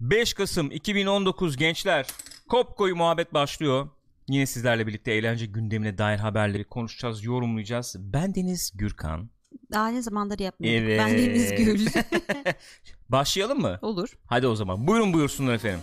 5 0.00 0.34
Kasım 0.34 0.70
2019 0.70 1.56
gençler 1.56 2.06
Kopko'yu 2.48 2.96
muhabbet 2.96 3.34
başlıyor. 3.34 3.88
Yine 4.28 4.46
sizlerle 4.46 4.86
birlikte 4.86 5.12
eğlence 5.12 5.46
gündemine 5.46 5.98
dair 5.98 6.18
haberleri 6.18 6.64
konuşacağız, 6.64 7.24
yorumlayacağız. 7.24 7.96
Ben 7.98 8.34
Deniz 8.34 8.72
Gürkan. 8.74 9.30
Daha 9.72 9.88
ne 9.88 10.02
zamandır 10.02 10.38
yapmıyorduk. 10.38 10.82
Evet. 10.82 11.00
Ben 11.00 11.18
Deniz 11.18 11.50
Gül. 11.50 11.86
Başlayalım 13.08 13.60
mı? 13.60 13.78
Olur. 13.82 14.08
Hadi 14.26 14.46
o 14.46 14.54
zaman. 14.54 14.86
Buyurun 14.86 15.12
buyursunlar 15.12 15.54
efendim. 15.54 15.80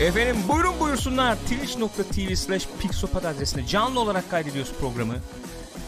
Efendim 0.00 0.36
buyurun 0.48 0.80
buyursunlar. 0.80 1.36
Twitch.tv 1.36 2.34
slash 2.34 2.68
Pixopat 2.80 3.24
adresine 3.24 3.66
canlı 3.66 4.00
olarak 4.00 4.30
kaydediyoruz 4.30 4.72
programı. 4.80 5.14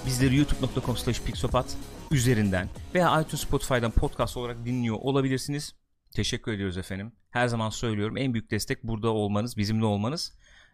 Bizleri 0.07 0.37
youtube.com 0.37 0.97
slash 0.97 1.23
Pixopat 1.23 1.77
üzerinden 2.11 2.69
veya 2.95 3.21
iTunes 3.21 3.41
Spotify'dan 3.41 3.91
podcast 3.91 4.37
olarak 4.37 4.65
dinliyor 4.65 4.97
olabilirsiniz. 5.01 5.75
Teşekkür 6.15 6.53
ediyoruz 6.53 6.79
efendim. 6.79 7.13
Her 7.31 7.49
zaman 7.49 7.71
söylüyorum 7.71 8.17
en 8.17 8.35
büyük 8.35 8.51
destek 8.51 8.85
burada 8.85 9.11
olmanız, 9.11 9.57
bizimle 9.57 9.85
olmanız. 9.85 10.33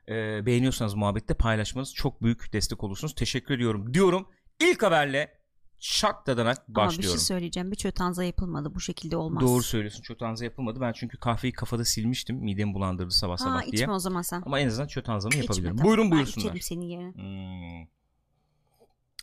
Ee, 0.09 0.47
beğeniyorsanız 0.47 0.95
muhabbette 0.95 1.35
paylaşmanız 1.35 1.95
çok 1.95 2.23
büyük 2.23 2.53
destek 2.53 2.85
olursunuz. 2.85 3.15
Teşekkür 3.15 3.55
ediyorum 3.55 3.95
diyorum. 3.95 4.29
İlk 4.61 4.83
haberle 4.83 5.39
şak 5.81 6.27
dadanak 6.27 6.59
Ama 6.59 6.69
bir 6.69 6.75
başlıyorum. 6.75 7.19
şey 7.19 7.27
söyleyeceğim. 7.27 7.71
Bir 7.71 7.77
çötanza 7.77 8.25
yapılmadı. 8.25 8.75
Bu 8.75 8.81
şekilde 8.81 9.17
olmaz. 9.17 9.43
Doğru 9.45 9.63
söylüyorsun. 9.63 10.03
Çötanza 10.03 10.45
yapılmadı. 10.45 10.81
Ben 10.81 10.93
çünkü 10.93 11.19
kahveyi 11.19 11.53
kafada 11.53 11.85
silmiştim. 11.85 12.37
Midemi 12.37 12.75
bulandırdı 12.75 13.11
sabah 13.11 13.33
Ha, 13.35 13.45
sabah 13.45 13.63
diye. 13.63 13.73
içme 13.73 13.93
o 13.93 13.99
zaman 13.99 14.23
sen. 14.23 14.43
Ama 14.47 14.61
en 14.61 14.67
azından 14.67 14.87
çötanzamı 14.87 15.35
İçme, 15.35 15.43
yapabilirim. 15.45 15.77
tamam. 15.77 15.85
Buyurun 15.87 16.05
Ben 16.05 16.11
buyursunlar. 16.11 16.45
içerim 16.47 16.61
senin 16.61 16.85
yerine. 16.85 17.13
Hmm. 17.13 17.89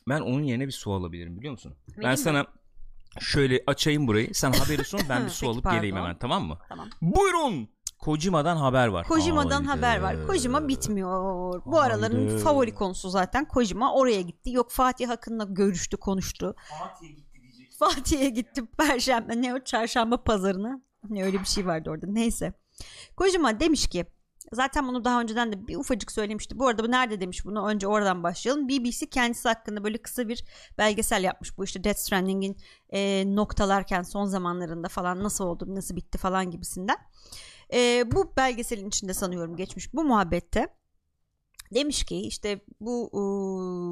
Ben 0.09 0.22
onun 0.22 0.44
yerine 0.44 0.68
bir 0.68 0.72
su 0.72 0.94
alabilirim 0.94 1.38
biliyor 1.38 1.52
musun? 1.52 1.76
ben 1.88 1.98
Vereyim 1.98 2.12
mi? 2.12 2.18
sana 2.18 2.46
şöyle 3.20 3.64
açayım 3.68 4.08
burayı. 4.08 4.30
Sen 4.34 4.52
haberi 4.52 4.84
sun 4.84 5.00
ben 5.09 5.26
bir 5.26 5.30
su 5.30 5.40
Peki, 5.42 5.52
alıp 5.52 5.64
pardon. 5.64 5.78
geleyim 5.78 5.96
hemen 5.96 6.18
tamam 6.20 6.46
mı? 6.46 6.58
Tamam. 6.70 6.90
Buyurun. 7.02 7.70
Kojima'dan 8.04 8.58
haber 8.58 8.88
var. 8.88 9.08
Kojima'dan 9.08 9.64
Haydi. 9.64 9.82
haber 9.82 10.02
var. 10.02 10.28
Kojima 10.28 10.68
bitmiyor. 10.68 11.12
Bu 11.66 11.80
Haydi. 11.80 11.94
araların 11.94 12.38
favori 12.38 12.76
konusu 12.76 13.09
zaten. 13.09 13.46
Kojima 13.46 13.94
oraya 13.94 14.22
gitti. 14.22 14.52
Yok 14.52 14.72
Fatih 14.72 15.09
hakkında 15.09 15.44
görüştü, 15.44 15.98
konuştu. 15.98 16.56
Fatih'e 17.80 18.30
gitti 18.30 18.66
Perşembe 18.78 19.42
ne 19.42 19.54
o 19.56 19.59
çarşamba 19.59 20.24
pazarına. 20.24 20.81
Ne 21.09 21.24
öyle 21.24 21.40
bir 21.40 21.46
şey 21.46 21.68
vardı 21.68 21.90
orada. 21.90 22.08
Neyse. 22.08 22.54
Kojima 23.18 23.59
demiş 23.59 23.88
ki 23.88 24.06
zaten 24.52 24.88
bunu 24.88 25.06
daha 25.06 25.22
önceden 25.22 25.52
de 25.52 25.68
bir 25.68 25.76
ufacık 25.76 26.12
söylemişti. 26.12 26.59
Bu 26.59 26.68
arada 26.68 26.84
bu 26.84 26.92
nerede 26.92 27.22
demiş 27.22 27.46
bunu 27.46 27.68
önce 27.68 27.88
oradan 27.88 28.24
başlayalım. 28.24 28.70
BBC 28.70 29.09
kendisi 29.09 29.48
hakkında 29.48 29.84
böyle 29.84 29.98
kısa 29.98 30.28
bir 30.28 30.46
belgesel 30.78 31.24
yapmış. 31.24 31.58
Bu 31.58 31.64
işte 31.64 31.84
Death 31.84 31.98
Stranding'in 32.00 32.58
e, 32.90 33.24
noktalarken 33.36 34.02
son 34.02 34.26
zamanlarında 34.26 34.88
falan 34.88 35.24
nasıl 35.24 35.46
oldu 35.46 35.76
nasıl 35.76 35.96
bitti 35.96 36.18
falan 36.18 36.52
gibisinden. 36.52 36.98
E, 37.73 38.11
bu 38.11 38.33
belgeselin 38.38 38.88
içinde 38.88 39.14
sanıyorum 39.14 39.56
geçmiş 39.56 39.94
bu 39.94 40.03
muhabbette. 40.03 40.67
Demiş 41.73 42.03
ki 42.03 42.17
işte 42.17 42.59
bu 42.80 43.09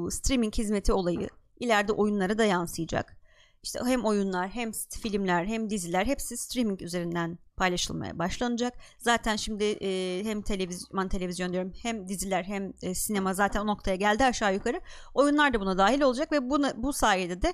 ıı, 0.04 0.10
streaming 0.10 0.54
hizmeti 0.54 0.92
olayı 0.92 1.28
ileride 1.60 1.92
oyunlara 1.92 2.38
da 2.38 2.44
yansıyacak. 2.44 3.16
İşte 3.62 3.80
hem 3.86 4.04
oyunlar 4.04 4.48
hem 4.48 4.72
filmler 4.72 5.44
hem 5.44 5.70
diziler 5.70 6.06
hepsi 6.06 6.36
streaming 6.36 6.82
üzerinden 6.82 7.38
paylaşılmaya 7.56 8.18
başlanacak. 8.18 8.74
Zaten 8.98 9.36
şimdi 9.36 9.64
e, 9.64 10.20
hem 10.24 10.42
televizyon 10.42 11.08
televizyon 11.08 11.52
diyorum 11.52 11.72
hem 11.82 12.08
diziler 12.08 12.44
hem 12.44 12.72
e, 12.82 12.94
sinema 12.94 13.34
zaten 13.34 13.60
o 13.60 13.66
noktaya 13.66 13.96
geldi 13.96 14.24
aşağı 14.24 14.54
yukarı. 14.54 14.80
Oyunlar 15.14 15.54
da 15.54 15.60
buna 15.60 15.78
dahil 15.78 16.00
olacak 16.00 16.32
ve 16.32 16.50
buna, 16.50 16.82
bu 16.82 16.92
sayede 16.92 17.42
de 17.42 17.52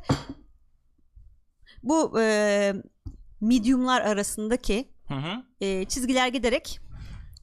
bu 1.83 2.21
e, 2.21 2.75
mediumlar 3.41 4.01
arasındaki 4.01 4.89
Hı 5.09 5.15
hı. 5.15 5.43
e, 5.61 5.85
çizgiler 5.85 6.29
giderek 6.29 6.81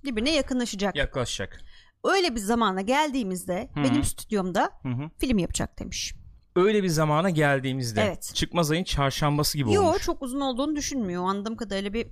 birbirine 0.03 0.31
yakınlaşacak. 0.35 0.95
Yaklaşacak. 0.95 1.61
Öyle 2.03 2.35
bir 2.35 2.39
zamana 2.39 2.81
geldiğimizde 2.81 3.69
Hı 3.73 3.83
benim 3.83 4.03
stüdyomda 4.03 4.71
Hı 4.81 4.89
hı. 4.89 5.09
film 5.17 5.37
yapacak 5.37 5.79
demiş. 5.79 6.13
Öyle 6.55 6.83
bir 6.83 6.87
zamana 6.87 7.29
geldiğimizde 7.29 8.01
Evet. 8.01 8.31
çıkmaz 8.35 8.71
ayın 8.71 8.83
çarşambası 8.83 9.57
gibi 9.57 9.73
Yo 9.73 9.83
olmuş. 9.83 10.03
çok 10.03 10.21
uzun 10.23 10.39
olduğunu 10.39 10.75
düşünmüyor. 10.75 11.23
Anladığım 11.29 11.55
kadarıyla 11.55 11.93
bir 11.93 12.07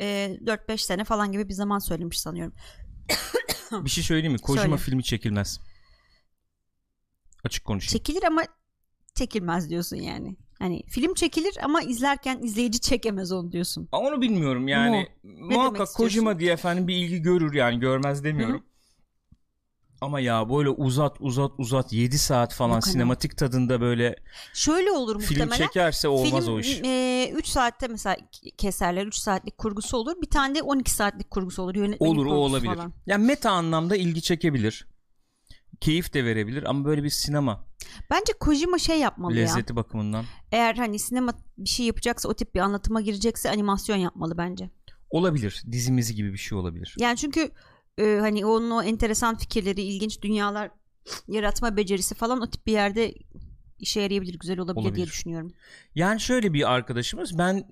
e, 0.00 0.04
4-5 0.44 0.78
sene 0.78 1.04
falan 1.04 1.32
gibi 1.32 1.48
bir 1.48 1.54
zaman 1.54 1.78
söylemiş 1.78 2.20
sanıyorum. 2.20 2.54
Bir 3.84 3.90
şey 3.90 4.04
söyleyeyim 4.04 4.32
mi? 4.32 4.38
Kojima 4.38 4.64
Söyle. 4.64 4.76
filmi 4.76 5.04
çekilmez. 5.04 5.60
Açık 7.44 7.64
konuşayım. 7.64 7.92
Çekilir 7.92 8.22
ama 8.26 8.42
çekilmez 9.14 9.70
diyorsun 9.70 9.96
yani. 9.96 10.36
Hani 10.58 10.82
film 10.86 11.14
çekilir 11.14 11.56
ama 11.62 11.82
izlerken 11.82 12.38
izleyici 12.42 12.80
çekemez 12.80 13.32
onu 13.32 13.52
diyorsun. 13.52 13.88
Ama 13.92 14.08
Onu 14.08 14.20
bilmiyorum 14.20 14.68
yani. 14.68 15.08
demek 15.24 15.50
Muhakkak 15.50 15.88
Kojima 15.94 16.38
diye 16.38 16.52
efendim 16.52 16.88
bir 16.88 16.96
ilgi 16.96 17.18
görür 17.22 17.54
yani 17.54 17.80
görmez 17.80 18.24
demiyorum. 18.24 18.64
Ama 20.00 20.20
ya 20.20 20.50
böyle 20.50 20.68
uzat 20.68 21.16
uzat 21.20 21.50
uzat 21.58 21.92
7 21.92 22.18
saat 22.18 22.54
falan 22.54 22.74
Yok 22.74 22.84
hani. 22.84 22.92
sinematik 22.92 23.36
tadında 23.38 23.80
böyle 23.80 24.16
Şöyle 24.54 24.90
olur 24.90 25.20
film 25.22 25.40
muhtemelen. 25.40 25.66
çekerse 25.66 26.08
olmaz 26.08 26.44
film 26.44 26.54
o 26.54 26.60
iş. 26.60 26.80
3 27.34 27.46
saatte 27.46 27.88
mesela 27.88 28.16
keserler 28.58 29.06
3 29.06 29.14
saatlik 29.14 29.58
kurgusu 29.58 29.96
olur. 29.96 30.14
Bir 30.22 30.30
tane 30.30 30.54
de 30.54 30.62
12 30.62 30.90
saatlik 30.90 31.30
kurgusu 31.30 31.62
olur. 31.62 31.74
Yönetmenin 31.74 32.10
Olur 32.10 32.26
o 32.26 32.30
olabilir. 32.34 32.74
Falan. 32.74 32.92
Yani 33.06 33.24
meta 33.26 33.50
anlamda 33.50 33.96
ilgi 33.96 34.22
çekebilir. 34.22 34.86
Keyif 35.80 36.14
de 36.14 36.24
verebilir 36.24 36.62
ama 36.62 36.84
böyle 36.84 37.02
bir 37.02 37.10
sinema 37.10 37.67
Bence 38.10 38.32
Kojima 38.40 38.78
şey 38.78 38.98
yapmalı 39.00 39.34
ya. 39.34 39.42
lezzeti 39.42 39.76
bakımından 39.76 40.24
Eğer 40.52 40.74
hani 40.74 40.98
sinema 40.98 41.32
bir 41.58 41.68
şey 41.68 41.86
yapacaksa 41.86 42.28
o 42.28 42.34
tip 42.34 42.54
bir 42.54 42.60
anlatıma 42.60 43.00
girecekse 43.00 43.50
animasyon 43.50 43.96
yapmalı 43.96 44.38
bence. 44.38 44.70
olabilir. 45.10 45.62
Dizimizi 45.72 46.14
gibi 46.14 46.32
bir 46.32 46.38
şey 46.38 46.58
olabilir. 46.58 46.96
Yani 46.98 47.16
çünkü 47.16 47.50
e, 47.98 48.18
hani 48.20 48.46
onun 48.46 48.70
o 48.70 48.82
enteresan 48.82 49.36
fikirleri, 49.36 49.82
ilginç 49.82 50.22
dünyalar 50.22 50.70
yaratma 51.28 51.76
becerisi 51.76 52.14
falan 52.14 52.40
o 52.40 52.50
tip 52.50 52.66
bir 52.66 52.72
yerde 52.72 53.14
işe 53.78 54.00
yarayabilir, 54.00 54.38
güzel 54.38 54.58
olabilir, 54.58 54.82
diye 54.82 54.88
Olabilir. 54.90 55.06
düşünüyorum. 55.06 55.52
Yani 55.94 56.20
şöyle 56.20 56.52
bir 56.52 56.72
arkadaşımız 56.72 57.38
ben 57.38 57.64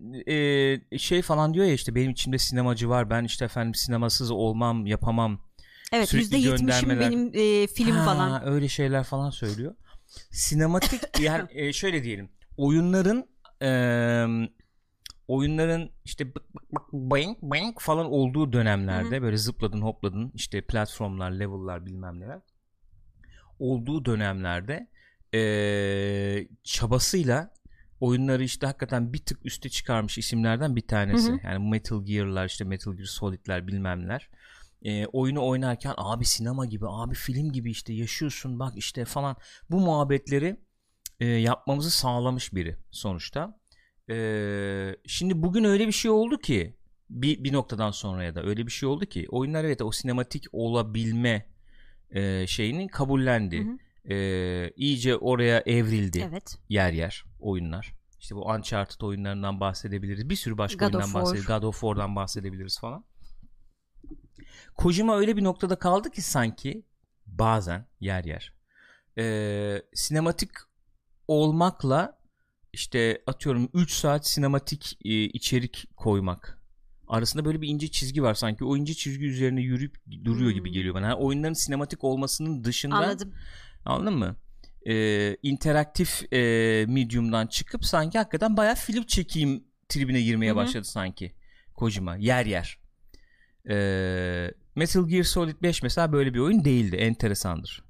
e, 0.92 0.98
şey 0.98 1.22
falan 1.22 1.54
diyor 1.54 1.66
ya 1.66 1.72
işte 1.72 1.94
benim 1.94 2.10
içimde 2.10 2.38
sinemacı 2.38 2.88
var. 2.88 3.10
Ben 3.10 3.24
işte 3.24 3.44
efendim 3.44 3.74
sinemasız 3.74 4.30
olmam, 4.30 4.86
yapamam. 4.86 5.40
Evet 5.92 6.08
Sürekli 6.08 6.36
%70'im 6.36 6.56
göndermeler. 6.56 7.00
benim 7.10 7.30
e, 7.34 7.66
film 7.66 7.96
Ha, 7.96 8.04
falan. 8.04 8.46
öyle 8.48 8.68
şeyler 8.68 9.04
falan 9.04 9.30
söylüyor. 9.30 9.74
Sinematik 10.30 11.20
yani 11.20 11.48
e, 11.54 11.72
şöyle 11.72 12.04
diyelim. 12.04 12.28
Oyunların 12.56 13.28
e, 13.62 13.70
oyunların 15.28 15.90
işte 16.04 16.32
boing 16.92 17.38
boing 17.42 17.80
falan 17.80 18.06
olduğu 18.06 18.52
dönemlerde 18.52 19.22
böyle 19.22 19.36
zıpladın 19.36 19.80
hopladın 19.80 20.32
işte 20.34 20.60
platformlar, 20.60 21.30
level'lar 21.30 21.86
bilmem 21.86 22.20
neler 22.20 22.40
olduğu 23.58 24.04
dönemlerde 24.04 24.88
e, 25.34 26.48
çabasıyla 26.64 27.50
oyunları 28.00 28.44
işte 28.44 28.66
hakikaten 28.66 29.12
bir 29.12 29.18
tık 29.18 29.46
üste 29.46 29.68
çıkarmış 29.68 30.18
isimlerden 30.18 30.76
bir 30.76 30.86
tanesi. 30.86 31.28
Hı 31.28 31.34
hı. 31.34 31.40
Yani 31.44 31.70
Metal 31.70 32.04
Gear'lar 32.04 32.46
işte 32.46 32.64
Metal 32.64 32.94
Gear 32.94 33.06
Solid'ler 33.06 33.66
bilmem 33.66 34.02
neler. 34.02 34.30
E, 34.86 35.06
oyunu 35.06 35.46
oynarken 35.46 35.94
abi 35.96 36.24
sinema 36.24 36.66
gibi 36.66 36.84
abi 36.88 37.14
film 37.14 37.52
gibi 37.52 37.70
işte 37.70 37.92
yaşıyorsun 37.92 38.58
bak 38.58 38.72
işte 38.76 39.04
falan 39.04 39.36
bu 39.70 39.80
muhabbetleri 39.80 40.60
e, 41.20 41.26
yapmamızı 41.26 41.90
sağlamış 41.90 42.54
biri 42.54 42.76
sonuçta. 42.90 43.60
E, 44.10 44.96
şimdi 45.06 45.42
bugün 45.42 45.64
öyle 45.64 45.86
bir 45.86 45.92
şey 45.92 46.10
oldu 46.10 46.38
ki 46.38 46.76
bir, 47.10 47.44
bir 47.44 47.52
noktadan 47.52 47.90
sonra 47.90 48.24
ya 48.24 48.34
da 48.34 48.42
öyle 48.42 48.66
bir 48.66 48.72
şey 48.72 48.88
oldu 48.88 49.06
ki 49.06 49.26
oyunlar 49.30 49.64
evet 49.64 49.82
o 49.82 49.92
sinematik 49.92 50.44
olabilme 50.52 51.46
e, 52.10 52.46
şeyini 52.46 52.88
kabullendi. 52.88 53.64
Hı 53.64 53.70
hı. 53.70 54.14
E, 54.14 54.72
iyice 54.76 55.16
oraya 55.16 55.62
evrildi 55.66 56.28
Evet. 56.30 56.58
yer 56.68 56.92
yer 56.92 57.24
oyunlar. 57.40 57.92
İşte 58.20 58.36
bu 58.36 58.46
Uncharted 58.46 59.00
oyunlarından 59.00 59.60
bahsedebiliriz. 59.60 60.30
Bir 60.30 60.36
sürü 60.36 60.58
başka 60.58 60.86
God 60.86 60.94
oyundan 60.94 61.14
bahsedebiliriz. 61.14 61.46
God 61.46 61.62
of 61.62 61.80
War'dan 61.80 62.16
bahsedebiliriz 62.16 62.80
falan. 62.80 63.04
Kojima 64.76 65.16
öyle 65.16 65.36
bir 65.36 65.44
noktada 65.44 65.76
kaldı 65.76 66.10
ki 66.10 66.22
sanki 66.22 66.82
bazen 67.26 67.86
yer 68.00 68.24
yer 68.24 68.52
e, 69.18 69.82
sinematik 69.94 70.50
olmakla 71.28 72.18
işte 72.72 73.22
atıyorum 73.26 73.68
3 73.74 73.92
saat 73.92 74.28
sinematik 74.28 74.98
e, 75.04 75.24
içerik 75.24 75.84
koymak 75.96 76.58
arasında 77.08 77.44
böyle 77.44 77.60
bir 77.60 77.68
ince 77.68 77.88
çizgi 77.88 78.22
var 78.22 78.34
sanki 78.34 78.64
o 78.64 78.76
ince 78.76 78.94
çizgi 78.94 79.26
üzerine 79.26 79.60
yürüyüp 79.60 79.96
duruyor 80.24 80.50
gibi 80.50 80.68
Hmm. 80.68 80.74
geliyor 80.74 80.94
bana. 80.94 81.06
Yani 81.06 81.14
oyunların 81.14 81.52
sinematik 81.52 82.04
olmasının 82.04 82.64
dışında 82.64 82.96
Anladım. 82.96 83.34
Anladın 83.84 84.18
mı? 84.18 84.36
Ee, 84.88 85.36
interaktif 85.42 86.32
e, 86.32 86.38
medium'dan 86.88 87.46
çıkıp 87.46 87.84
sanki 87.84 88.18
hakikaten 88.18 88.56
bayağı 88.56 88.74
film 88.74 89.04
çekeyim 89.04 89.64
tribine 89.88 90.22
girmeye 90.22 90.48
Hı 90.48 90.52
hı. 90.52 90.56
başladı 90.56 90.84
sanki 90.84 91.34
Kojima 91.74 92.16
yer 92.16 92.46
yer. 92.46 92.78
Ee, 93.70 94.50
Metal 94.74 95.08
Gear 95.08 95.22
Solid 95.24 95.62
5 95.62 95.82
mesela 95.82 96.12
böyle 96.12 96.34
bir 96.34 96.38
oyun 96.38 96.64
değildi. 96.64 96.96
Enteresandır. 96.96 97.84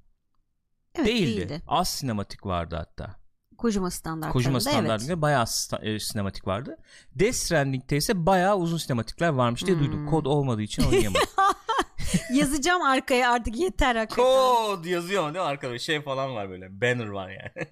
Evet, 0.95 1.07
değildi. 1.09 1.37
değildi. 1.41 1.63
Az 1.69 1.89
sinematik 1.89 2.47
vardı 2.47 2.77
hatta. 2.77 3.17
Kojima 3.59 3.91
standartlarında 3.91 4.33
Kojima 4.33 4.53
evet. 4.59 4.63
standartında 4.63 5.23
bayağı 5.23 5.43
sta- 5.45 5.85
e, 5.95 6.01
sinematik 6.01 6.47
vardı. 6.47 6.77
Death 7.15 7.35
Stranding'de 7.35 7.97
ise 7.97 8.27
bayağı 8.27 8.57
uzun 8.57 8.77
sinematikler 8.79 9.29
varmış 9.29 9.67
diye 9.67 9.77
Hmm. 9.77 9.85
duydum. 9.85 10.07
Kod 10.07 10.27
olmadığı 10.27 10.63
için 10.63 10.83
oynayamadım. 10.85 11.29
Yazacağım 12.35 12.83
arkaya 12.83 13.33
artık 13.33 13.57
yeter 13.59 13.97
hakikaten. 13.97 14.25
Kod 14.25 14.85
yazıyor 14.85 15.31
mi 15.31 15.39
arkada 15.41 15.79
şey 15.79 16.03
falan 16.03 16.35
var 16.35 16.51
böyle 16.51 16.81
banner 16.81 17.07
var 17.09 17.31
yani. 17.31 17.69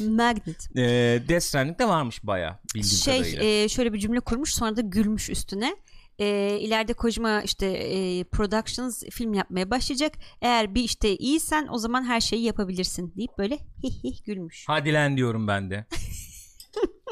Magnet. 0.16 0.76
e, 0.76 0.82
Death 1.28 1.44
Stranding'de 1.44 1.88
varmış 1.88 2.24
bayağı 2.26 2.58
bildiğim 2.74 2.84
Şey 2.96 3.18
kadarıyla. 3.18 3.44
e, 3.44 3.68
şöyle 3.68 3.92
bir 3.92 3.98
cümle 3.98 4.20
kurmuş 4.20 4.52
sonra 4.54 4.76
da 4.76 4.80
gülmüş 4.80 5.30
üstüne. 5.30 5.76
E, 6.18 6.58
ileride 6.60 6.92
Kojima 6.92 7.42
işte 7.42 7.66
e, 7.66 8.24
Productions 8.24 9.02
film 9.10 9.34
yapmaya 9.34 9.70
başlayacak. 9.70 10.12
Eğer 10.40 10.74
bir 10.74 10.82
işte 10.82 11.16
iyisen 11.16 11.68
o 11.70 11.78
zaman 11.78 12.04
her 12.04 12.20
şeyi 12.20 12.42
yapabilirsin 12.42 13.14
deyip 13.16 13.38
böyle 13.38 13.58
hih 13.82 14.04
hih 14.04 14.24
gülmüş. 14.24 14.64
Hadi 14.66 14.92
lan 14.92 15.16
diyorum 15.16 15.48
ben 15.48 15.70
de. 15.70 15.86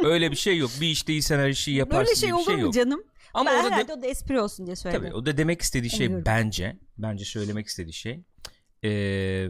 Öyle 0.05 0.31
bir 0.31 0.37
şey 0.37 0.59
yok. 0.59 0.71
Bir 0.81 0.89
işte 0.89 1.13
iyi 1.13 1.23
sen 1.23 1.39
her 1.39 1.53
şeyi 1.53 1.77
yaparsın 1.77 2.07
Böyle 2.07 2.15
şey 2.17 2.29
bir 2.29 2.35
olur 2.35 2.45
şey 2.45 2.55
mu 2.57 2.61
yok. 2.61 2.75
canım? 2.75 3.03
Ama 3.35 3.51
ben 3.51 3.65
o 3.65 3.71
da, 3.71 3.89
de- 3.89 3.93
o 3.93 4.03
da 4.03 4.07
espri 4.07 4.41
olsun 4.41 4.67
diye 4.67 4.77
söyledim. 4.77 5.03
tabii, 5.05 5.15
o 5.15 5.27
da 5.27 5.37
demek 5.37 5.61
istediği 5.63 5.91
şey 5.91 6.07
Umuyorum. 6.07 6.27
bence 6.27 6.77
bence 6.99 7.25
söylemek 7.25 7.67
istediği 7.67 7.93
şey 7.93 8.21
ee, 8.85 9.49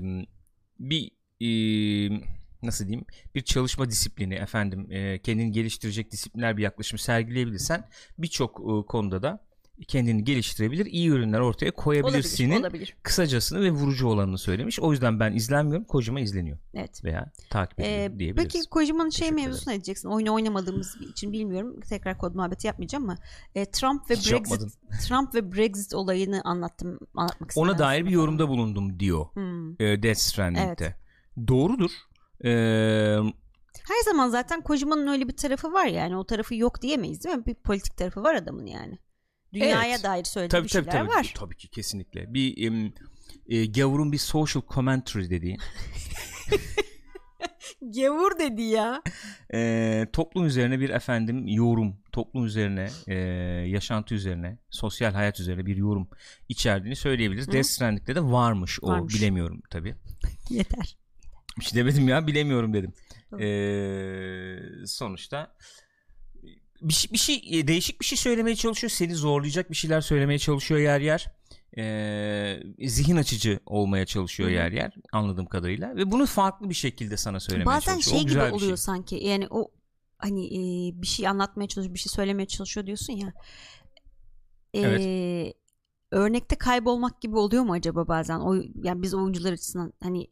bir 0.78 1.10
ee, 1.40 2.20
nasıl 2.62 2.86
diyeyim 2.86 3.06
bir 3.34 3.40
çalışma 3.40 3.90
disiplini 3.90 4.34
efendim 4.34 4.86
ee, 4.90 5.18
kendini 5.18 5.52
geliştirecek 5.52 6.10
disiplinler 6.12 6.56
bir 6.56 6.62
yaklaşım 6.62 6.98
sergileyebilirsen 6.98 7.88
birçok 8.18 8.60
ee, 8.60 8.86
konuda 8.86 9.22
da 9.22 9.44
kendini 9.88 10.24
geliştirebilir 10.24 10.86
iyi 10.86 11.08
ürünler 11.08 11.40
ortaya 11.40 11.70
koyabilirsinin 11.70 12.50
Olabilir, 12.50 12.64
olabilir. 12.64 12.96
kısacasını 13.02 13.60
ve 13.60 13.70
vurucu 13.70 14.08
olanını 14.08 14.38
söylemiş. 14.38 14.80
O 14.80 14.92
yüzden 14.92 15.20
ben 15.20 15.32
izlenmiyorum. 15.32 15.84
Kocama 15.84 16.20
izleniyor 16.20 16.58
Evet. 16.74 17.04
veya 17.04 17.32
takip 17.50 17.80
ediliyor 17.80 18.10
Ee, 18.14 18.18
diyebiliriz. 18.18 18.52
peki 18.52 18.68
Kojima'nın 18.68 19.10
şey 19.10 19.36
ne 19.36 19.52
diyeceksin? 19.66 20.08
Oyunu 20.08 20.34
oynamadığımız 20.34 20.96
için 21.12 21.32
bilmiyorum. 21.32 21.80
Tekrar 21.88 22.18
kod 22.18 22.34
muhabbeti 22.34 22.66
yapmayacağım 22.66 23.04
ama 23.04 23.18
e, 23.54 23.70
Trump 23.70 24.10
ve 24.10 24.14
Hiç 24.14 24.32
Brexit 24.32 24.50
yapmadın. 24.50 24.72
Trump 25.08 25.34
ve 25.34 25.52
Brexit 25.52 25.94
olayını 25.94 26.42
anlattım 26.44 26.98
anlatmak 27.14 27.50
istedim. 27.50 27.68
Ona 27.68 27.78
dair 27.78 28.04
bir 28.04 28.10
yorumda 28.10 28.48
bulundum 28.48 29.00
diyor 29.00 29.26
Hmm. 29.32 29.82
e, 29.82 30.02
Death 30.02 30.18
Stranding'de. 30.18 30.84
Evet. 30.84 30.94
Doğrudur. 31.48 31.90
Ee, 32.44 33.18
Her 33.88 34.02
zaman 34.04 34.28
zaten 34.28 34.60
Kojima'nın 34.62 35.06
öyle 35.06 35.28
bir 35.28 35.36
tarafı 35.36 35.72
var 35.72 35.86
yani. 35.86 36.16
O 36.16 36.24
tarafı 36.26 36.54
yok 36.54 36.82
diyemeyiz 36.82 37.24
değil 37.24 37.36
mi? 37.36 37.46
Bir 37.46 37.54
politik 37.54 37.96
tarafı 37.96 38.22
var 38.22 38.34
adamın 38.34 38.66
yani. 38.66 38.98
Dünyaya 39.52 39.94
Evet. 39.94 40.04
dair 40.04 40.24
söylediği 40.24 40.50
tabii 40.60 40.64
bir 40.64 40.72
tabii 40.72 40.84
şeyler 40.90 41.00
tabii. 41.06 41.16
var. 41.16 41.34
Tabii 41.36 41.56
ki 41.56 41.68
kesinlikle. 41.68 42.34
Bir 42.34 42.66
em, 42.66 42.92
e, 43.48 43.66
gavurun 43.66 44.12
bir 44.12 44.18
social 44.18 44.62
commentary 44.74 45.30
dediği 45.30 45.56
Gavur 47.82 48.38
dedi 48.38 48.62
ya. 48.62 49.02
e, 49.54 50.06
toplum 50.12 50.46
üzerine 50.46 50.80
bir 50.80 50.90
efendim 50.90 51.46
yorum, 51.48 51.96
toplum 52.12 52.44
üzerine, 52.46 52.88
e, 53.06 53.14
yaşantı 53.68 54.14
üzerine, 54.14 54.58
sosyal 54.70 55.12
hayat 55.12 55.40
üzerine 55.40 55.66
bir 55.66 55.76
yorum 55.76 56.08
içerdiğini 56.48 56.96
söyleyebiliriz. 56.96 57.52
Death 57.52 57.66
Stranding'de 57.66 58.14
de 58.14 58.22
varmış 58.22 58.78
o. 58.82 58.88
Varmış. 58.88 59.14
Bilemiyorum 59.14 59.62
tabii. 59.70 59.94
Yeter. 60.50 60.96
Bir 61.58 61.64
şey 61.64 61.78
demedim 61.78 62.08
ya 62.08 62.26
bilemiyorum 62.26 62.72
dedim. 62.74 62.92
Ee, 63.40 64.86
sonuçta 64.86 65.56
bir, 66.82 66.92
şey- 66.92 67.12
bir 67.12 67.18
şey 67.18 67.66
değişik 67.66 68.00
bir 68.00 68.06
şey 68.06 68.18
söylemeye 68.18 68.56
çalışıyor. 68.56 68.90
Seni 68.90 69.14
zorlayacak 69.14 69.70
bir 69.70 69.76
şeyler 69.76 70.00
söylemeye 70.00 70.38
çalışıyor 70.38 70.80
yer 70.80 71.00
yer. 71.00 71.26
Ee, 71.78 72.62
zihin 72.88 73.16
açıcı 73.16 73.60
olmaya 73.66 74.06
çalışıyor 74.06 74.48
Hı 74.48 74.52
yer 74.54 74.72
yer 74.72 74.94
anladığım 75.12 75.46
kadarıyla 75.46 75.96
ve 75.96 76.10
bunu 76.10 76.26
farklı 76.26 76.68
bir 76.68 76.74
şekilde 76.74 77.16
sana 77.16 77.40
söylemeye 77.40 77.66
Bazen 77.76 77.92
çalışıyor. 77.92 78.16
şey 78.16 78.26
o 78.26 78.28
gibi 78.28 78.40
oluyor 78.54 78.76
şey. 78.76 78.76
sanki. 78.76 79.14
Yani 79.16 79.46
o 79.50 79.70
hani 80.18 80.46
e, 80.46 80.58
bir 81.02 81.06
şey 81.06 81.28
anlatmaya 81.28 81.68
çalışıyor, 81.68 81.94
bir 81.94 81.98
şey 82.00 82.10
söylemeye 82.10 82.46
çalışıyor 82.46 82.86
diyorsun 82.86 83.12
ya. 83.12 83.32
E, 84.74 84.80
Evet. 84.80 85.56
Örnekte 86.10 86.56
kaybolmak 86.56 87.20
gibi 87.20 87.36
oluyor 87.36 87.62
mu 87.62 87.72
acaba 87.72 88.08
bazen? 88.08 88.40
O 88.40 88.54
yani 88.82 89.02
biz 89.02 89.14
oyuncular 89.14 89.52
açısından 89.52 89.92
hani 90.02 90.26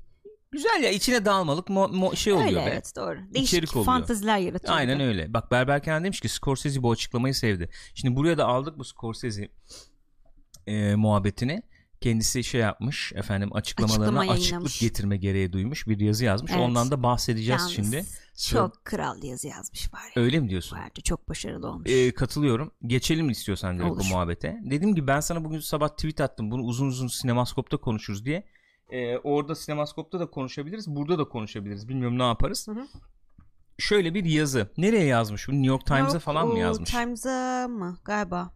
Güzel 0.52 0.82
ya 0.82 0.90
içine 0.90 1.24
dalmalık 1.24 1.68
mo, 1.68 1.84
mo- 1.84 2.16
şey 2.16 2.32
oluyor 2.32 2.48
öyle 2.48 2.56
be. 2.56 2.70
evet 2.72 2.92
doğru. 2.96 3.18
Değişik 3.34 3.52
İçerik 3.52 3.76
oluyor. 3.76 3.86
fanteziler 3.86 4.38
yaratıyor. 4.38 4.74
Aynen 4.74 5.00
de. 5.00 5.04
öyle. 5.04 5.34
Bak 5.34 5.50
Berber 5.50 5.82
Kenan 5.82 6.04
demiş 6.04 6.20
ki 6.20 6.28
Scorsese 6.28 6.82
bu 6.82 6.90
açıklamayı 6.90 7.34
sevdi. 7.34 7.70
Şimdi 7.94 8.16
buraya 8.16 8.38
da 8.38 8.46
aldık 8.46 8.78
bu 8.78 8.84
Scorsese 8.84 9.48
e, 10.66 10.94
muhabbetini. 10.94 11.62
Kendisi 12.00 12.44
şey 12.44 12.60
yapmış 12.60 13.12
efendim 13.16 13.56
açıklamalarına 13.56 14.20
Açıklama 14.20 14.32
açıklık 14.32 14.80
getirme 14.80 15.16
gereği 15.16 15.52
duymuş 15.52 15.86
bir 15.86 16.00
yazı 16.00 16.24
yazmış. 16.24 16.52
Evet. 16.52 16.60
Ondan 16.60 16.90
da 16.90 17.02
bahsedeceğiz 17.02 17.60
Yalnız 17.60 17.74
şimdi. 17.74 18.04
Çok 18.50 18.84
kral 18.84 19.22
yazı 19.22 19.48
yazmış 19.48 19.94
var 19.94 20.12
ya. 20.16 20.22
Öyle 20.22 20.40
mi 20.40 20.48
diyorsun? 20.50 20.76
Vardı 20.78 21.00
çok 21.04 21.28
başarılı 21.28 21.68
olmuş. 21.68 21.90
E, 21.90 22.14
katılıyorum. 22.14 22.70
Geçelim 22.86 23.30
istiyorsan 23.30 23.78
direkt 23.78 23.90
Olur. 23.90 24.00
bu 24.00 24.04
muhabbete. 24.04 24.60
Dedim 24.70 24.94
ki 24.94 25.06
ben 25.06 25.20
sana 25.20 25.44
bugün 25.44 25.60
sabah 25.60 25.88
tweet 25.88 26.20
attım. 26.20 26.50
Bunu 26.50 26.62
uzun 26.62 26.86
uzun 26.86 27.08
sinemaskopta 27.08 27.76
konuşuruz 27.76 28.24
diye. 28.24 28.46
E, 28.90 29.18
orada 29.18 29.54
sinemaskopta 29.54 30.20
da 30.20 30.26
konuşabiliriz. 30.26 30.88
Burada 30.88 31.18
da 31.18 31.24
konuşabiliriz. 31.24 31.88
Bilmiyorum 31.88 32.18
ne 32.18 32.22
yaparız. 32.22 32.68
Hı 32.68 32.72
hı. 32.72 32.86
Şöyle 33.78 34.14
bir 34.14 34.24
yazı. 34.24 34.68
Nereye 34.76 35.04
yazmış? 35.04 35.48
Bu 35.48 35.52
New 35.52 35.66
York 35.66 35.86
Times'a 35.86 36.18
falan 36.18 36.48
mı 36.48 36.58
yazmış? 36.58 36.90
Times'a 36.90 37.68
mı? 37.68 37.98
Galiba. 38.04 38.50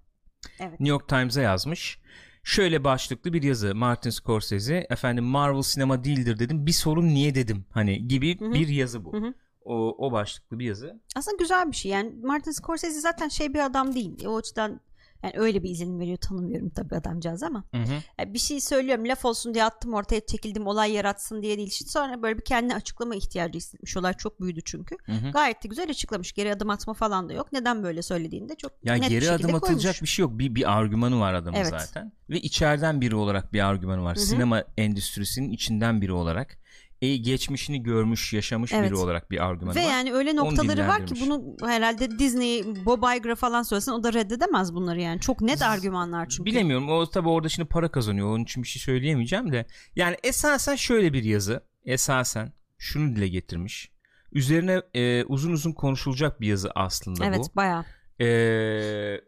New 0.60 0.88
York 0.88 1.08
Times'a 1.08 1.40
yazmış. 1.40 1.98
Şöyle 2.44 2.84
başlıklı 2.84 3.32
bir 3.32 3.42
yazı 3.42 3.74
Martin 3.74 4.10
Scorsese 4.10 4.86
efendim 4.90 5.24
Marvel 5.24 5.62
sinema 5.62 6.04
değildir 6.04 6.38
dedim 6.38 6.66
bir 6.66 6.72
sorun 6.72 7.06
niye 7.06 7.34
dedim 7.34 7.64
hani 7.70 8.08
gibi 8.08 8.40
Hı 8.40 8.44
hı. 8.44 8.52
bir 8.52 8.68
yazı 8.68 9.04
bu. 9.04 9.12
Hı 9.12 9.16
hı. 9.16 9.34
O, 9.64 10.06
o 10.06 10.12
başlıklı 10.12 10.58
bir 10.58 10.64
yazı. 10.64 11.00
Aslında 11.16 11.36
güzel 11.36 11.70
bir 11.70 11.76
şey. 11.76 11.92
Yani 11.92 12.14
Martin 12.22 12.50
Scorsese 12.50 13.00
zaten 13.00 13.28
şey 13.28 13.54
bir 13.54 13.66
adam 13.66 13.94
değil. 13.94 14.26
O 14.26 14.36
açıdan 14.36 14.80
yani 15.22 15.32
öyle 15.36 15.62
bir 15.62 15.70
izlenim 15.70 15.98
veriyor. 16.00 16.16
Tanımıyorum 16.18 16.70
tabii 16.70 16.94
adamcağız 16.96 17.42
ama. 17.42 17.64
Hı 17.74 17.82
hı. 17.82 17.92
Yani 18.18 18.34
bir 18.34 18.38
şey 18.38 18.60
söylüyorum 18.60 19.08
laf 19.08 19.24
olsun 19.24 19.54
diye 19.54 19.64
attım 19.64 19.94
ortaya 19.94 20.26
çekildim 20.26 20.66
olay 20.66 20.92
yaratsın 20.92 21.42
diye 21.42 21.56
değil. 21.56 21.68
İşte 21.68 21.84
sonra 21.90 22.22
böyle 22.22 22.38
bir 22.38 22.44
kendine 22.44 22.74
açıklama 22.74 23.14
ihtiyacı 23.14 23.58
hissetmiş. 23.58 23.96
Olay 23.96 24.14
çok 24.14 24.40
büyüdü 24.40 24.60
çünkü. 24.64 24.96
Hı 25.04 25.12
hı. 25.12 25.30
Gayet 25.30 25.64
de 25.64 25.68
güzel 25.68 25.90
açıklamış. 25.90 26.32
Geri 26.32 26.52
adım 26.52 26.70
atma 26.70 26.94
falan 26.94 27.28
da 27.28 27.32
yok. 27.32 27.52
Neden 27.52 27.82
böyle 27.82 28.02
söylediğini 28.02 28.48
de 28.48 28.54
çok 28.54 28.72
Ya 28.84 28.94
net 28.94 29.02
bir 29.02 29.08
geri 29.08 29.24
şekilde 29.24 29.44
adım 29.46 29.54
atılacak 29.54 29.82
koymuş. 29.94 30.02
bir 30.02 30.06
şey 30.06 30.22
yok. 30.22 30.38
Bir 30.38 30.54
bir 30.54 30.72
argümanı 30.78 31.20
var 31.20 31.34
adamın 31.34 31.58
Evet. 31.58 31.70
zaten. 31.70 32.12
Ve 32.30 32.40
içeriden 32.40 33.00
biri 33.00 33.14
olarak 33.16 33.52
bir 33.52 33.66
argümanı 33.66 34.02
var. 34.04 34.16
Hı 34.16 34.20
hı. 34.20 34.24
Sinema 34.24 34.64
endüstrisinin 34.76 35.50
içinden 35.50 36.00
biri 36.00 36.12
olarak. 36.12 36.61
E, 37.02 37.16
geçmişini 37.16 37.82
görmüş, 37.82 38.32
yaşamış 38.32 38.72
Evet. 38.72 38.90
biri 38.90 38.98
olarak 38.98 39.30
bir 39.30 39.44
argümanı 39.44 39.74
Ve 39.76 39.84
var. 39.84 39.90
yani 39.90 40.12
öyle 40.12 40.36
noktaları 40.36 40.88
var 40.88 41.06
ki 41.06 41.14
bunu 41.20 41.56
herhalde 41.66 42.18
Disney, 42.18 42.64
Bob 42.86 43.16
Iger 43.16 43.34
falan 43.34 43.62
söylesin 43.62 43.92
o 43.92 44.02
da 44.02 44.12
reddedemez 44.12 44.74
bunları 44.74 45.00
yani. 45.00 45.20
Çok 45.20 45.40
net 45.40 45.62
argümanlar 45.62 46.28
çünkü. 46.28 46.44
Bilemiyorum. 46.44 46.88
O 46.88 47.10
tabi 47.10 47.28
orada 47.28 47.48
şimdi 47.48 47.68
para 47.68 47.90
kazanıyor. 47.90 48.28
Onun 48.28 48.44
için 48.44 48.62
bir 48.62 48.68
şey 48.68 48.82
söyleyemeyeceğim 48.82 49.52
de. 49.52 49.66
Yani 49.96 50.16
esasen 50.22 50.76
şöyle 50.76 51.12
bir 51.12 51.24
yazı. 51.24 51.64
Esasen 51.84 52.52
şunu 52.78 53.16
dile 53.16 53.28
getirmiş. 53.28 53.92
Üzerine 54.32 54.82
e, 54.94 55.24
uzun 55.24 55.52
uzun 55.52 55.72
konuşulacak 55.72 56.40
bir 56.40 56.46
yazı 56.46 56.70
aslında 56.74 57.26
Evet 57.26 57.38
bu. 57.38 57.56
bayağı. 57.56 57.84
Ee, 58.20 59.20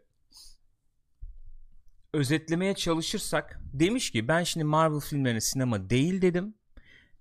özetlemeye 2.13 2.73
çalışırsak 2.73 3.59
demiş 3.73 4.11
ki 4.11 4.27
ben 4.27 4.43
şimdi 4.43 4.63
Marvel 4.63 4.99
filmlerine 4.99 5.41
sinema 5.41 5.89
değil 5.89 6.21
dedim. 6.21 6.55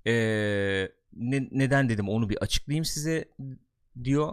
Ee, 0.07 0.89
ne- 1.13 1.49
neden 1.51 1.89
dedim 1.89 2.09
onu 2.09 2.29
bir 2.29 2.37
açıklayayım 2.37 2.85
size 2.85 3.29
diyor. 4.05 4.33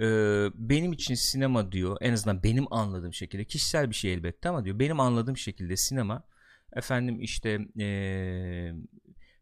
Ee, 0.00 0.50
benim 0.54 0.92
için 0.92 1.14
sinema 1.14 1.72
diyor 1.72 1.96
en 2.00 2.12
azından 2.12 2.42
benim 2.42 2.72
anladığım 2.72 3.14
şekilde 3.14 3.44
kişisel 3.44 3.90
bir 3.90 3.94
şey 3.94 4.12
elbette 4.14 4.48
ama 4.48 4.64
diyor 4.64 4.78
benim 4.78 5.00
anladığım 5.00 5.36
şekilde 5.36 5.76
sinema 5.76 6.22
efendim 6.72 7.20
işte 7.20 7.58
ee, 7.80 8.72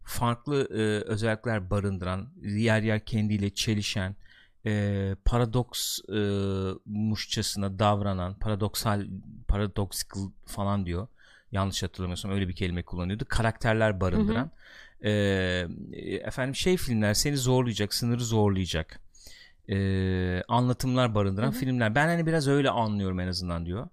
farklı 0.04 0.68
ee, 0.70 1.10
özellikler 1.10 1.70
barındıran 1.70 2.32
yer 2.42 2.82
yer 2.82 3.04
kendiyle 3.04 3.50
çelişen 3.50 4.16
e, 4.66 5.14
paradoks 5.24 5.98
e, 6.08 6.20
muşçasına 6.84 7.78
davranan 7.78 8.38
paradoksal 8.38 9.06
paradoxical 9.48 10.30
falan 10.46 10.86
diyor. 10.86 11.06
Yanlış 11.52 11.82
hatırlamıyorsam 11.82 12.30
öyle 12.30 12.48
bir 12.48 12.56
kelime 12.56 12.82
kullanıyordu. 12.82 13.24
Karakterler 13.28 14.00
barındıran 14.00 14.50
e, 15.04 15.10
efendim 16.22 16.54
şey 16.54 16.76
filmler 16.76 17.14
seni 17.14 17.36
zorlayacak 17.36 17.94
sınırı 17.94 18.24
zorlayacak 18.24 19.00
e, 19.68 19.76
anlatımlar 20.48 21.14
barındıran 21.14 21.52
Hı 21.52 21.54
hı. 21.56 21.58
filmler 21.58 21.94
ben 21.94 22.06
hani 22.06 22.26
biraz 22.26 22.48
öyle 22.48 22.70
anlıyorum 22.70 23.20
en 23.20 23.28
azından 23.28 23.66
diyor 23.66 23.88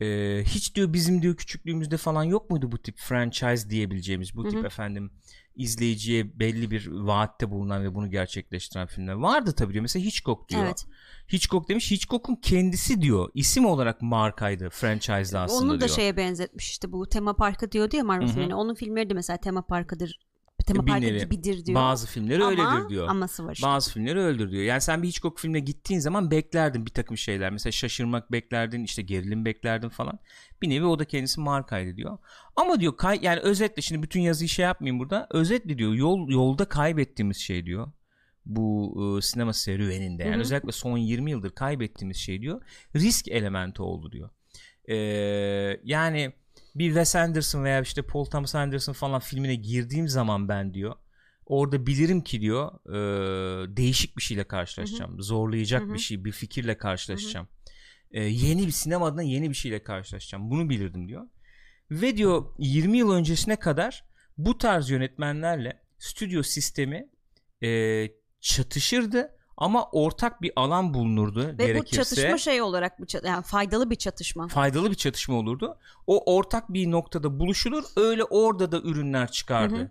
Ee, 0.00 0.42
hiç 0.46 0.74
diyor 0.74 0.92
bizim 0.92 1.22
diyor 1.22 1.36
küçüklüğümüzde 1.36 1.96
falan 1.96 2.24
yok 2.24 2.50
muydu 2.50 2.72
bu 2.72 2.78
tip 2.78 2.98
franchise 2.98 3.70
diyebileceğimiz 3.70 4.36
bu 4.36 4.44
Hı 4.44 4.48
tip 4.50 4.64
efendim 4.64 5.10
izleyiciye 5.56 6.38
belli 6.38 6.70
bir 6.70 6.86
vaatte 6.86 7.50
bulunan 7.50 7.84
ve 7.84 7.94
bunu 7.94 8.10
gerçekleştiren 8.10 8.86
filmler 8.86 9.12
vardı 9.12 9.52
tabii 9.52 9.72
diyor. 9.72 9.82
Mesela 9.82 10.04
Hitchcock 10.04 10.48
diyor. 10.48 10.64
Evet. 10.64 10.86
Hitchcock 11.32 11.68
demiş 11.68 11.90
Hitchcock'un 11.90 12.36
kendisi 12.36 13.02
diyor 13.02 13.28
isim 13.34 13.66
olarak 13.66 14.02
markaydı 14.02 14.70
franchise'da 14.70 15.40
aslında 15.40 15.72
Onu 15.72 15.80
da 15.80 15.86
diyor. 15.86 15.96
şeye 15.96 16.16
benzetmiş 16.16 16.70
işte 16.70 16.92
bu 16.92 17.08
tema 17.08 17.36
parkı 17.36 17.72
diyordu 17.72 17.96
ya 17.96 18.04
Marvel 18.04 18.28
filmlerine. 18.28 18.54
Onun 18.54 18.74
filmleri 18.74 19.10
de 19.10 19.14
mesela 19.14 19.36
tema 19.36 19.62
parkıdır. 19.62 20.27
Tema 20.66 20.86
Bir 20.86 20.90
parkı 20.90 21.06
nevi. 21.06 21.18
gibidir 21.18 21.64
diyor. 21.66 21.74
Bazı 21.74 22.06
filmleri 22.06 22.44
Ama, 22.44 22.50
öyledir 22.50 22.88
diyor. 22.88 23.08
Aması 23.08 23.46
var 23.46 23.52
işte. 23.54 23.66
Bazı 23.66 23.92
filmleri 23.92 24.18
öldür 24.18 24.50
diyor. 24.50 24.62
Yani 24.62 24.80
sen 24.80 25.02
bir 25.02 25.08
Hitchcock 25.08 25.38
filmine 25.38 25.60
gittiğin 25.60 26.00
zaman 26.00 26.30
beklerdin 26.30 26.86
bir 26.86 26.90
takım 26.90 27.16
şeyler. 27.16 27.50
Mesela 27.52 27.72
şaşırmak 27.72 28.32
beklerdin, 28.32 28.84
işte 28.84 29.02
gerilim 29.02 29.44
beklerdin 29.44 29.88
falan. 29.88 30.18
Bir 30.62 30.68
nevi 30.70 30.84
o 30.84 30.98
da 30.98 31.04
kendisi 31.04 31.40
markaydı 31.40 31.96
diyor. 31.96 32.18
Ama 32.56 32.80
diyor 32.80 32.96
kay 32.96 33.18
yani 33.22 33.40
özetle 33.40 33.82
şimdi 33.82 34.02
bütün 34.02 34.20
yazıyı 34.20 34.48
şey 34.48 34.62
yapmayayım 34.62 34.98
burada. 34.98 35.26
Özetle 35.30 35.78
diyor 35.78 35.94
yol 35.94 36.28
yolda 36.30 36.64
kaybettiğimiz 36.64 37.36
şey 37.36 37.66
diyor. 37.66 37.92
Bu 38.46 38.94
e, 39.18 39.22
sinema 39.22 39.52
serüveninde 39.52 40.22
yani 40.22 40.32
Hı 40.32 40.36
hı. 40.36 40.40
özellikle 40.40 40.72
son 40.72 40.98
20 40.98 41.30
yıldır 41.30 41.50
kaybettiğimiz 41.50 42.16
şey 42.16 42.40
diyor. 42.40 42.62
Risk 42.96 43.28
elementi 43.28 43.82
oldu 43.82 44.12
diyor. 44.12 44.30
Ee, 44.90 45.80
yani 45.84 46.32
bir 46.74 46.86
Wes 46.86 47.16
Anderson 47.16 47.64
veya 47.64 47.80
işte 47.80 48.02
Paul 48.02 48.24
Thomas 48.24 48.54
Anderson 48.54 48.92
falan 48.92 49.20
filmine 49.20 49.54
girdiğim 49.54 50.08
zaman 50.08 50.48
ben 50.48 50.74
diyor 50.74 50.94
orada 51.48 51.86
bilirim 51.86 52.20
ki 52.20 52.40
diyor 52.40 52.72
e, 52.86 53.76
değişik 53.76 54.16
bir 54.16 54.22
şeyle 54.22 54.44
karşılaşacağım. 54.44 55.22
Zorlayacak 55.22 55.82
Hı 55.82 55.86
hı. 55.86 55.94
bir 55.94 55.98
şey, 55.98 56.24
bir 56.24 56.32
fikirle 56.32 56.78
karşılaşacağım. 56.78 57.48
E, 58.10 58.22
yeni 58.22 58.66
bir 58.66 58.72
sinema 58.72 59.06
adına 59.06 59.22
yeni 59.22 59.50
bir 59.50 59.54
şeyle 59.54 59.82
karşılaşacağım. 59.82 60.50
Bunu 60.50 60.70
bilirdim 60.70 61.08
diyor. 61.08 61.26
Ve 61.90 62.16
diyor 62.16 62.44
20 62.58 62.98
yıl 62.98 63.12
öncesine 63.12 63.56
kadar 63.56 64.04
bu 64.38 64.58
tarz 64.58 64.90
yönetmenlerle 64.90 65.82
stüdyo 65.98 66.42
sistemi 66.42 67.08
e, 67.62 68.08
çatışırdı 68.40 69.37
ama 69.58 69.88
ortak 69.92 70.42
bir 70.42 70.52
alan 70.56 70.94
bulunurdu 70.94 71.40
Ve 71.40 71.52
bu 71.52 71.66
gerekirse 71.66 71.96
çatışma 71.96 72.38
şey 72.38 72.62
olarak 72.62 73.02
bir 73.02 73.26
yani 73.26 73.42
faydalı 73.42 73.90
bir 73.90 73.96
çatışma. 73.96 74.48
faydalı 74.48 74.90
bir 74.90 74.96
çatışma 74.96 75.36
olurdu. 75.36 75.78
O 76.06 76.36
ortak 76.36 76.72
bir 76.72 76.90
noktada 76.90 77.38
buluşulur. 77.38 77.84
Öyle 77.96 78.24
orada 78.24 78.72
da 78.72 78.80
ürünler 78.80 79.30
çıkardı. 79.30 79.76
Hı 79.76 79.82
hı. 79.82 79.90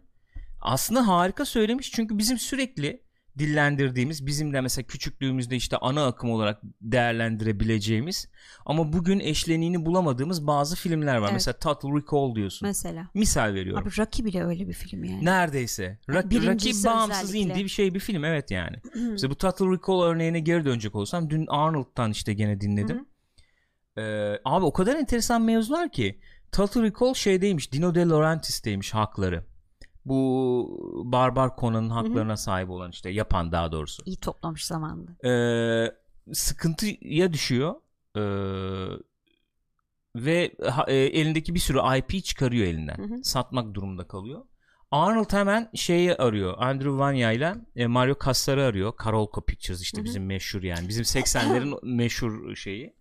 Aslında 0.62 1.08
harika 1.08 1.46
söylemiş 1.46 1.92
çünkü 1.92 2.18
bizim 2.18 2.38
sürekli 2.40 3.07
dillendirdiğimiz 3.40 4.26
bizim 4.26 4.54
de 4.54 4.62
mesela 4.62 4.88
küçüklüğümüzde 4.88 5.56
işte 5.56 5.78
ana 5.78 6.06
akım 6.06 6.32
olarak 6.32 6.62
değerlendirebileceğimiz 6.82 8.28
ama 8.66 8.94
bugün 8.94 9.20
eşleniğini 9.20 9.86
bulamadığımız 9.86 10.48
bazı 10.48 10.76
filmler 10.76 11.16
var. 11.18 11.24
Evet. 11.24 11.34
Mesela 11.34 11.60
Total 11.60 11.96
Recall 11.96 12.36
diyorsun. 12.36 12.68
Mesela. 12.68 13.08
Misal 13.14 13.54
veriyorum. 13.54 13.84
Abi 13.84 13.90
Rocky 13.98 14.26
bile 14.26 14.44
öyle 14.44 14.68
bir 14.68 14.74
film 14.74 15.04
yani. 15.04 15.26
Neredeyse. 15.26 16.00
Rock, 16.10 16.30
birincisi 16.30 16.88
Rocky 16.88 16.96
bağımsız 16.96 17.24
özellikle. 17.24 17.40
indie 17.54 17.64
bir 17.64 17.70
şey 17.70 17.94
bir 17.94 18.00
film 18.00 18.24
evet 18.24 18.52
yani. 18.52 18.78
Mesela 18.96 19.32
bu 19.32 19.36
Total 19.36 19.72
Recall 19.72 20.02
örneğine 20.02 20.40
geri 20.40 20.66
dönecek 20.66 20.96
olsam 20.96 21.30
dün 21.30 21.46
Arnold'dan 21.48 22.12
işte 22.12 22.34
gene 22.34 22.62
dinledim. 22.62 23.06
Ee, 23.98 24.40
abi 24.46 24.66
o 24.66 24.74
kadar 24.74 24.96
enteresan 24.96 25.42
mevzular 25.42 25.92
ki 25.92 26.20
Total 26.52 26.84
Recall 26.84 27.14
şeydeymiş 27.14 27.74
Dino 27.74 27.96
De 27.96 28.06
Laurentiis'teymiş 28.06 28.94
hakları. 28.94 29.44
Bu 30.08 31.04
Barbar 31.06 31.52
Conan'ın 31.60 31.90
haklarına 31.90 32.38
sahip 32.38 32.70
olan 32.70 32.92
işte 32.92 33.10
yapan 33.10 33.52
daha 33.52 33.72
doğrusu. 33.72 34.04
İyi 34.06 34.18
toplamış 34.18 34.66
zamanında. 34.66 35.28
Ee, 35.28 35.92
sıkıntıya 36.34 37.34
düşüyor. 37.34 37.76
Ee, 38.16 38.22
ve 40.16 40.52
e, 40.88 40.96
elindeki 40.96 41.56
bir 41.56 41.60
sürü 41.60 41.80
IP 41.98 42.24
çıkarıyor 42.24 42.68
elinden. 42.68 42.98
Hı 42.98 43.04
hı. 43.04 43.24
Satmak 43.24 43.74
durumunda 43.74 44.08
kalıyor. 44.08 44.46
Arnold 44.92 45.34
hemen 45.34 45.70
şeyi 45.76 46.16
arıyor. 46.16 46.54
Andrew 46.58 46.98
Vanya 46.98 47.32
ile 47.32 47.56
e, 47.76 47.88
Mario 47.88 48.18
Kassar'ı 48.18 48.64
arıyor. 48.64 48.96
Karolko 48.96 49.46
Pictures 49.46 49.82
işte 49.82 49.98
Hı 49.98 50.02
hı. 50.02 50.06
bizim 50.06 50.26
meşhur 50.26 50.64
yani. 50.64 50.88
Bizim 50.88 51.04
80'lerin 51.04 51.86
meşhur 51.96 52.56
şeyi. 52.56 52.96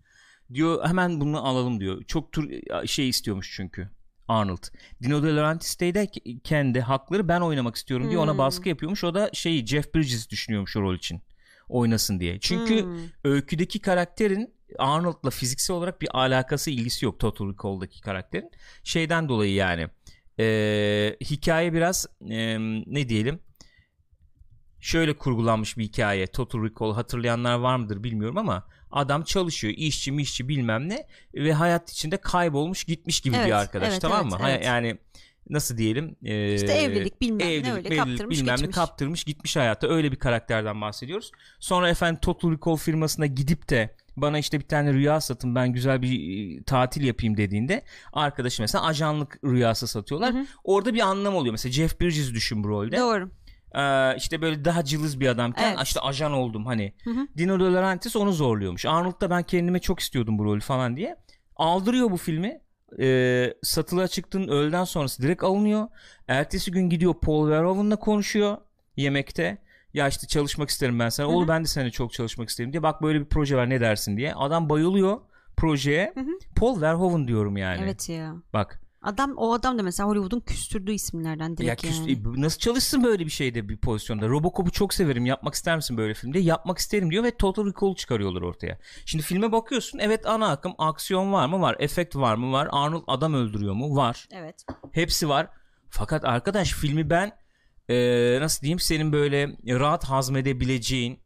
Diyor 0.54 0.88
hemen 0.88 1.20
bunu 1.20 1.46
alalım 1.46 1.80
diyor. 1.80 2.04
Çok 2.04 2.32
tur 2.32 2.50
şey 2.86 3.08
istiyormuş 3.08 3.52
çünkü. 3.56 3.90
Arnold. 4.28 4.62
Dino 5.02 5.22
De 5.22 5.36
Laurentiis'teyken 5.36 6.74
de 6.74 6.80
hakları 6.80 7.28
ben 7.28 7.40
oynamak 7.40 7.76
istiyorum 7.76 8.08
diye 8.08 8.18
ona 8.18 8.30
Hmm. 8.32 8.38
baskı 8.38 8.68
yapıyormuş. 8.68 9.04
O 9.04 9.14
da 9.14 9.30
şeyi 9.32 9.66
Jeff 9.66 9.94
Bridges 9.94 10.30
düşünüyormuş 10.30 10.76
o 10.76 10.80
rol 10.82 10.94
için. 10.94 11.22
Oynasın 11.68 12.20
diye. 12.20 12.40
Çünkü 12.40 12.82
Hmm. 12.82 12.90
öyküdeki 13.24 13.80
karakterin 13.80 14.54
Arnold'la 14.78 15.30
fiziksel 15.30 15.76
olarak 15.76 16.02
bir 16.02 16.08
alakası 16.18 16.70
ilgisi 16.70 17.04
yok 17.04 17.20
Total 17.20 17.48
Recall'daki 17.48 18.00
karakterin. 18.00 18.50
Şeyden 18.84 19.28
dolayı 19.28 19.54
yani 19.54 19.88
Ee, 20.40 21.16
hikaye 21.20 21.72
biraz 21.72 22.06
ee, 22.30 22.58
ne 22.86 23.08
diyelim 23.08 23.40
şöyle 24.80 25.16
kurgulanmış 25.16 25.78
bir 25.78 25.84
hikaye 25.84 26.26
Total 26.26 26.62
Recall 26.64 26.94
hatırlayanlar 26.94 27.54
var 27.58 27.76
mıdır 27.76 28.02
bilmiyorum 28.04 28.38
ama 28.38 28.66
adam 28.96 29.22
çalışıyor 29.22 29.74
işçi 29.76 30.12
mişçi 30.12 30.48
bilmem 30.48 30.88
ne 30.88 31.06
ve 31.34 31.52
hayat 31.52 31.90
içinde 31.90 32.16
kaybolmuş 32.16 32.84
gitmiş 32.84 33.20
gibi 33.20 33.36
Evet, 33.36 33.46
bir 33.46 33.52
arkadaş 33.52 33.88
evet, 33.92 34.00
tamam 34.00 34.28
evet, 34.30 34.40
mı? 34.40 34.46
Evet. 34.48 34.64
Yani 34.64 34.98
nasıl 35.50 35.76
diyelim 35.76 36.16
ee, 36.24 36.54
İşte 36.54 36.72
evlilik 36.72 37.20
bilmem 37.20 37.38
ne 37.38 37.52
evlilik, 37.54 37.72
öyle 37.72 37.88
mevlilik, 37.88 37.98
kaptırmış 37.98 38.38
bilmem 38.38 38.54
ne 38.54 38.60
geçmiş. 38.60 38.74
kaptırmış 38.76 39.24
gitmiş 39.24 39.56
hayata 39.56 39.88
öyle 39.88 40.12
bir 40.12 40.16
karakterden 40.16 40.80
bahsediyoruz. 40.80 41.32
Sonra 41.60 41.90
efendim 41.90 42.20
Total 42.22 42.52
Recall 42.52 42.76
firmasına 42.76 43.26
gidip 43.26 43.70
de 43.70 43.96
bana 44.16 44.38
işte 44.38 44.60
bir 44.60 44.68
tane 44.68 44.92
rüya 44.92 45.20
satın 45.20 45.54
ben 45.54 45.72
güzel 45.72 46.02
bir 46.02 46.12
e, 46.58 46.62
tatil 46.62 47.04
yapayım 47.04 47.36
dediğinde 47.36 47.82
arkadaşı 48.12 48.62
mesela 48.62 48.84
ajanlık 48.84 49.38
rüyası 49.44 49.88
satıyorlar. 49.88 50.34
Hı 50.34 50.38
hı. 50.38 50.46
Orada 50.64 50.94
bir 50.94 51.00
anlam 51.00 51.34
oluyor. 51.34 51.52
Mesela 51.52 51.72
Jeff 51.72 52.00
Bridges 52.00 52.32
düşün 52.34 52.64
bu 52.64 52.68
rolde. 52.68 52.96
Doğru. 52.96 53.30
Ee, 53.74 54.16
işte 54.16 54.42
böyle 54.42 54.64
daha 54.64 54.84
cılız 54.84 55.20
bir 55.20 55.26
adamken 55.28 55.68
Evet. 55.76 55.78
işte 55.86 56.00
ajan 56.00 56.32
oldum 56.32 56.66
hani. 56.66 56.92
Hı 57.04 57.10
hı. 57.10 57.26
Dino 57.38 57.60
De 57.60 57.64
Laurentiis 57.64 58.16
onu 58.16 58.32
zorluyormuş. 58.32 58.86
Arnold 58.86 59.20
da 59.20 59.30
ben 59.30 59.42
kendime 59.42 59.78
çok 59.80 60.00
istiyordum 60.00 60.38
bu 60.38 60.44
rolü 60.44 60.60
falan 60.60 60.96
diye. 60.96 61.16
Aldırıyor 61.56 62.10
bu 62.10 62.16
filmi. 62.16 62.60
Ee, 63.00 63.54
satılığa 63.62 64.08
çıktığın 64.08 64.48
öğleden 64.48 64.84
sonrası 64.84 65.22
direkt 65.22 65.42
alınıyor. 65.42 65.88
Ertesi 66.28 66.70
gün 66.70 66.90
gidiyor 66.90 67.14
Paul 67.22 67.48
Verhoeven'la 67.48 67.96
konuşuyor 67.96 68.56
yemekte. 68.96 69.58
Ya 69.94 70.08
işte 70.08 70.26
çalışmak 70.26 70.68
isterim 70.68 70.98
ben 70.98 71.08
sana. 71.08 71.26
Olur 71.28 71.48
ben 71.48 71.64
de 71.64 71.68
seninle 71.68 71.90
çok 71.90 72.12
çalışmak 72.12 72.48
isterim 72.48 72.72
diye. 72.72 72.82
Bak 72.82 73.02
böyle 73.02 73.20
bir 73.20 73.24
proje 73.24 73.56
var 73.56 73.70
ne 73.70 73.80
dersin 73.80 74.16
diye. 74.16 74.34
Adam 74.34 74.68
bayılıyor 74.68 75.20
projeye. 75.56 76.12
Hı 76.14 76.20
hı. 76.20 76.38
Paul 76.56 76.80
Verhoeven 76.80 77.28
diyorum 77.28 77.56
yani. 77.56 77.80
Evet 77.84 78.08
ya. 78.08 78.34
Bak 78.52 78.80
Adam 79.06 79.34
o 79.36 79.52
adam 79.52 79.78
da 79.78 79.82
mesela 79.82 80.08
Hollywood'un 80.08 80.40
küstürdüğü 80.40 80.92
isimlerden 80.92 81.48
ya 81.50 81.56
direkt 81.56 81.84
küs- 81.84 82.10
yani. 82.10 82.42
nasıl 82.42 82.58
çalışsın 82.58 83.04
böyle 83.04 83.24
bir 83.24 83.30
şeyde 83.30 83.68
bir 83.68 83.76
pozisyonda? 83.76 84.28
Robocop'u 84.28 84.70
çok 84.70 84.94
severim. 84.94 85.26
Yapmak 85.26 85.54
ister 85.54 85.76
misin 85.76 85.96
böyle 85.96 86.14
filmde? 86.14 86.38
Yapmak 86.38 86.78
isterim 86.78 87.10
diyor 87.10 87.24
ve 87.24 87.36
Total 87.36 87.66
Recall 87.66 87.94
çıkarıyorlar 87.94 88.42
ortaya. 88.42 88.78
Şimdi 89.04 89.24
filme 89.24 89.52
bakıyorsun. 89.52 89.98
Evet 89.98 90.26
ana 90.26 90.48
akım 90.50 90.74
aksiyon 90.78 91.32
var 91.32 91.46
mı? 91.46 91.60
Var. 91.60 91.76
Efekt 91.78 92.16
var 92.16 92.34
mı? 92.34 92.52
Var. 92.52 92.68
Arnold 92.72 93.04
adam 93.06 93.34
öldürüyor 93.34 93.74
mu? 93.74 93.96
Var. 93.96 94.28
Evet. 94.32 94.64
Hepsi 94.92 95.28
var. 95.28 95.48
Fakat 95.90 96.24
arkadaş 96.24 96.72
filmi 96.72 97.10
ben 97.10 97.32
eee, 97.88 98.38
nasıl 98.40 98.62
diyeyim 98.62 98.78
senin 98.78 99.12
böyle 99.12 99.56
rahat 99.66 100.04
hazmedebileceğin 100.04 101.20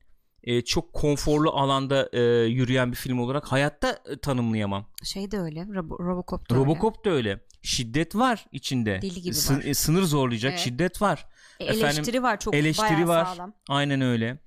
eee, 0.45 0.65
çok 0.65 0.93
konforlu 0.93 1.51
alanda 1.51 2.09
eee, 2.13 2.21
yürüyen 2.45 2.91
bir 2.93 2.97
film 2.97 3.19
olarak 3.19 3.53
hayatta 3.53 3.99
e, 4.13 4.19
tanımlayamam. 4.19 4.87
Şey 5.05 5.31
de 5.31 5.39
öyle. 5.39 5.61
Robo- 5.61 6.05
Robocop 6.07 6.51
da 6.51 6.55
öyle. 6.55 6.65
Robocop 6.65 7.05
da 7.05 7.11
öyle. 7.11 7.41
Şiddet 7.63 8.15
var 8.17 8.47
içinde. 8.53 8.99
Deli 9.03 9.23
gibi 9.23 9.35
Sı- 9.35 9.57
var. 9.57 9.63
e, 9.65 9.75
Sınır 9.75 10.03
zorlayacak 10.03 10.51
Evet. 10.51 10.61
şiddet 10.61 11.03
var. 11.03 11.27
E, 11.61 11.65
Efendim, 11.65 11.87
eleştiri 11.87 12.23
var 12.23 12.41
çok 12.41 12.55
eleştiri 12.55 13.09
var. 13.09 13.25
sağlam. 13.25 13.55
Aynen 13.69 14.01
öyle. 14.01 14.39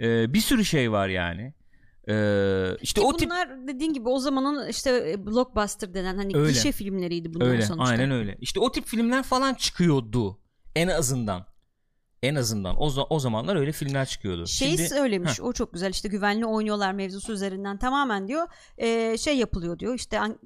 Ee, 0.00 0.34
bir 0.34 0.40
sürü 0.40 0.64
şey 0.64 0.92
var 0.92 1.08
yani. 1.08 1.54
Ee, 2.08 2.76
işte 2.82 3.00
Ki 3.00 3.06
o 3.06 3.16
tip 3.16 3.30
bunlar 3.30 3.68
dediğin 3.68 3.92
gibi 3.92 4.08
o 4.08 4.18
zamanın 4.18 4.68
işte 4.68 5.10
e, 5.10 5.26
blockbuster 5.26 5.94
denen 5.94 6.16
hani 6.16 6.36
Öyle. 6.36 6.52
gişe 6.52 6.72
filmleriydi 6.72 7.34
bunlar 7.34 7.46
öyle. 7.46 7.62
sonuçta. 7.62 7.90
Aynen 7.92 8.10
öyle. 8.10 8.36
İşte 8.40 8.60
o 8.60 8.72
tip 8.72 8.84
filmler 8.86 9.22
falan 9.22 9.54
çıkıyordu. 9.54 10.40
En 10.76 10.88
azından. 10.88 11.46
En 12.22 12.34
azından 12.34 12.76
o, 12.78 12.90
o 13.10 13.20
zamanlar 13.20 13.56
öyle 13.56 13.72
filmler 13.72 14.06
çıkıyordu. 14.06 14.46
Şeyi 14.46 14.76
Şimdi 14.76 14.88
söylemiş 14.88 15.40
o 15.40 15.52
çok 15.52 15.72
güzel 15.72 15.90
işte 15.90 16.08
güvenli 16.08 16.46
oynuyorlar 16.46 16.92
mevzusu 16.92 17.32
üzerinden 17.32 17.78
tamamen 17.78 18.28
diyor 18.28 18.46
e, 18.78 19.18
şey 19.18 19.38
yapılıyor 19.38 19.78
diyor 19.78 19.94
işte 19.94 20.20
an- 20.20 20.38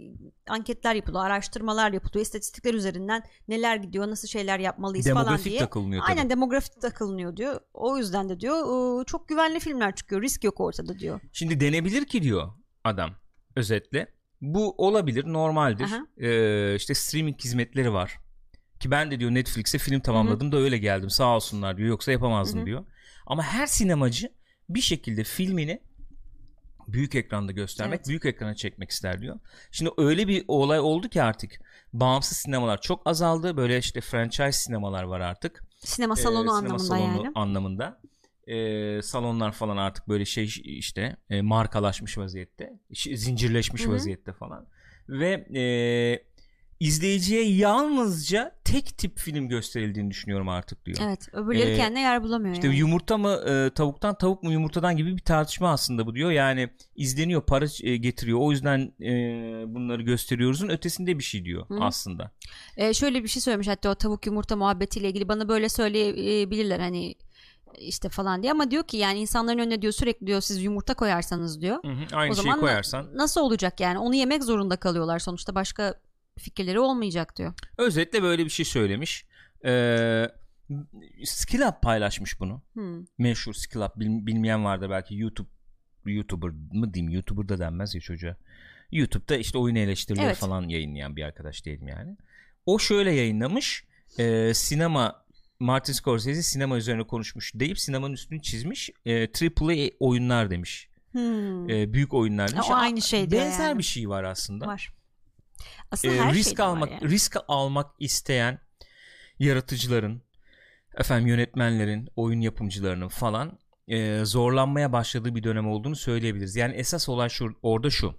anketler 0.49 0.95
yapılıyor 0.95 1.25
araştırmalar 1.25 1.93
yapılıyor 1.93 2.25
istatistikler 2.25 2.75
üzerinden 2.75 3.23
neler 3.49 3.77
gidiyor 3.77 4.09
nasıl 4.09 4.29
şeyler 4.29 4.59
yapmalıyız 4.59 5.07
falan 5.09 5.17
demografik 5.25 5.45
diye. 5.51 5.59
takılmıyor 5.59 6.03
tabii. 6.03 6.13
Aynen 6.13 6.31
demografik 6.31 6.81
takılınıyor 6.81 7.37
diyor. 7.37 7.61
O 7.75 7.99
yüzden 7.99 8.29
de 8.29 8.41
diyor 8.41 9.01
e, 9.03 9.05
çok 9.05 9.29
güvenli 9.29 9.61
filmler 9.61 9.95
çıkıyor. 9.95 10.23
Risk 10.23 10.45
yok 10.45 10.61
ortada 10.61 10.99
diyor. 10.99 11.21
Şimdi 11.33 11.61
denebilir 11.61 12.05
ki 12.05 12.23
diyor 12.23 12.49
adam 12.85 13.11
özetle. 13.57 14.09
Bu 14.41 14.75
olabilir, 14.79 15.25
normaldir. 15.25 15.89
Ee, 16.17 16.77
işte 16.77 16.95
streaming 16.95 17.41
hizmetleri 17.41 17.93
var. 17.93 18.19
Ki 18.83 18.91
ben 18.91 19.11
de 19.11 19.21
diyor 19.21 19.31
Netflix'e 19.31 19.79
film 19.79 20.01
tamamladım 20.01 20.53
da 20.53 20.57
öyle 20.57 20.79
geldim. 20.79 21.11
Sağ 21.11 21.37
olsunlar 21.37 21.77
diyor. 21.77 21.89
Yoksa 21.89 22.13
yapamazdım 22.13 22.59
Hı 22.59 22.63
hı. 22.63 22.67
diyor. 22.67 22.85
Ama 23.27 23.43
her 23.43 23.67
sinemacı 23.67 24.33
bir 24.69 24.81
şekilde 24.81 25.25
filmini 25.25 25.81
büyük 26.89 27.15
ekranda 27.15 27.53
göstermek, 27.53 27.97
evet. 27.99 28.09
büyük 28.09 28.25
ekrana 28.25 28.55
çekmek 28.55 28.91
ister 28.91 29.21
diyor. 29.21 29.39
Şimdi 29.71 29.91
öyle 29.99 30.29
bir 30.29 30.45
olay 30.49 30.81
oldu 30.81 31.09
ki 31.09 31.23
artık 31.23 31.61
bağımsız 31.93 32.37
sinemalar 32.37 32.81
çok 32.81 33.07
azaldı. 33.07 33.57
Böyle 33.57 33.79
işte 33.79 34.01
franchise 34.01 34.53
sinemalar 34.53 35.03
var 35.03 35.21
artık. 35.21 35.65
Sinema 35.79 36.17
salonu 36.17 36.49
ee, 36.49 36.51
anlamında 36.51 36.79
sinema 36.79 36.99
salonu 37.01 37.25
yani. 37.25 37.33
anlamında. 37.35 38.01
Ee, 38.47 39.03
salonlar 39.03 39.53
falan 39.53 39.77
artık 39.77 40.09
böyle 40.09 40.25
şey 40.25 40.45
işte 40.65 41.17
e, 41.31 41.43
markalaşmış 41.43 42.19
vaziyette, 42.19 42.81
zincirleşmiş 43.15 43.83
Hı-hı. 43.83 43.93
vaziyette 43.93 44.33
falan. 44.33 44.67
Ve 45.09 45.31
e, 45.55 45.63
izleyiciye 46.83 47.45
yalnızca 47.45 48.53
tek 48.65 48.99
tip 48.99 49.19
film 49.19 49.49
gösterildiğini 49.49 50.11
düşünüyorum 50.11 50.49
artık 50.49 50.87
diyor. 50.87 50.99
Evet 51.03 51.29
öbürleri 51.33 51.71
ee, 51.71 51.77
kendine 51.77 52.01
yer 52.01 52.23
bulamıyor. 52.23 52.55
İşte 52.55 52.67
yani. 52.67 52.79
yumurta 52.79 53.19
mı 53.19 53.31
e, 53.31 53.71
tavuktan 53.75 54.15
tavuk 54.19 54.43
mu 54.43 54.53
yumurtadan 54.53 54.97
gibi 54.97 55.17
bir 55.17 55.23
tartışma 55.23 55.71
aslında 55.71 56.07
bu 56.07 56.15
diyor. 56.15 56.31
Yani 56.31 56.71
izleniyor 56.97 57.43
para 57.43 57.65
e, 57.83 57.97
getiriyor 57.97 58.39
o 58.41 58.51
yüzden 58.51 58.93
e, 59.01 59.13
bunları 59.75 60.03
gösteriyoruzun 60.03 60.69
ötesinde 60.69 61.19
bir 61.19 61.23
şey 61.23 61.45
diyor 61.45 61.69
Hı. 61.69 61.79
aslında. 61.81 62.31
E, 62.77 62.95
şöyle 62.95 63.23
bir 63.23 63.29
şey 63.29 63.43
söylemiş 63.43 63.69
hatta 63.69 63.91
o 63.91 63.95
tavuk 63.95 64.27
yumurta 64.27 64.57
muhabbetiyle 64.57 65.09
ilgili 65.09 65.29
bana 65.29 65.49
böyle 65.49 65.69
söyleyebilirler 65.69 66.81
hani 66.81 67.15
işte 67.79 68.09
falan 68.09 68.43
diye 68.43 68.53
ama 68.53 68.71
diyor 68.71 68.85
ki 68.85 68.97
yani 68.97 69.19
insanların 69.19 69.59
önüne 69.59 69.83
diyor 69.83 69.93
sürekli 69.93 70.27
diyor 70.27 70.41
siz 70.41 70.63
yumurta 70.63 70.95
koyarsanız 70.95 71.61
diyor. 71.61 71.85
Hı 71.85 71.89
hı, 71.89 72.17
aynı 72.17 72.33
o 72.33 72.35
şeyi 72.35 72.45
zaman 72.45 72.61
koyarsan. 72.61 73.07
nasıl 73.15 73.41
olacak 73.41 73.81
yani 73.81 73.99
onu 73.99 74.15
yemek 74.15 74.45
zorunda 74.45 74.77
kalıyorlar 74.77 75.19
sonuçta 75.19 75.55
başka 75.55 75.95
fikirleri 76.39 76.81
olmayacak 76.81 77.37
diyor. 77.37 77.55
Özetle 77.79 78.23
böyle 78.23 78.45
bir 78.45 78.51
şey 78.51 78.65
söylemiş. 78.65 79.27
Ee, 79.65 80.29
Skillab 81.25 81.83
paylaşmış 81.83 82.41
bunu. 82.41 82.63
Hmm. 82.73 83.05
Meşhur 83.19 83.55
Skillab 83.55 84.01
bil, 84.01 84.27
bilmeyen 84.27 84.65
vardır 84.65 84.91
belki 84.91 85.17
YouTube 85.17 85.49
YouTuber 86.07 86.51
mı 86.73 86.95
diyeyim 86.95 87.13
YouTuber 87.13 87.49
da 87.49 87.59
denmez 87.59 87.95
ya 87.95 88.01
çocuğa. 88.01 88.37
YouTube'da 88.93 89.37
işte 89.37 89.59
oyun 89.59 89.75
eleştirileri 89.75 90.27
evet. 90.27 90.37
falan 90.37 90.69
yayınlayan 90.69 91.17
bir 91.17 91.23
arkadaş 91.23 91.67
değilim 91.67 91.89
yani. 91.89 92.17
O 92.67 92.79
şöyle 92.79 93.13
yayınlamış. 93.13 93.85
E, 94.19 94.55
sinema 94.55 95.25
Martin 95.61 95.93
Scorsese 95.93 96.43
sinema 96.43 96.77
üzerine 96.77 97.07
konuşmuş 97.07 97.53
deyip 97.55 97.79
sinemanın 97.79 98.15
üstünü 98.15 98.43
çizmiş. 98.43 98.91
E, 99.07 99.23
AAA 99.23 99.91
oyunlar 100.01 100.51
demiş. 100.51 100.89
Hmm. 101.13 101.71
E, 101.71 101.93
büyük 101.93 102.15
oyunlar 102.15 102.51
demiş. 102.51 102.67
O 102.71 102.75
aynı 102.75 103.03
şey 103.03 103.31
Benzer 103.31 103.69
yani. 103.69 103.79
bir 103.79 103.83
şey 103.83 104.09
var 104.09 104.25
aslında. 104.25 104.67
Var. 104.67 104.95
Aslında 105.91 106.15
e, 106.15 106.33
risk 106.33 106.61
almak 106.61 106.91
yani. 106.91 107.11
risk 107.11 107.37
almak 107.49 107.91
isteyen 107.99 108.59
yaratıcıların 109.39 110.23
efendim 110.97 111.27
yönetmenlerin, 111.27 112.09
oyun 112.17 112.41
yapımcılarının 112.41 113.09
falan 113.09 113.59
e, 113.89 114.25
zorlanmaya 114.25 114.93
başladığı 114.93 115.35
bir 115.35 115.43
dönem 115.43 115.69
olduğunu 115.69 115.97
söyleyebiliriz. 115.97 116.57
Yani 116.57 116.75
esas 116.75 117.09
olay 117.09 117.29
şu 117.29 117.57
orada 117.63 117.91
şu. 117.91 118.15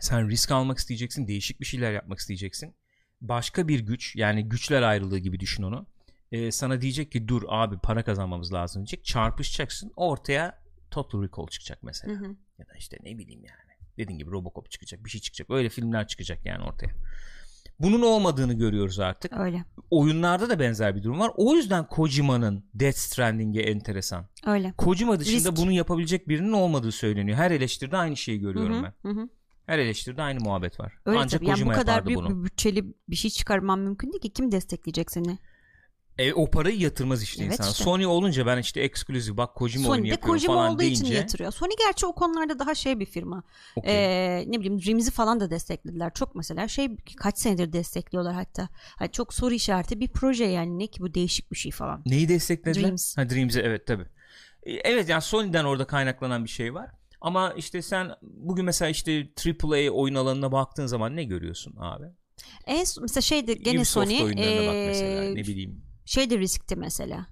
Sen 0.00 0.28
risk 0.28 0.50
almak 0.50 0.78
isteyeceksin, 0.78 1.28
değişik 1.28 1.60
bir 1.60 1.66
şeyler 1.66 1.92
yapmak 1.92 2.18
isteyeceksin. 2.18 2.74
Başka 3.20 3.68
bir 3.68 3.80
güç 3.80 4.16
yani 4.16 4.48
güçler 4.48 4.82
ayrılığı 4.82 5.18
gibi 5.18 5.40
düşün 5.40 5.62
onu. 5.62 5.86
E, 6.32 6.50
sana 6.50 6.80
diyecek 6.80 7.12
ki 7.12 7.28
dur 7.28 7.42
abi 7.48 7.78
para 7.78 8.04
kazanmamız 8.04 8.52
lazım 8.52 8.80
diyecek. 8.82 9.04
Çarpışacaksın. 9.04 9.92
Ortaya 9.96 10.60
Total 10.90 11.22
Recall 11.22 11.46
çıkacak 11.46 11.82
mesela. 11.82 12.14
Hı 12.14 12.18
hı. 12.24 12.36
Ya 12.58 12.66
da 12.68 12.72
işte 12.78 12.98
ne 13.02 13.18
bileyim 13.18 13.44
yani 13.44 13.69
dediğin 13.98 14.18
gibi 14.18 14.30
Robocop 14.30 14.70
çıkacak 14.70 15.04
bir 15.04 15.10
şey 15.10 15.20
çıkacak. 15.20 15.50
Öyle 15.50 15.68
filmler 15.68 16.06
çıkacak 16.06 16.46
yani 16.46 16.64
ortaya. 16.64 16.90
Bunun 17.80 18.02
olmadığını 18.02 18.54
görüyoruz 18.54 19.00
artık. 19.00 19.32
Öyle. 19.32 19.64
Oyunlarda 19.90 20.50
da 20.50 20.58
benzer 20.58 20.96
bir 20.96 21.02
durum 21.02 21.20
var. 21.20 21.30
O 21.36 21.54
yüzden 21.54 21.86
Kojima'nın 21.86 22.64
Death 22.74 22.96
Stranding'e 22.96 23.60
enteresan. 23.60 24.26
Öyle. 24.46 24.72
Kojima 24.78 25.20
dışında 25.20 25.50
Risk. 25.50 25.56
bunu 25.56 25.72
yapabilecek 25.72 26.28
birinin 26.28 26.52
olmadığı 26.52 26.92
söyleniyor. 26.92 27.38
Her 27.38 27.50
eleştiride 27.50 27.96
aynı 27.96 28.16
şeyi 28.16 28.38
görüyorum 28.38 28.74
Hı-hı. 28.74 28.92
ben. 29.04 29.10
Hı-hı. 29.10 29.28
her 29.66 29.78
eleştiride 29.78 30.22
aynı 30.22 30.40
muhabbet 30.40 30.80
var. 30.80 30.92
Öyle 31.06 31.18
ancak 31.18 31.40
tabii. 31.40 31.50
Yani 31.50 31.66
bu 31.66 31.72
kadar 31.72 32.06
büyük 32.06 32.18
bunu. 32.18 32.38
bir 32.38 32.44
bütçeli 32.44 32.94
bir 33.08 33.16
şey 33.16 33.30
çıkarman 33.30 33.78
mümkün 33.78 34.12
değil 34.12 34.22
ki. 34.22 34.32
Kim 34.32 34.52
destekleyecek 34.52 35.10
seni 35.10 35.38
e, 36.20 36.34
o 36.34 36.50
parayı 36.50 36.78
yatırmaz 36.78 37.22
işte 37.22 37.44
evet 37.44 37.52
insan. 37.52 37.70
Işte. 37.70 37.84
Sony 37.84 38.06
olunca 38.06 38.46
ben 38.46 38.58
işte 38.58 38.80
eksklusif 38.80 39.36
bak 39.36 39.54
Kojima 39.54 39.84
Sony 39.84 39.92
oyunu 39.92 40.06
yapıyorum 40.06 40.34
Kojima 40.34 40.54
falan 40.54 40.70
olduğu 40.70 40.78
deyince. 40.78 41.04
için 41.04 41.14
yatırıyor. 41.14 41.52
Sony 41.52 41.70
gerçi 41.78 42.06
o 42.06 42.14
konularda 42.14 42.58
daha 42.58 42.74
şey 42.74 43.00
bir 43.00 43.06
firma. 43.06 43.42
Okay. 43.76 43.94
Ee, 43.94 44.44
ne 44.46 44.60
bileyim 44.60 44.82
Dreams'i 44.82 45.10
falan 45.10 45.40
da 45.40 45.50
desteklediler. 45.50 46.14
Çok 46.14 46.34
mesela 46.34 46.68
şey 46.68 46.96
kaç 47.16 47.38
senedir 47.38 47.72
destekliyorlar 47.72 48.34
hatta. 48.34 48.68
Hani 48.96 49.10
çok 49.10 49.34
soru 49.34 49.54
işareti 49.54 50.00
bir 50.00 50.08
proje 50.08 50.44
yani 50.44 50.78
ne 50.78 50.86
ki 50.86 51.00
bu 51.00 51.14
değişik 51.14 51.52
bir 51.52 51.56
şey 51.56 51.72
falan. 51.72 52.02
Neyi 52.06 52.28
desteklediler? 52.28 52.84
Dreams. 52.84 53.16
Ha 53.16 53.30
Dreams'i 53.30 53.60
evet 53.60 53.86
tabi. 53.86 54.02
E, 54.62 54.72
evet 54.72 55.08
yani 55.08 55.22
Sony'den 55.22 55.64
orada 55.64 55.86
kaynaklanan 55.86 56.44
bir 56.44 56.50
şey 56.50 56.74
var. 56.74 56.90
Ama 57.20 57.52
işte 57.56 57.82
sen 57.82 58.10
bugün 58.22 58.64
mesela 58.64 58.88
işte 58.88 59.28
AAA 59.46 59.90
oyun 59.90 60.14
alanına 60.14 60.52
baktığın 60.52 60.86
zaman 60.86 61.16
ne 61.16 61.24
görüyorsun 61.24 61.74
abi? 61.78 62.04
En 62.66 62.86
mesela 63.00 63.22
şeydir 63.22 63.56
gene 63.56 63.78
Ubisoft 63.78 64.08
Sony. 64.08 64.22
oyunlarına 64.22 64.62
ee, 64.62 64.66
bak 64.66 64.74
mesela 64.74 65.34
ne 65.34 65.42
bileyim 65.42 65.89
şey 66.10 66.30
de 66.30 66.38
riskti 66.38 66.76
mesela. 66.76 67.26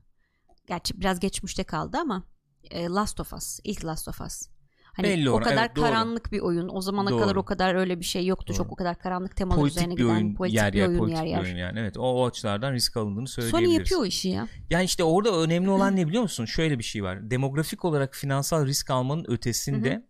Gerçi 0.67 1.01
biraz 1.01 1.21
geçmişte 1.21 1.65
kaldı 1.65 1.99
ama 2.01 2.23
e, 2.71 2.85
Last 2.85 3.21
of 3.21 3.33
Us, 3.33 3.61
ilk 3.65 3.85
Last 3.85 4.09
of 4.09 4.21
Us. 4.21 4.49
Hani 4.85 5.09
Belli 5.09 5.31
o 5.31 5.41
kadar 5.41 5.65
evet, 5.67 5.75
karanlık 5.75 6.25
doğru. 6.25 6.33
bir 6.33 6.41
oyun. 6.41 6.69
O 6.73 6.81
zamana 6.81 7.11
doğru. 7.11 7.21
kadar 7.21 7.37
o 7.37 7.45
kadar 7.45 7.75
öyle 7.75 8.01
bir 8.01 8.05
şey 8.05 8.27
yoktu. 8.27 8.47
Doğru. 8.49 8.57
Çok 8.57 8.73
o 8.73 8.77
kadar 8.77 8.99
karanlık 8.99 9.37
temalar 9.37 9.61
politik 9.61 9.77
üzerine 9.77 9.97
bir 9.97 10.03
giden 10.03 10.15
oyun, 10.15 10.35
politik 10.35 10.57
yer, 10.57 10.73
bir 10.73 10.87
oyun 10.87 10.99
politik 10.99 11.19
yer 11.19 11.27
yer. 11.27 11.41
Oyun 11.41 11.57
yani. 11.57 11.79
Evet 11.79 11.99
o, 11.99 12.03
o 12.03 12.27
açılardan 12.27 12.73
risk 12.73 12.97
alındığını 12.97 13.29
söyleyebiliriz. 13.29 13.69
Sony 13.69 13.79
yapıyor 13.79 14.01
o 14.01 14.05
işi 14.05 14.29
ya. 14.29 14.49
Yani 14.71 14.85
işte 14.85 15.05
orada 15.05 15.41
önemli 15.41 15.71
olan 15.71 15.97
ne 15.97 16.09
biliyor 16.09 16.23
musun? 16.23 16.45
Şöyle 16.45 16.79
bir 16.79 16.85
şey 16.85 17.03
var. 17.03 17.31
Demografik 17.31 17.85
olarak 17.85 18.15
finansal 18.15 18.67
risk 18.67 18.91
almanın 18.91 19.25
ötesinde 19.29 20.08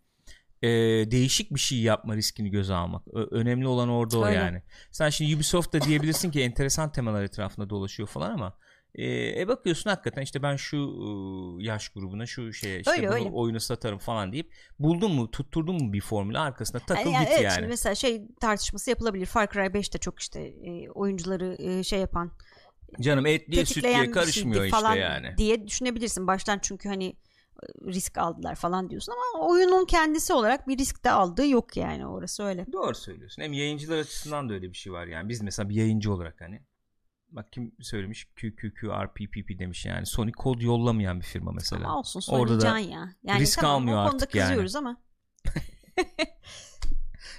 e, 0.62 0.68
değişik 1.10 1.54
bir 1.54 1.60
şey 1.60 1.78
yapma 1.78 2.16
riskini 2.16 2.50
göze 2.50 2.74
almak. 2.74 3.02
Ö- 3.12 3.28
önemli 3.30 3.66
olan 3.66 3.88
orada 3.88 4.18
o 4.18 4.26
yani. 4.26 4.62
Sen 4.90 5.10
şimdi 5.10 5.36
Ubisoft 5.36 5.72
da 5.72 5.80
diyebilirsin 5.80 6.30
ki 6.30 6.40
enteresan 6.40 6.92
temalar 6.92 7.22
etrafında 7.22 7.70
dolaşıyor 7.70 8.08
falan 8.08 8.30
ama 8.30 8.54
e, 8.94 9.40
e 9.40 9.48
bakıyorsun 9.48 9.90
hakikaten 9.90 10.22
işte 10.22 10.42
ben 10.42 10.56
şu 10.56 10.76
e, 10.76 11.64
yaş 11.64 11.88
grubuna 11.88 12.26
şu 12.26 12.52
şeye 12.52 12.80
işte 12.80 12.90
öyle, 12.90 13.08
öyle. 13.08 13.30
oyunu 13.30 13.60
satarım 13.60 13.98
falan 13.98 14.32
deyip 14.32 14.52
buldun 14.78 15.12
mu 15.12 15.30
tutturdun 15.30 15.84
mu 15.84 15.92
bir 15.92 16.00
formülü 16.00 16.38
arkasında 16.38 16.78
takıl 16.78 17.10
yani, 17.10 17.24
git 17.24 17.32
evet, 17.32 17.44
yani. 17.44 17.54
Şimdi 17.54 17.68
mesela 17.68 17.94
şey 17.94 18.22
tartışması 18.40 18.90
yapılabilir. 18.90 19.26
Far 19.26 19.50
Cry 19.52 19.60
5'te 19.60 19.98
çok 19.98 20.20
işte 20.20 20.40
e, 20.40 20.90
oyuncuları 20.90 21.56
e, 21.58 21.82
şey 21.84 22.00
yapan 22.00 22.32
Canım 23.00 23.26
etliye 23.26 23.66
sütliye 23.66 24.10
karışmıyor 24.10 24.64
işte 24.64 24.76
falan 24.76 24.96
yani. 24.96 25.34
diye 25.38 25.66
düşünebilirsin 25.66 26.26
baştan 26.26 26.58
çünkü 26.62 26.88
hani 26.88 27.16
risk 27.86 28.18
aldılar 28.18 28.54
falan 28.54 28.90
diyorsun 28.90 29.12
ama 29.12 29.46
oyunun 29.46 29.84
kendisi 29.84 30.32
olarak 30.32 30.68
bir 30.68 30.78
risk 30.78 31.04
de 31.04 31.10
aldığı 31.10 31.46
yok 31.46 31.76
yani 31.76 32.06
orası 32.06 32.42
öyle. 32.42 32.66
Doğru 32.72 32.94
söylüyorsun. 32.94 33.42
Hem 33.42 33.52
yayıncılar 33.52 33.98
açısından 33.98 34.48
da 34.48 34.54
öyle 34.54 34.72
bir 34.72 34.76
şey 34.76 34.92
var 34.92 35.06
yani. 35.06 35.28
Biz 35.28 35.40
mesela 35.42 35.68
bir 35.68 35.74
yayıncı 35.74 36.12
olarak 36.12 36.40
hani 36.40 36.62
bak 37.30 37.52
kim 37.52 37.72
söylemiş 37.80 38.24
QQQRPPP 38.24 39.58
demiş 39.58 39.86
yani 39.86 40.06
Sony 40.06 40.32
kod 40.32 40.60
yollamayan 40.60 41.20
bir 41.20 41.26
firma 41.26 41.52
mesela. 41.52 41.84
Ama 41.84 41.98
olsun 41.98 42.20
Sony 42.20 42.40
Orada 42.40 42.58
can 42.58 42.78
ya. 42.78 43.14
Yani 43.22 43.40
risk 43.40 43.60
tamam, 43.60 43.76
almıyor 43.76 43.98
artık 43.98 44.34
yani. 44.34 44.48
kızıyoruz 44.48 44.76
ama. 44.76 44.96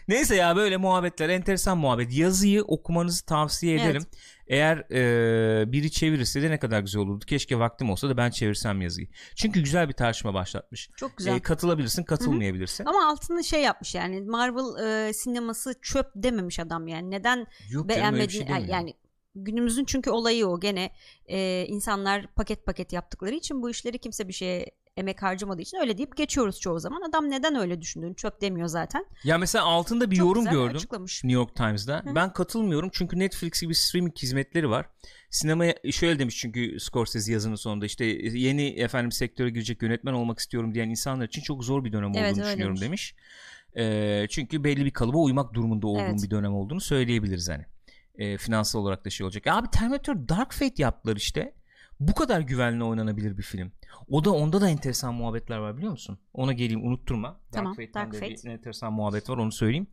Neyse 0.09 0.35
ya 0.35 0.55
böyle 0.55 0.77
muhabbetler 0.77 1.29
enteresan 1.29 1.77
muhabbet. 1.77 2.17
Yazıyı 2.17 2.63
okumanızı 2.63 3.25
tavsiye 3.25 3.75
ederim. 3.75 4.01
Evet. 4.05 4.19
Eğer 4.47 4.77
e, 4.91 5.71
biri 5.71 5.91
çevirirse 5.91 6.41
de 6.41 6.49
ne 6.49 6.59
kadar 6.59 6.81
güzel 6.81 7.01
olurdu. 7.01 7.25
Keşke 7.25 7.59
vaktim 7.59 7.89
olsa 7.89 8.09
da 8.09 8.17
ben 8.17 8.29
çevirsem 8.29 8.81
yazıyı. 8.81 9.07
Çünkü 9.35 9.59
güzel 9.59 9.87
bir 9.87 9.93
tartışma 9.93 10.33
başlatmış. 10.33 10.89
Çok 10.97 11.17
güzel. 11.17 11.35
E, 11.35 11.39
katılabilirsin, 11.39 12.03
katılmayabilirsin. 12.03 12.85
Hı-hı. 12.85 12.93
Ama 12.93 13.11
altını 13.11 13.43
şey 13.43 13.61
yapmış 13.61 13.95
yani 13.95 14.21
Marvel 14.21 15.07
e, 15.07 15.13
sineması 15.13 15.75
çöp 15.81 16.07
dememiş 16.15 16.59
adam 16.59 16.87
yani. 16.87 17.11
Neden 17.11 17.47
Yok, 17.69 17.89
beğenmediğini 17.89 18.47
şey 18.47 18.65
yani 18.67 18.93
günümüzün 19.35 19.85
çünkü 19.85 20.09
olayı 20.09 20.47
o 20.47 20.59
gene 20.59 20.91
e, 21.25 21.65
insanlar 21.67 22.27
paket 22.27 22.65
paket 22.65 22.93
yaptıkları 22.93 23.35
için 23.35 23.61
bu 23.61 23.69
işleri 23.69 23.99
kimse 23.99 24.27
bir 24.27 24.33
şeye 24.33 24.71
emek 24.99 25.23
harcamadığı 25.23 25.61
için 25.61 25.77
öyle 25.77 25.97
deyip 25.97 26.17
geçiyoruz 26.17 26.59
çoğu 26.59 26.79
zaman. 26.79 27.01
Adam 27.09 27.29
neden 27.29 27.55
öyle 27.55 27.81
düşündüğünü 27.81 28.15
çöp 28.15 28.41
demiyor 28.41 28.67
zaten. 28.67 29.05
Ya 29.23 29.37
mesela 29.37 29.65
altında 29.65 30.11
bir 30.11 30.15
Çok 30.15 30.27
yorum 30.27 30.45
gördüm 30.45 30.75
açıklamış. 30.75 31.23
New 31.23 31.39
York 31.39 31.55
Times'da. 31.55 32.03
Hı. 32.05 32.15
Ben 32.15 32.33
katılmıyorum 32.33 32.89
çünkü 32.93 33.19
Netflix 33.19 33.61
gibi 33.61 33.75
streaming 33.75 34.17
hizmetleri 34.17 34.69
var. 34.69 34.85
Sinemaya 35.29 35.75
şöyle 35.91 36.19
demiş 36.19 36.37
çünkü 36.37 36.79
Scorsese 36.79 37.31
yazının 37.33 37.55
sonunda 37.55 37.85
işte 37.85 38.05
yeni 38.05 38.67
efendim 38.67 39.11
sektöre 39.11 39.49
girecek 39.49 39.81
yönetmen 39.81 40.13
olmak 40.13 40.39
istiyorum 40.39 40.73
diyen 40.73 40.89
insanlar 40.89 41.27
için 41.27 41.41
çok 41.41 41.63
zor 41.63 41.83
bir 41.83 41.91
dönem 41.91 42.11
evet, 42.15 42.33
olduğunu 42.33 42.45
düşünüyorum 42.45 42.81
demiş. 42.81 43.15
demiş. 43.75 44.21
E, 44.23 44.27
çünkü 44.29 44.63
belli 44.63 44.85
bir 44.85 44.91
kalıba 44.91 45.17
uymak 45.17 45.53
durumunda 45.53 45.87
olduğum 45.87 46.01
evet. 46.01 46.23
bir 46.23 46.29
dönem 46.29 46.53
olduğunu 46.53 46.81
söyleyebiliriz 46.81 47.49
hani 47.49 47.65
e, 48.15 48.37
finansal 48.37 48.79
olarak 48.79 49.05
da 49.05 49.09
şey 49.09 49.25
olacak. 49.25 49.45
Ya 49.45 49.55
abi 49.55 49.67
Terminator 49.69 50.15
Dark 50.29 50.53
Fate 50.53 50.83
yaptılar 50.83 51.15
işte. 51.15 51.53
Bu 51.99 52.13
kadar 52.13 52.41
güvenli 52.41 52.83
oynanabilir 52.83 53.37
bir 53.37 53.43
film. 53.43 53.71
O 54.09 54.25
da 54.25 54.31
onda 54.31 54.61
da 54.61 54.69
enteresan 54.69 55.13
muhabbetler 55.13 55.57
var 55.57 55.77
biliyor 55.77 55.91
musun? 55.91 56.19
Ona 56.33 56.53
geleyim 56.53 56.87
unutturma. 56.87 57.39
Tamam, 57.51 57.77
Dark 57.77 57.87
Fate'den 57.87 58.11
Dark 58.11 58.19
Fate. 58.19 58.47
bir 58.49 58.49
enteresan 58.53 58.93
muhabbet 58.93 59.29
var 59.29 59.37
onu 59.37 59.51
söyleyeyim. 59.51 59.87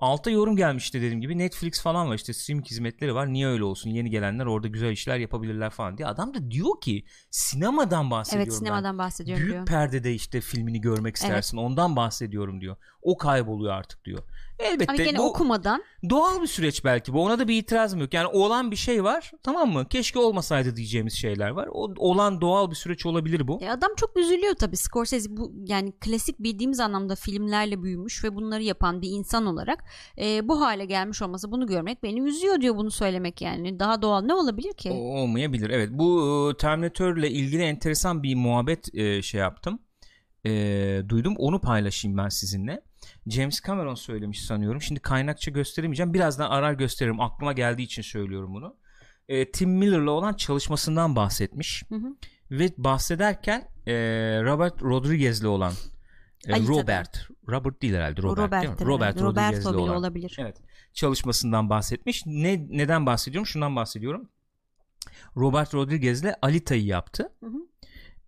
Alta 0.00 0.30
yorum 0.30 0.56
gelmişti 0.56 0.98
dediğim 0.98 1.20
gibi. 1.20 1.38
Netflix 1.38 1.82
falan 1.82 2.08
var 2.08 2.14
işte 2.14 2.32
streaming 2.32 2.66
hizmetleri 2.66 3.14
var. 3.14 3.32
Niye 3.32 3.46
öyle 3.46 3.64
olsun? 3.64 3.90
Yeni 3.90 4.10
gelenler 4.10 4.46
orada 4.46 4.68
güzel 4.68 4.90
işler 4.92 5.18
yapabilirler 5.18 5.70
falan 5.70 5.98
diye. 5.98 6.08
Adam 6.08 6.34
da 6.34 6.50
diyor 6.50 6.80
ki 6.80 7.04
sinemadan 7.30 8.10
bahsediyorum 8.10 8.42
Evet 8.48 8.52
ben. 8.52 8.58
sinemadan 8.58 8.98
bahsediyorum 8.98 9.42
Büyük 9.42 9.54
diyor. 9.54 9.66
perdede 9.66 10.14
işte 10.14 10.40
filmini 10.40 10.80
görmek 10.80 11.16
istersin. 11.16 11.56
Ondan 11.56 11.96
bahsediyorum 11.96 12.60
diyor. 12.60 12.76
O 13.02 13.16
kayboluyor 13.16 13.72
artık 13.72 14.04
diyor. 14.04 14.22
Elbette 14.58 14.92
Ama 14.92 15.02
gene 15.04 15.18
bu 15.18 15.22
okumadan 15.30 15.82
doğal 16.10 16.42
bir 16.42 16.46
süreç 16.46 16.84
belki 16.84 17.12
bu. 17.12 17.24
Ona 17.24 17.38
da 17.38 17.48
bir 17.48 17.56
itirazım 17.58 18.00
yok. 18.00 18.14
Yani 18.14 18.26
olan 18.26 18.70
bir 18.70 18.76
şey 18.76 19.04
var 19.04 19.32
tamam 19.42 19.72
mı? 19.72 19.88
Keşke 19.88 20.18
olmasaydı 20.18 20.76
diyeceğimiz 20.76 21.14
şeyler 21.14 21.50
var. 21.50 21.68
O 21.72 21.94
olan 21.96 22.40
doğal 22.40 22.70
bir 22.70 22.76
süreç 22.76 23.06
olabilir 23.06 23.37
bu. 23.48 23.58
E 23.62 23.70
adam 23.70 23.90
çok 23.96 24.16
üzülüyor 24.16 24.54
tabii. 24.54 24.76
Scorsese 24.76 25.36
bu 25.36 25.52
yani 25.66 25.92
klasik 25.92 26.38
bildiğimiz 26.38 26.80
anlamda 26.80 27.14
filmlerle 27.14 27.82
büyümüş 27.82 28.24
ve 28.24 28.34
bunları 28.34 28.62
yapan 28.62 29.02
bir 29.02 29.08
insan 29.10 29.46
olarak 29.46 29.84
e, 30.18 30.48
bu 30.48 30.60
hale 30.60 30.84
gelmiş 30.84 31.22
olması 31.22 31.52
bunu 31.52 31.66
görmek 31.66 32.02
beni 32.02 32.20
üzüyor 32.20 32.60
diyor 32.60 32.76
bunu 32.76 32.90
söylemek 32.90 33.42
yani. 33.42 33.78
Daha 33.78 34.02
doğal 34.02 34.22
ne 34.22 34.34
olabilir 34.34 34.72
ki? 34.72 34.90
O- 34.90 35.20
olmayabilir. 35.20 35.70
Evet 35.70 35.88
bu 35.92 36.50
e, 36.52 36.56
Terminator'la 36.56 37.26
ilgili 37.26 37.62
enteresan 37.62 38.22
bir 38.22 38.34
muhabbet 38.34 38.94
e, 38.94 39.22
şey 39.22 39.40
yaptım. 39.40 39.78
E, 40.46 40.50
duydum. 41.08 41.34
Onu 41.38 41.60
paylaşayım 41.60 42.18
ben 42.18 42.28
sizinle. 42.28 42.80
James 43.26 43.60
Cameron 43.66 43.94
söylemiş 43.94 44.44
sanıyorum. 44.44 44.82
Şimdi 44.82 45.00
kaynakça 45.00 45.50
gösteremeyeceğim. 45.50 46.14
Birazdan 46.14 46.50
arar 46.50 46.72
gösteririm. 46.72 47.20
Aklıma 47.20 47.52
geldiği 47.52 47.82
için 47.82 48.02
söylüyorum 48.02 48.54
bunu. 48.54 48.76
E, 49.28 49.50
Tim 49.50 49.70
Miller'la 49.70 50.10
olan 50.10 50.34
çalışmasından 50.34 51.16
bahsetmiş. 51.16 51.82
Hı 51.88 51.94
hı. 51.94 52.16
Ve 52.50 52.70
bahsederken 52.78 53.68
e, 53.86 53.92
Robert 54.44 54.82
Rodriguez'le 54.82 55.44
olan 55.44 55.72
e, 56.46 56.52
Ali 56.52 56.66
tabii. 56.66 56.76
Robert 56.76 57.28
Robert 57.48 57.82
değil 57.82 57.94
herhalde 57.94 58.22
Robert, 58.22 58.38
Robert, 58.38 58.62
değil 58.62 58.74
mi? 58.74 58.86
Robert 58.86 59.20
Roberto 59.20 59.24
Rodriguez'le 59.24 59.66
olan 59.66 59.96
olabilir. 59.96 60.36
Evet. 60.40 60.56
Çalışmasından 60.92 61.70
bahsetmiş. 61.70 62.22
Ne 62.26 62.66
neden 62.70 63.06
bahsediyorum? 63.06 63.46
Şundan 63.46 63.76
bahsediyorum. 63.76 64.28
Robert 65.36 65.74
Rodriguez'le 65.74 66.34
Alita'yı 66.42 66.84
yaptı. 66.84 67.32
Hı 67.40 67.46
hı. 67.46 67.58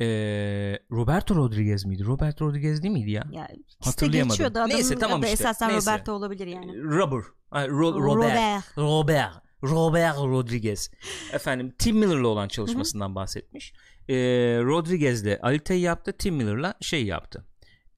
Ee, 0.01 0.79
Roberto 0.91 1.37
Rodriguez 1.37 1.85
miydi? 1.85 2.05
Robert 2.05 2.43
Rodriguez 2.43 2.83
değil 2.83 2.93
miydi 2.93 3.11
ya? 3.11 3.25
Ya 3.33 3.49
işte 3.69 3.85
Hatırlayamadım. 3.85 4.29
geçiyordu 4.29 4.59
adamın 4.59 4.75
Neyse, 4.75 4.95
tamam 4.95 5.21
işte. 5.21 5.33
esasen 5.33 5.69
Neyse. 5.69 5.91
Roberto 5.91 6.13
olabilir 6.13 6.47
yani. 6.47 6.83
Robert. 6.83 7.25
Ay, 7.51 7.67
Ro- 7.67 8.03
Robert. 8.03 8.79
Robert. 8.79 9.33
Robert 9.63 10.17
Rodriguez. 10.17 10.91
Efendim 11.33 11.75
Tim 11.79 11.97
Miller'la 11.97 12.29
olan 12.29 12.49
çalışmasından 12.49 13.15
bahsetmiş. 13.15 13.73
Ee, 14.11 14.15
Rodriguez'le 14.63 15.39
Alita'yı 15.43 15.81
yaptı. 15.81 16.13
Tim 16.19 16.35
Miller'la 16.35 16.75
şey 16.81 17.05
yaptı. 17.05 17.45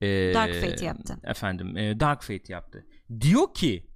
Ee, 0.00 0.06
Dark 0.34 0.54
Fate 0.54 0.84
yaptı. 0.84 1.16
Efendim 1.24 1.76
e, 1.76 2.00
Dark 2.00 2.22
Fate 2.22 2.52
yaptı. 2.52 2.86
Diyor 3.20 3.54
ki 3.54 3.86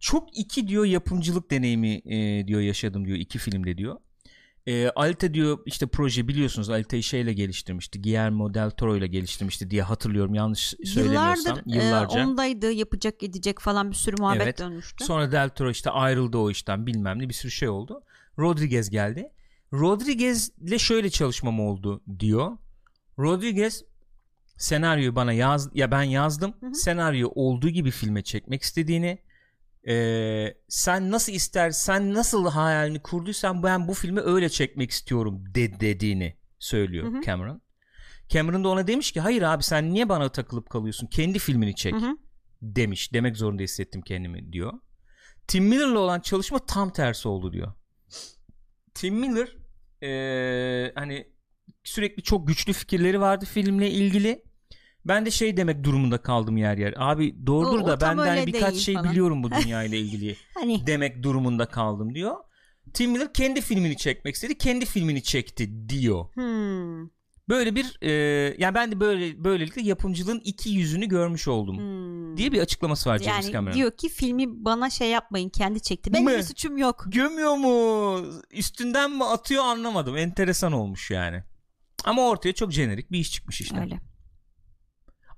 çok 0.00 0.38
iki 0.38 0.68
diyor 0.68 0.84
yapımcılık 0.84 1.50
deneyimi 1.50 1.94
e, 2.04 2.46
diyor 2.46 2.60
yaşadım 2.60 3.04
diyor 3.06 3.18
iki 3.18 3.38
filmde 3.38 3.78
diyor. 3.78 3.96
E, 4.66 4.88
Alita 4.88 5.34
diyor 5.34 5.58
işte 5.66 5.86
proje 5.86 6.28
biliyorsunuz 6.28 6.70
Alita'yı 6.70 7.02
şeyle 7.02 7.32
geliştirmişti. 7.32 8.02
Guillermo 8.02 8.54
del 8.54 8.70
Toro 8.70 8.96
ile 8.96 9.06
geliştirmişti 9.06 9.70
diye 9.70 9.82
hatırlıyorum 9.82 10.34
yanlış 10.34 10.74
söylemiyorsam. 10.84 11.56
Yıllardır 11.66 11.72
Yıllarca. 11.74 12.20
e, 12.20 12.24
ondaydı 12.26 12.72
yapacak 12.72 13.22
edecek 13.22 13.60
falan 13.60 13.90
bir 13.90 13.96
sürü 13.96 14.16
muhabbet 14.20 14.42
Evet. 14.42 14.58
dönmüştü. 14.58 15.04
Sonra 15.04 15.32
Del 15.32 15.48
Toro 15.48 15.70
işte 15.70 15.90
ayrıldı 15.90 16.38
o 16.38 16.50
işten 16.50 16.86
bilmem 16.86 17.18
ne 17.18 17.28
bir 17.28 17.34
sürü 17.34 17.50
şey 17.50 17.68
oldu. 17.68 18.02
Rodriguez 18.38 18.90
geldi. 18.90 19.30
Rodriguez'le 19.72 20.78
şöyle 20.78 21.10
çalışmam 21.10 21.60
oldu 21.60 22.02
diyor. 22.18 22.56
Rodriguez 23.18 23.84
senaryoyu 24.56 25.14
bana 25.16 25.32
yaz 25.32 25.70
ya 25.74 25.90
ben 25.90 26.02
yazdım. 26.02 26.54
Hı 26.60 26.66
hı. 26.66 26.74
Senaryo 26.74 27.28
olduğu 27.34 27.68
gibi 27.68 27.90
filme 27.90 28.22
çekmek 28.22 28.62
istediğini 28.62 29.18
eee, 29.86 30.58
sen 30.68 31.10
nasıl 31.10 31.32
ister 31.32 31.70
sen 31.70 32.14
nasıl 32.14 32.48
hayalini 32.48 33.02
kurduysan 33.02 33.62
ben 33.62 33.88
bu 33.88 33.94
filmi 33.94 34.20
öyle 34.20 34.48
çekmek 34.48 34.90
istiyorum 34.90 35.44
de, 35.54 35.80
dediğini 35.80 36.36
söylüyor 36.58 37.12
Hı 37.12 37.18
hı. 37.18 37.22
Cameron. 37.22 37.62
Cameron 38.28 38.64
da 38.64 38.68
ona 38.68 38.86
demiş 38.86 39.12
ki 39.12 39.20
hayır 39.20 39.42
abi 39.42 39.62
sen 39.62 39.94
niye 39.94 40.08
bana 40.08 40.28
takılıp 40.28 40.70
kalıyorsun 40.70 41.06
kendi 41.06 41.38
filmini 41.38 41.74
çek 41.74 41.94
Hı 41.94 41.98
hı. 41.98 42.16
demiş. 42.62 43.12
Demek 43.12 43.36
zorunda 43.36 43.62
hissettim 43.62 44.02
kendimi 44.02 44.52
diyor. 44.52 44.72
Tim 45.48 45.64
Miller'la 45.64 45.98
olan 45.98 46.20
çalışma 46.20 46.58
tam 46.58 46.92
tersi 46.92 47.28
oldu 47.28 47.52
diyor. 47.52 47.72
Tim 48.94 49.14
Miller 49.14 49.56
eee, 50.02 50.92
hani 50.94 51.28
sürekli 51.84 52.22
çok 52.22 52.48
güçlü 52.48 52.72
fikirleri 52.72 53.20
vardı 53.20 53.44
filmle 53.44 53.90
ilgili. 53.90 54.44
Ben 55.04 55.26
de 55.26 55.30
şey 55.30 55.56
demek 55.56 55.84
durumunda 55.84 56.18
kaldım 56.22 56.56
yer 56.56 56.78
yer. 56.78 56.94
Abi 56.96 57.46
doğrudur 57.46 57.80
O- 57.80 57.86
da 57.86 58.00
ben 58.00 58.18
de 58.24 58.28
hani 58.28 58.46
birkaç 58.46 58.76
şey 58.76 58.94
falan. 58.94 59.10
biliyorum 59.10 59.42
bu 59.42 59.50
dünya 59.62 59.82
ile 59.84 59.98
ilgili 59.98 60.36
Hani 60.54 60.86
demek 60.86 61.22
durumunda 61.22 61.66
kaldım 61.66 62.14
diyor. 62.14 62.36
Tim 62.94 63.10
Miller 63.12 63.32
kendi 63.32 63.60
filmini 63.60 63.96
çekmek 63.96 64.34
istedi. 64.34 64.58
Kendi 64.58 64.86
filmini 64.86 65.22
çekti 65.22 65.88
diyor. 65.88 66.24
hmm, 66.34 67.08
Böyle 67.48 67.74
bir 67.74 67.98
e, 68.02 68.10
yani 68.58 68.74
ben 68.74 68.92
de 68.92 69.00
böyle 69.00 69.44
böylelikle 69.44 69.82
yapımcılığın 69.82 70.40
iki 70.44 70.70
yüzünü 70.70 71.06
görmüş 71.06 71.48
oldum 71.48 71.78
hmm. 71.78 72.36
diye 72.36 72.52
bir 72.52 72.60
açıklaması 72.60 73.10
var 73.10 73.18
James 73.18 73.44
yani 73.44 73.52
Cameron. 73.52 73.76
diyor 73.76 73.90
ki 73.90 74.08
filmi 74.08 74.64
bana 74.64 74.90
şey 74.90 75.10
yapmayın 75.10 75.48
kendi 75.48 75.82
çekti. 75.82 76.12
Benim 76.12 76.26
bir 76.26 76.42
suçum 76.42 76.76
yok. 76.78 77.04
Gömüyor 77.06 77.56
mu? 77.56 78.20
Üstünden 78.50 79.10
mi 79.10 79.24
atıyor 79.24 79.64
anlamadım. 79.64 80.16
Enteresan 80.16 80.72
olmuş 80.72 81.10
yani. 81.10 81.42
Ama 82.04 82.28
ortaya 82.28 82.52
çok 82.52 82.72
jenerik 82.72 83.12
bir 83.12 83.18
iş 83.18 83.32
çıkmış 83.32 83.60
işte. 83.60 83.80
Öyle. 83.80 84.00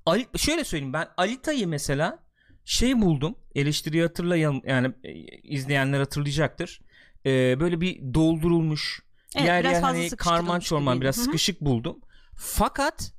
Ali, 0.06 0.26
şöyle 0.36 0.64
söyleyeyim 0.64 0.92
ben 0.92 1.08
Alita'yı 1.16 1.68
mesela 1.68 2.18
şey 2.64 3.02
buldum. 3.02 3.34
Eleştiriyi 3.54 4.02
hatırlayan 4.02 4.62
yani 4.64 4.94
e, 5.04 5.12
izleyenler 5.42 5.98
hatırlayacaktır. 5.98 6.80
E, 7.26 7.60
böyle 7.60 7.80
bir 7.80 8.14
doldurulmuş 8.14 9.02
Evet, 9.36 9.46
yer 9.46 9.60
biraz 9.60 9.72
yer 9.72 9.82
hani 9.82 10.10
karman 10.10 10.60
çorman 10.60 11.00
biraz 11.00 11.16
Hı 11.16 11.20
hı. 11.20 11.24
sıkışık 11.24 11.60
buldum. 11.60 12.00
Fakat 12.34 13.12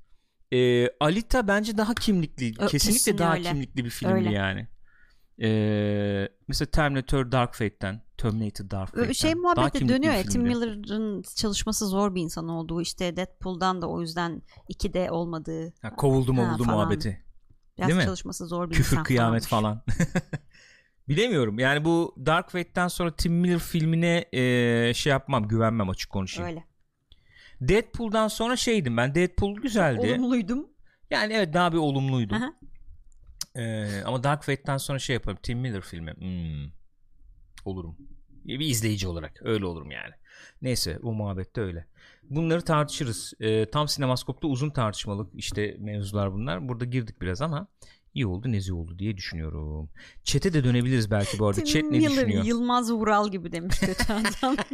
e, 0.53 0.89
Alita 0.99 1.47
bence 1.47 1.77
daha 1.77 1.93
kimlikli. 1.93 2.53
Ö, 2.59 2.67
kesinlikle 2.67 2.97
kesin 2.97 3.17
daha 3.17 3.33
öyle. 3.33 3.49
kimlikli 3.49 3.85
bir 3.85 3.89
filmdi 3.89 4.13
Öyle. 4.13 4.31
yani. 4.31 4.67
E, 5.41 6.29
mesela 6.47 6.71
Terminator 6.71 7.31
Dark 7.31 7.53
Fate'ten 7.53 8.01
Terminator 8.17 8.69
Dark 8.69 9.15
Şey 9.15 9.31
daha 9.33 9.41
muhabbeti 9.41 9.77
kimlikli 9.79 9.95
dönüyor 9.95 10.13
ya 10.13 10.23
Tim. 10.23 10.41
Miller'ın 10.41 11.23
çalışması 11.35 11.87
zor 11.87 12.15
bir 12.15 12.21
insan 12.21 12.49
olduğu 12.49 12.81
işte 12.81 13.15
Deadpool'dan 13.17 13.81
da 13.81 13.87
o 13.87 14.01
yüzden 14.01 14.41
2'de 14.69 15.11
olmadığı 15.11 15.73
Ha, 15.81 15.95
kovuldu 15.95 16.33
Ha, 16.37 16.57
falan. 16.65 16.77
muhabbeti. 16.77 17.23
biraz 17.77 17.87
Değil 17.87 17.99
mi? 17.99 18.05
çalışması 18.05 18.47
zor 18.47 18.69
bir 18.69 18.75
Küfür 18.75 18.91
insan 18.91 19.03
kıyamet 19.03 19.45
falan. 19.47 19.83
Bilemiyorum. 21.11 21.59
Yani 21.59 21.85
bu 21.85 22.15
Dark 22.25 22.51
Fate'ten 22.51 22.87
sonra 22.87 23.15
Tim 23.15 23.33
Miller 23.33 23.59
filmine 23.59 24.25
e, 24.33 24.93
şey 24.93 25.11
yapmam, 25.11 25.47
güvenmem 25.47 25.89
açık 25.89 26.09
konuşayım. 26.09 26.49
Öyle. 26.49 26.65
Deadpool'dan 27.61 28.27
sonra 28.27 28.55
şeydim 28.55 28.97
ben. 28.97 29.15
Deadpool 29.15 29.55
güzeldi. 29.55 29.99
Olumluydum. 29.99 30.69
Yani 31.09 31.33
evet 31.33 31.53
daha 31.53 31.73
bir 31.73 31.77
olumluydu. 31.77 32.35
Aha. 32.35 32.53
E, 33.55 33.87
ama 34.05 34.23
Dark 34.23 34.43
Fate'ten 34.43 34.77
sonra 34.77 34.99
şey 34.99 35.13
yaparım. 35.13 35.37
Tim 35.43 35.59
Miller 35.59 35.81
filmi. 35.81 36.11
Hmm, 36.11 36.71
olurum. 37.65 37.97
Bir 38.45 38.59
izleyici 38.59 39.07
olarak. 39.07 39.41
Öyle 39.41 39.65
olurum 39.65 39.91
yani. 39.91 40.13
Neyse 40.61 40.99
o 41.03 41.13
muhabbette 41.13 41.61
öyle. 41.61 41.85
Bunları 42.23 42.61
tartışırız. 42.61 43.33
E, 43.39 43.69
tam 43.69 43.87
sinemaskopta 43.87 44.47
uzun 44.47 44.69
tartışmalık 44.69 45.29
işte 45.35 45.75
mevzular 45.79 46.33
bunlar. 46.33 46.69
Burada 46.69 46.85
girdik 46.85 47.21
biraz 47.21 47.41
ama 47.41 47.67
iyi 48.13 48.27
oldu 48.27 48.51
nezi 48.51 48.73
oldu 48.73 48.99
diye 48.99 49.17
düşünüyorum. 49.17 49.89
Çete 50.23 50.53
de 50.53 50.63
dönebiliriz 50.63 51.11
belki 51.11 51.39
bu 51.39 51.47
arada. 51.47 51.63
Tim 51.63 51.65
Chat 51.65 51.91
ne 51.91 52.01
düşünüyor? 52.01 52.43
Yılmaz 52.43 52.91
Vural 52.91 53.31
gibi 53.31 53.51
demiş 53.51 53.79
kötü 53.79 54.13
adam. 54.13 54.55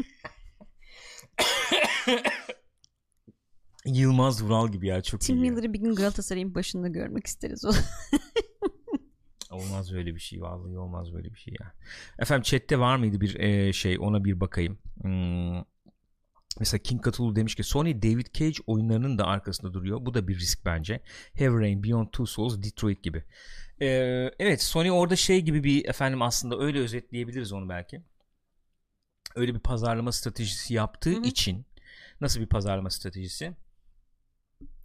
Yılmaz 3.85 4.43
Vural 4.43 4.71
gibi 4.71 4.87
ya 4.87 5.01
çok 5.01 5.21
Tim 5.21 5.35
iyi. 5.35 5.45
ya. 5.45 5.51
Miller'ı 5.51 5.73
bir 5.73 5.79
gün 5.79 5.95
Galatasaray'ın 5.95 6.55
başında 6.55 6.87
görmek 6.87 7.27
isteriz. 7.27 7.65
O. 7.65 7.71
Olmaz 9.51 9.93
böyle 9.93 10.15
bir 10.15 10.19
şey 10.19 10.41
vallahi 10.41 10.77
olmaz 10.77 11.13
böyle 11.13 11.33
bir 11.33 11.39
şey 11.39 11.53
ya. 11.59 11.73
Efendim 12.19 12.43
chatte 12.43 12.79
var 12.79 12.97
mıydı 12.97 13.21
bir 13.21 13.39
e, 13.39 13.73
şey 13.73 13.97
ona 13.99 14.23
bir 14.23 14.39
bakayım. 14.39 14.77
Hmm. 15.01 15.63
Mesela 16.59 16.81
King 16.81 17.05
Cthulhu 17.07 17.35
demiş 17.35 17.55
ki 17.55 17.63
Sony 17.63 18.01
David 18.01 18.27
Cage 18.33 18.57
oyunlarının 18.67 19.17
da 19.17 19.25
arkasında 19.25 19.73
duruyor. 19.73 20.05
Bu 20.05 20.13
da 20.13 20.27
bir 20.27 20.35
risk 20.35 20.65
bence. 20.65 21.01
Heavy 21.33 21.61
Rain, 21.61 21.83
Beyond 21.83 22.07
Two 22.07 22.25
Souls, 22.25 22.63
Detroit 22.63 23.03
gibi. 23.03 23.23
Ee, 23.81 24.31
evet 24.39 24.61
Sony 24.61 24.91
orada 24.91 25.15
şey 25.15 25.41
gibi 25.41 25.63
bir 25.63 25.85
efendim 25.85 26.21
aslında 26.21 26.59
öyle 26.59 26.79
özetleyebiliriz 26.79 27.53
onu 27.53 27.69
belki. 27.69 28.01
Öyle 29.35 29.53
bir 29.53 29.59
pazarlama 29.59 30.11
stratejisi 30.11 30.73
yaptığı 30.73 31.15
Hı 31.15 31.19
hı. 31.19 31.27
için 31.27 31.65
nasıl 32.21 32.41
bir 32.41 32.47
pazarlama 32.47 32.89
stratejisi? 32.89 33.53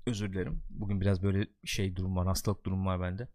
Özür 0.07 0.33
dilerim. 0.33 0.63
Bugün 0.71 1.01
biraz 1.01 1.23
böyle 1.23 1.47
şey 1.65 1.97
durum 1.97 2.17
var, 2.17 2.27
hastalık 2.27 2.67
durum 2.67 2.87
var 2.87 3.01
bende 3.01 3.29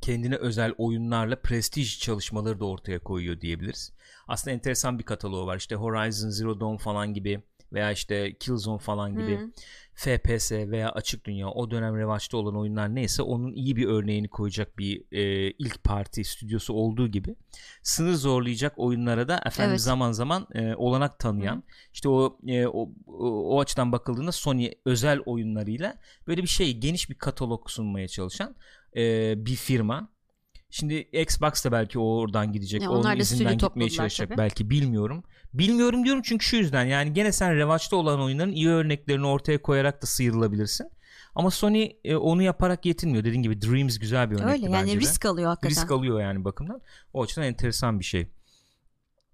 kendine 0.00 0.36
özel 0.36 0.74
oyunlarla 0.78 1.36
prestij 1.36 1.98
çalışmaları 1.98 2.60
da 2.60 2.64
ortaya 2.64 2.98
koyuyor 2.98 3.40
diyebiliriz. 3.40 3.92
Aslında 4.28 4.54
enteresan 4.54 4.98
bir 4.98 5.04
kataloğu 5.04 5.46
var. 5.46 5.56
İşte 5.56 5.74
Horizon 5.74 6.30
Zero 6.30 6.60
Dawn 6.60 6.76
falan 6.76 7.14
gibi 7.14 7.42
veya 7.72 7.92
işte 7.92 8.34
Killzone 8.34 8.78
falan 8.78 9.18
gibi 9.18 9.36
Hı. 9.36 9.50
FPS 9.94 10.52
veya 10.52 10.90
açık 10.90 11.24
dünya 11.24 11.48
o 11.48 11.70
dönem 11.70 11.96
revaçta 11.96 12.36
olan 12.36 12.56
oyunlar 12.56 12.94
neyse 12.94 13.22
onun 13.22 13.52
iyi 13.52 13.76
bir 13.76 13.86
örneğini 13.86 14.28
koyacak 14.28 14.78
bir 14.78 15.02
e, 15.12 15.50
ilk 15.50 15.84
parti 15.84 16.24
stüdyosu 16.24 16.74
olduğu 16.74 17.08
gibi 17.08 17.34
sınır 17.82 18.14
zorlayacak 18.14 18.72
oyunlara 18.76 19.28
da 19.28 19.40
efendim 19.46 19.70
Evet. 19.70 19.80
zaman 19.80 20.12
zaman 20.12 20.46
e, 20.54 20.74
olanak 20.74 21.18
tanıyan 21.18 21.62
işte 21.92 22.08
o, 22.08 22.38
e, 22.46 22.66
o 22.66 22.90
o 23.06 23.60
açıdan 23.60 23.92
bakıldığında 23.92 24.32
Sony 24.32 24.70
özel 24.84 25.20
oyunlarıyla 25.26 25.96
böyle 26.26 26.42
bir 26.42 26.48
şey 26.48 26.78
geniş 26.78 27.10
bir 27.10 27.14
katalog 27.14 27.70
sunmaya 27.70 28.08
çalışan 28.08 28.54
e, 28.96 29.34
bir 29.46 29.56
firma. 29.56 30.08
Şimdi 30.70 30.94
Xbox 30.94 31.64
da 31.64 31.72
belki 31.72 31.98
oradan 31.98 32.52
gidecek. 32.52 32.82
Ya 32.82 32.90
onun 32.90 33.16
izinden 33.16 33.58
gitmeye 33.58 33.90
çalışacak 33.90 34.28
tabii. 34.28 34.38
belki 34.38 34.70
bilmiyorum. 34.70 35.24
Bilmiyorum 35.54 36.04
diyorum 36.04 36.22
çünkü 36.24 36.44
şu 36.44 36.56
yüzden 36.56 36.84
yani 36.84 37.12
gene 37.12 37.32
sen 37.32 37.56
revaçta 37.56 37.96
olan 37.96 38.20
oyunların 38.20 38.52
iyi 38.52 38.68
örneklerini 38.68 39.26
ortaya 39.26 39.62
koyarak 39.62 40.02
da 40.02 40.06
sıyrılabilirsin. 40.06 40.90
Ama 41.34 41.50
Sony 41.50 41.90
e, 42.04 42.16
onu 42.16 42.42
yaparak 42.42 42.86
yetinmiyor. 42.86 43.24
Dediğin 43.24 43.42
gibi 43.42 43.62
Dreams 43.62 43.98
güzel 43.98 44.30
bir 44.30 44.34
örnekti 44.34 44.52
Öyle 44.52 44.64
yani 44.64 44.72
bence 44.72 44.96
de. 44.96 45.00
risk 45.00 45.26
alıyor 45.26 45.48
hakikaten. 45.48 45.76
Risk 45.76 45.90
alıyor 45.90 46.20
yani 46.20 46.44
bakımdan. 46.44 46.80
O 47.12 47.22
açıdan 47.22 47.44
enteresan 47.44 48.00
bir 48.00 48.04
şey. 48.04 48.28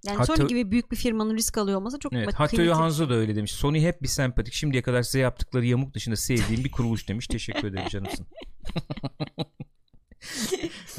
Yani 0.07 0.17
Hatta- 0.17 0.37
Sony 0.37 0.49
gibi 0.49 0.71
büyük 0.71 0.91
bir 0.93 0.97
firmanın 0.97 1.37
risk 1.37 1.59
alıyor 1.59 1.79
olması 1.79 1.99
çok 1.99 2.13
Evet, 2.13 2.35
Hatta 2.35 2.57
kıymetli. 2.57 2.73
Hanzo 2.75 3.09
da 3.09 3.15
öyle 3.15 3.37
demiş. 3.37 3.53
Sony 3.53 3.81
hep 3.81 4.03
bir 4.03 4.09
sempatik. 4.09 4.55
Şimdiye 4.55 4.83
kadar 4.83 5.03
size 5.03 5.19
yaptıkları 5.19 5.67
yamuk 5.67 5.95
dışında 5.95 6.17
sevdiğim 6.17 6.65
bir 6.65 6.71
kuruluş 6.71 7.09
demiş. 7.09 7.27
Teşekkür 7.27 7.69
ederim 7.69 7.89
canımsın. 7.89 8.27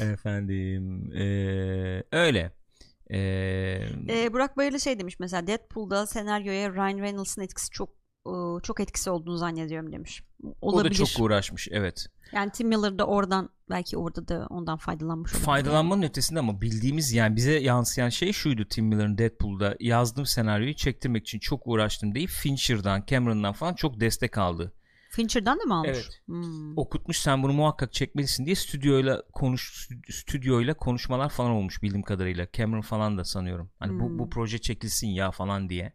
Efendim 0.00 1.12
eee, 1.12 2.04
öyle. 2.12 2.52
Eee, 3.10 3.88
Ee, 4.08 4.32
Burak 4.32 4.56
Bayırlı 4.56 4.80
şey 4.80 4.98
demiş 4.98 5.16
mesela 5.20 5.46
Deadpool'da 5.46 6.06
senaryoya 6.06 6.72
Ryan 6.72 6.98
Reynolds'ın 6.98 7.42
etkisi 7.42 7.70
çok 7.70 7.88
çok 8.62 8.80
etkisi 8.80 9.10
olduğunu 9.10 9.36
zannediyorum 9.36 9.92
demiş. 9.92 10.22
o 10.60 10.72
da 10.72 10.76
Olabilir. 10.76 10.94
çok 10.94 11.24
uğraşmış 11.24 11.68
evet. 11.70 12.06
Yani 12.32 12.50
Tim 12.52 12.68
Miller 12.68 12.98
da 12.98 13.06
oradan 13.06 13.50
belki 13.70 13.96
orada 13.96 14.28
da 14.28 14.46
ondan 14.50 14.76
faydalanmış 14.76 15.32
olabilir. 15.32 15.46
Faydalanmanın 15.46 16.02
ötesinde 16.02 16.38
ama 16.40 16.60
bildiğimiz 16.60 17.12
yani 17.12 17.36
bize 17.36 17.52
yansıyan 17.52 18.08
şey 18.08 18.32
şuydu 18.32 18.64
Tim 18.68 18.86
Miller'ın 18.86 19.18
Deadpool'da 19.18 19.76
yazdığım 19.80 20.26
senaryoyu 20.26 20.74
çektirmek 20.74 21.22
için 21.22 21.38
çok 21.38 21.66
uğraştım 21.66 22.14
deyip 22.14 22.30
Fincher'dan 22.30 23.04
Cameron'dan 23.06 23.52
falan 23.52 23.74
çok 23.74 24.00
destek 24.00 24.38
aldı. 24.38 24.72
Fincher'dan 25.10 25.58
da 25.60 25.62
mı 25.64 25.74
almış? 25.74 25.90
Evet. 25.92 26.20
Hmm. 26.26 26.78
okutmuş 26.78 27.18
sen 27.18 27.42
bunu 27.42 27.52
muhakkak 27.52 27.92
çekmelisin 27.92 28.46
diye 28.46 28.54
stüdyoyla 28.56 29.22
konuş 29.32 29.88
stüdyoyla 30.10 30.74
konuşmalar 30.74 31.28
falan 31.28 31.50
olmuş 31.50 31.82
bildiğim 31.82 32.02
kadarıyla. 32.02 32.46
Cameron 32.52 32.80
falan 32.80 33.18
da 33.18 33.24
sanıyorum. 33.24 33.70
Hani 33.78 33.90
Hmm. 33.92 34.00
bu 34.00 34.18
bu 34.18 34.30
proje 34.30 34.58
çekilsin 34.58 35.08
ya 35.08 35.30
falan 35.30 35.68
diye. 35.68 35.92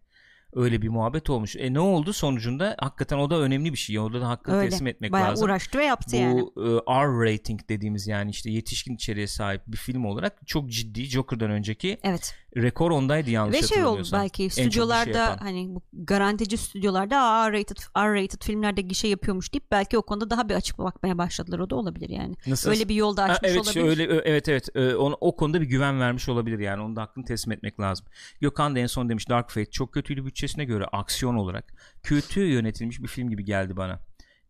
Öyle 0.55 0.81
bir 0.81 0.89
muhabbet 0.89 1.29
olmuş. 1.29 1.55
E 1.55 1.73
ne 1.73 1.79
oldu 1.79 2.13
sonucunda? 2.13 2.75
Hakikaten 2.79 3.17
o 3.17 3.29
da 3.29 3.39
önemli 3.39 3.71
bir 3.73 3.77
şey. 3.77 3.99
Orada 3.99 4.21
da 4.21 4.29
hakkını 4.29 4.55
Öyle. 4.55 4.69
teslim 4.69 4.87
etmek 4.87 5.11
Bayağı 5.11 5.29
lazım. 5.29 5.45
uğraştı 5.45 5.79
ve 5.79 5.85
yaptı 5.85 6.11
Bu 6.11 6.15
yani. 6.21 6.41
e, 6.41 7.01
R 7.07 7.31
rating 7.33 7.59
dediğimiz 7.69 8.07
yani 8.07 8.31
işte 8.31 8.51
yetişkin 8.51 8.95
içeriğe 8.95 9.27
sahip 9.27 9.61
bir 9.67 9.77
film 9.77 10.05
olarak 10.05 10.47
çok 10.47 10.69
ciddi 10.69 11.05
Joker'dan 11.05 11.51
önceki 11.51 11.97
Evet. 12.03 12.35
Rekor 12.57 12.91
ondaydı 12.91 13.29
yanlış 13.29 13.63
Ve 13.63 13.67
şey 13.67 13.85
oldu 13.85 14.03
belki 14.13 14.37
şey 14.37 14.49
stüdyolarda 14.49 15.17
yapan. 15.17 15.37
hani 15.45 15.67
bu 15.75 15.81
garantici 15.93 16.57
stüdyolarda 16.57 17.49
R-rated, 17.51 17.77
R-rated 17.97 18.43
filmlerde 18.43 18.81
gişe 18.81 19.07
yapıyormuş 19.07 19.53
deyip 19.53 19.71
belki 19.71 19.97
o 19.97 20.01
konuda 20.01 20.29
daha 20.29 20.49
bir 20.49 20.55
açık 20.55 20.77
bakmaya 20.77 21.17
başladılar. 21.17 21.59
O 21.59 21.69
da 21.69 21.75
olabilir 21.75 22.09
yani. 22.09 22.35
Nasıl? 22.47 22.69
Öyle 22.69 22.89
bir 22.89 22.95
yolda 22.95 23.23
Ha, 23.23 23.27
açmış 23.33 23.51
evet 23.51 23.65
işte 23.67 23.81
olabilir. 23.83 24.09
öyle 24.09 24.21
evet 24.25 24.49
evet 24.49 24.69
ona- 24.97 25.15
o 25.21 25.35
konuda 25.35 25.61
bir 25.61 25.65
güven 25.65 25.99
vermiş 25.99 26.29
olabilir 26.29 26.59
yani 26.59 26.81
onu 26.83 26.95
da 26.95 27.01
hakkını 27.01 27.25
teslim 27.25 27.51
etmek 27.53 27.79
lazım. 27.79 28.05
Gökhan 28.41 28.75
da 28.75 28.79
en 28.79 28.87
son 28.87 29.09
demiş 29.09 29.29
Dark 29.29 29.49
Fate 29.49 29.71
çok 29.71 29.93
kötüydü 29.93 30.25
bütçesine 30.25 30.65
göre 30.65 30.85
aksiyon 30.85 31.35
olarak 31.35 31.73
kötü 32.03 32.41
yönetilmiş 32.41 33.01
bir 33.01 33.07
film 33.07 33.29
gibi 33.29 33.45
geldi 33.45 33.77
bana 33.77 33.99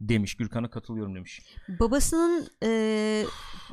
demiş 0.09 0.35
Gürkan'a 0.35 0.69
katılıyorum 0.69 1.15
demiş. 1.15 1.41
Babasının 1.79 2.47
e, 2.63 3.25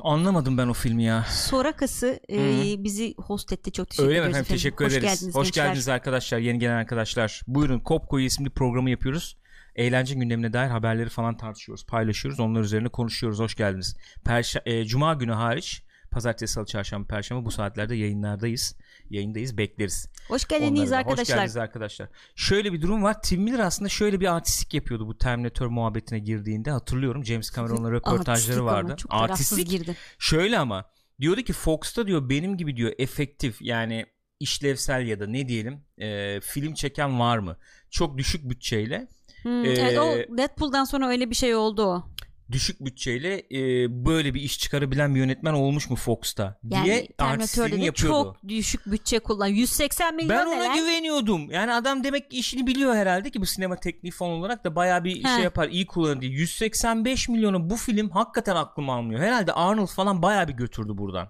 Anlamadım 0.03 0.57
ben 0.57 0.67
o 0.67 0.73
filmi 0.73 1.03
ya. 1.03 1.23
Sorakası 1.29 2.19
e, 2.31 2.37
bizi 2.83 3.15
host 3.17 3.53
etti. 3.53 3.71
Çok 3.71 3.89
teşekkür 3.89 4.09
Öyle 4.09 4.21
mi 4.21 4.27
efendim 4.27 4.45
teşekkür 4.49 4.85
Hoş 4.85 4.93
ederiz. 4.93 5.03
geldiniz 5.19 5.35
Hoş 5.35 5.47
gençler. 5.47 5.65
geldiniz 5.65 5.87
arkadaşlar 5.87 6.37
yeni 6.39 6.59
gelen 6.59 6.75
arkadaşlar. 6.75 7.41
Buyurun 7.47 7.79
Kopko'yu 7.79 8.25
isimli 8.25 8.49
programı 8.49 8.89
yapıyoruz. 8.89 9.37
Eğlence 9.75 10.15
gündemine 10.15 10.53
dair 10.53 10.69
haberleri 10.69 11.09
falan 11.09 11.37
tartışıyoruz, 11.37 11.85
paylaşıyoruz. 11.85 12.39
Onlar 12.39 12.61
üzerine 12.61 12.89
konuşuyoruz. 12.89 13.39
Hoş 13.39 13.55
geldiniz. 13.55 13.95
Perşe- 14.25 14.61
e, 14.69 14.85
Cuma 14.85 15.13
günü 15.13 15.31
hariç 15.33 15.83
Pazartesi, 16.11 16.53
Salı, 16.53 16.65
Çarşamba, 16.65 17.07
Perşembe 17.07 17.45
bu 17.45 17.51
saatlerde 17.51 17.95
yayınlardayız. 17.95 18.75
Yayındayız. 19.09 19.57
Bekleriz. 19.57 20.07
Hoş 20.27 20.47
geldiniz 20.47 20.71
Onları 20.71 20.91
da. 20.91 20.95
Hoş 20.95 20.99
arkadaşlar. 21.09 21.35
geldiniz 21.35 21.57
arkadaşlar. 21.57 22.09
Şöyle 22.35 22.73
bir 22.73 22.81
durum 22.81 23.03
var. 23.03 23.21
Tim 23.21 23.41
Miller 23.41 23.59
aslında 23.59 23.89
şöyle 23.89 24.19
bir 24.19 24.35
artistik 24.35 24.73
yapıyordu 24.73 25.07
bu 25.07 25.17
Terminator 25.17 25.67
muhabbetine 25.67 26.19
girdiğinde. 26.19 26.71
Hatırlıyorum 26.71 27.25
James 27.25 27.55
Cameron'la 27.55 27.91
röportajları 27.91 28.31
Artistik 28.31 28.57
ama 28.59 28.71
vardı. 28.71 28.95
Çok 28.97 29.13
Artistik. 29.13 29.69
girdi. 29.69 29.95
Şöyle 30.19 30.59
ama 30.59 30.85
diyordu 31.21 31.41
ki 31.41 31.53
Fox'ta 31.53 32.07
diyor 32.07 32.29
benim 32.29 32.57
gibi 32.57 32.77
diyor 32.77 32.91
efektif 32.97 33.61
yani 33.61 34.05
işlevsel 34.39 35.07
ya 35.07 35.19
da 35.19 35.27
ne 35.27 35.47
diyelim 35.47 35.81
e, 35.97 36.39
film 36.41 36.73
çeken 36.73 37.19
var 37.19 37.37
mı? 37.37 37.57
Çok 37.89 38.17
düşük 38.17 38.49
bütçeyle 38.49 39.07
Hmm, 39.41 39.65
Ee, 39.65 39.69
evet, 39.69 39.99
o 39.99 40.37
Deadpool'dan 40.37 40.83
sonra 40.83 41.07
öyle 41.07 41.29
bir 41.29 41.35
şey 41.35 41.55
oldu 41.55 41.83
o. 41.83 42.09
düşük 42.51 42.85
bütçeyle 42.85 43.37
e, 43.51 43.59
böyle 44.05 44.33
bir 44.33 44.41
iş 44.41 44.59
çıkarabilen 44.59 45.15
bir 45.15 45.19
yönetmen 45.19 45.53
olmuş 45.53 45.89
mu 45.89 45.95
Fox'ta 45.95 46.59
Yani 46.69 46.85
diye 46.85 46.95
Terminator'da 47.07 47.25
artistliğini 47.43 47.85
yapıyordu. 47.85 48.33
çok 48.41 48.49
düşük 48.49 48.85
bütçe 48.91 49.19
kullan. 49.19 49.47
180 49.47 50.15
milyon 50.15 50.29
Ben 50.29 50.45
ona 50.45 50.59
lan? 50.59 50.75
güveniyordum. 50.77 51.51
Yani 51.51 51.73
adam 51.73 52.03
demek 52.03 52.31
ki 52.31 52.37
işini 52.37 52.67
biliyor 52.67 52.95
herhalde 52.95 53.29
ki 53.31 53.41
bu 53.41 53.45
sinema 53.45 53.75
tekniği 53.75 54.11
falan 54.11 54.31
olarak 54.31 54.63
da 54.65 54.75
bayağı 54.75 55.03
bir 55.03 55.23
He. 55.23 55.27
şey 55.35 55.43
yapar, 55.43 55.69
iyi 55.69 55.87
kullanır 55.87 56.21
diye. 56.21 56.31
185 56.31 57.29
milyonu 57.29 57.69
bu 57.69 57.75
film 57.75 58.09
hakikaten 58.09 58.55
aklım 58.55 58.89
almıyor. 58.89 59.21
Herhalde 59.21 59.53
Arnold 59.53 59.87
falan 59.87 60.21
bayağı 60.21 60.47
bir 60.47 60.53
götürdü 60.53 60.97
buradan. 60.97 61.29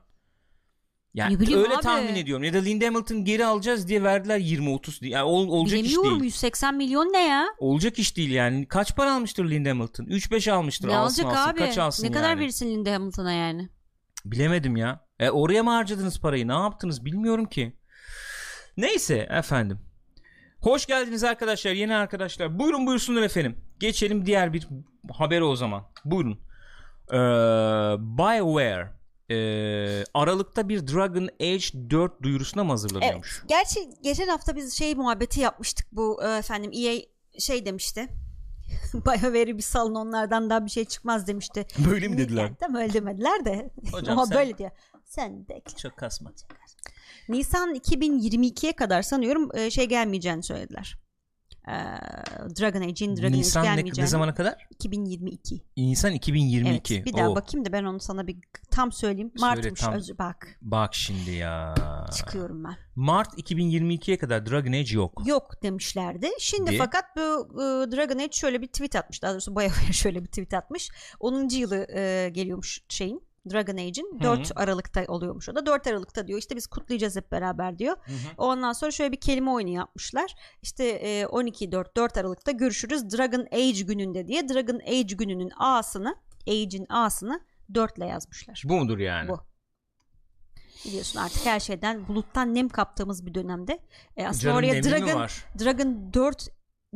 Yani 1.14 1.38
öyle 1.56 1.76
abi. 1.76 1.82
tahmin 1.82 2.16
ediyorum. 2.16 2.44
Ya 2.44 2.54
da 2.54 2.58
Linda 2.58 2.86
Hamilton 2.86 3.26
geri 3.26 3.46
alacağız 3.46 3.88
diye 3.88 4.04
verdiler 4.04 4.40
20-30 4.40 5.02
diye. 5.02 5.12
Yani 5.12 5.24
ol- 5.24 5.48
olacak 5.48 5.80
iş 5.80 5.98
değil. 5.98 6.24
180 6.24 6.76
milyon 6.76 7.06
ne 7.06 7.28
ya? 7.28 7.46
Olacak 7.60 8.00
iş 8.00 8.18
değil 8.18 8.32
yani. 8.32 8.68
Kaç 8.68 8.96
para 8.96 9.16
almıştır 9.16 9.50
Linda 9.50 9.70
Hamilton? 9.70 10.06
3-5 10.06 10.52
almıştır. 10.52 10.88
Ne 10.88 10.98
alsın 10.98 11.24
alacak 11.24 11.38
alsın. 11.38 11.52
abi? 11.52 11.60
Kaç 11.60 11.78
alsın 11.78 12.04
ne 12.04 12.12
kadar 12.12 12.30
yani? 12.30 12.40
verirsin 12.40 12.68
Linda 12.72 12.94
Hamilton'a 12.94 13.32
yani? 13.32 13.70
Bilemedim 14.26 14.76
ya. 14.78 15.06
E 15.20 15.30
oraya 15.30 15.64
mı 15.64 15.70
harcadınız 15.70 16.20
parayı? 16.20 16.48
Ne 16.48 16.54
yaptınız? 16.54 17.06
Bilmiyorum 17.06 17.46
ki. 17.46 17.76
Neyse 18.78 19.28
efendim. 19.32 19.80
Hoş 20.62 20.86
geldiniz 20.86 21.24
arkadaşlar. 21.24 21.72
Yeni 21.72 21.96
arkadaşlar. 21.96 22.60
Buyurun 22.60 22.88
buyursunlar 22.88 23.22
efendim. 23.22 23.58
Geçelim 23.80 24.26
diğer 24.26 24.54
bir 24.54 24.68
habere 25.14 25.44
o 25.44 25.56
zaman. 25.56 25.84
Buyurun. 26.06 26.40
Ee, 27.12 27.18
BioWare 28.18 28.99
ee, 29.32 30.04
Aralık'ta 30.14 30.70
bir 30.70 30.88
Dragon 30.88 31.30
Age 31.42 31.90
4 31.90 32.22
duyurusuna 32.22 32.64
mı 32.64 32.72
hazırlanıyormuş? 32.72 33.44
Gerçi 33.48 33.90
geçen 34.04 34.28
hafta 34.28 34.56
biz 34.56 34.74
şey 34.74 34.96
muhabbeti 34.96 35.40
yapmıştık 35.40 35.88
bu 35.92 36.24
e, 36.24 36.38
efendim 36.38 36.72
EA 36.74 37.02
şey 37.40 37.66
demişti. 37.66 38.08
BioWare'i 38.94 39.58
bir 39.58 39.64
salın 39.64 39.96
onlardan 39.96 40.50
daha 40.50 40.66
bir 40.66 40.72
şey 40.72 40.86
çıkmaz 40.86 41.28
demişti. 41.28 41.68
Böyle 41.90 42.08
mi 42.08 42.18
dediler? 42.18 42.44
Yani, 42.44 42.56
tam 42.56 42.76
öyle 42.76 42.94
demediler 42.94 43.46
de. 43.46 43.70
Hocam 43.92 44.18
Ama 44.18 44.26
sen- 44.26 44.38
böyle 44.38 44.58
diyor. 44.58 44.72
Sen 45.06 45.48
bekle. 45.50 45.78
Çok 45.78 45.98
kasma. 45.98 46.34
Nisan 47.30 47.76
2022'ye 47.76 48.74
kadar 48.74 49.02
sanıyorum 49.02 49.50
e, 49.54 49.70
şey 49.70 49.86
gelmeyeceğini 49.86 50.44
söylediler. 50.44 50.98
Ee, 51.68 51.72
Dragon 52.60 52.82
Age'in 52.82 53.18
Dragon 53.18 53.32
Nisan 53.38 53.62
Age 53.62 53.70
ne, 53.70 53.76
gelmeyeceğini. 53.76 54.06
ne 54.06 54.10
zamana 54.10 54.34
kadar? 54.34 54.68
2022. 54.70 55.64
Nisan 55.78 56.12
2022. 56.14 56.96
Evet, 56.96 57.06
bir 57.06 57.14
daha 57.14 57.30
Oo, 57.30 57.36
bakayım 57.36 57.66
da 57.66 57.72
ben 57.72 57.84
onu 57.84 58.00
sana 58.00 58.28
bir 58.28 58.38
tam 58.72 58.92
söyleyeyim. 58.92 59.32
Söyle, 59.38 59.56
Mart'mış 59.56 59.80
tam. 59.82 59.94
özür 59.94 60.18
bak. 60.18 60.58
Bak 60.62 60.96
şimdi 60.96 61.32
ya. 61.32 61.76
Çıkıyorum 62.18 62.64
ben. 62.64 62.76
Mart 62.96 63.34
2022'ye 63.34 64.18
kadar 64.18 64.46
Dragon 64.46 64.72
Age 64.72 64.96
yok. 64.96 65.22
Yok 65.26 65.64
demişlerdi. 65.64 66.30
Şimdi 66.40 66.78
fakat 66.78 66.90
fakat 66.90 67.16
bu 67.16 67.62
e, 67.62 67.92
Dragon 67.92 68.18
Age 68.20 68.32
şöyle 68.32 68.62
bir 68.62 68.68
tweet 68.68 68.96
atmış. 68.96 69.22
Daha 69.24 69.32
doğrusu 69.32 69.56
BioWare 69.56 69.94
şöyle 69.94 70.22
bir 70.24 70.28
tweet 70.28 70.54
atmış. 70.54 70.90
10. 71.20 71.50
yılı 71.50 71.88
e, 71.96 72.30
geliyormuş 72.30 72.82
şeyin. 72.90 73.29
Dragon 73.52 73.78
Age'in 73.78 74.20
4 74.24 74.52
Aralık'ta 74.56 75.06
oluyormuş 75.08 75.50
o 75.50 75.56
da 75.56 75.66
4 75.66 75.88
Aralık'ta 75.88 76.28
diyor 76.28 76.40
işte 76.40 76.56
biz 76.56 76.68
kutlayacağız 76.68 77.16
hep 77.16 77.32
beraber 77.32 77.80
diyor. 77.80 77.98
Hı 77.98 78.12
hı. 78.12 78.18
Ondan 78.38 78.74
sonra 78.74 78.92
şöyle 78.92 79.12
bir 79.12 79.20
kelime 79.20 79.52
oyunu 79.52 79.70
yapmışlar. 79.70 80.36
İşte 80.62 80.86
e, 80.86 81.26
12 81.26 81.72
4 81.72 81.98
4 81.98 82.18
Aralık'ta 82.18 82.52
görüşürüz 82.52 83.18
Dragon 83.18 83.48
Age 83.52 83.82
gününde 83.82 84.28
diye 84.28 84.50
Dragon 84.50 84.80
Age 84.80 85.16
gününün 85.16 85.52
A'sını 85.58 86.16
Age'in 86.48 86.86
A'sını 86.90 87.42
4 87.74 87.98
ile 87.98 88.06
yazmışlar. 88.06 88.62
Bu 88.66 88.78
mudur 88.78 88.98
yani? 88.98 89.30
Bu. 89.30 89.40
Biliyorsun 90.86 91.20
artık 91.20 91.46
her 91.46 91.60
şeyden 91.60 92.08
buluttan 92.08 92.56
nem 92.56 92.70
kaptığımız 92.70 93.26
bir 93.26 93.34
dönemde. 93.34 93.80
E, 94.18 94.28
aslında 94.28 94.44
Canım 94.44 94.58
oraya 94.58 94.84
Dragon? 94.84 95.28
Dragon 95.60 96.14
4 96.14 96.48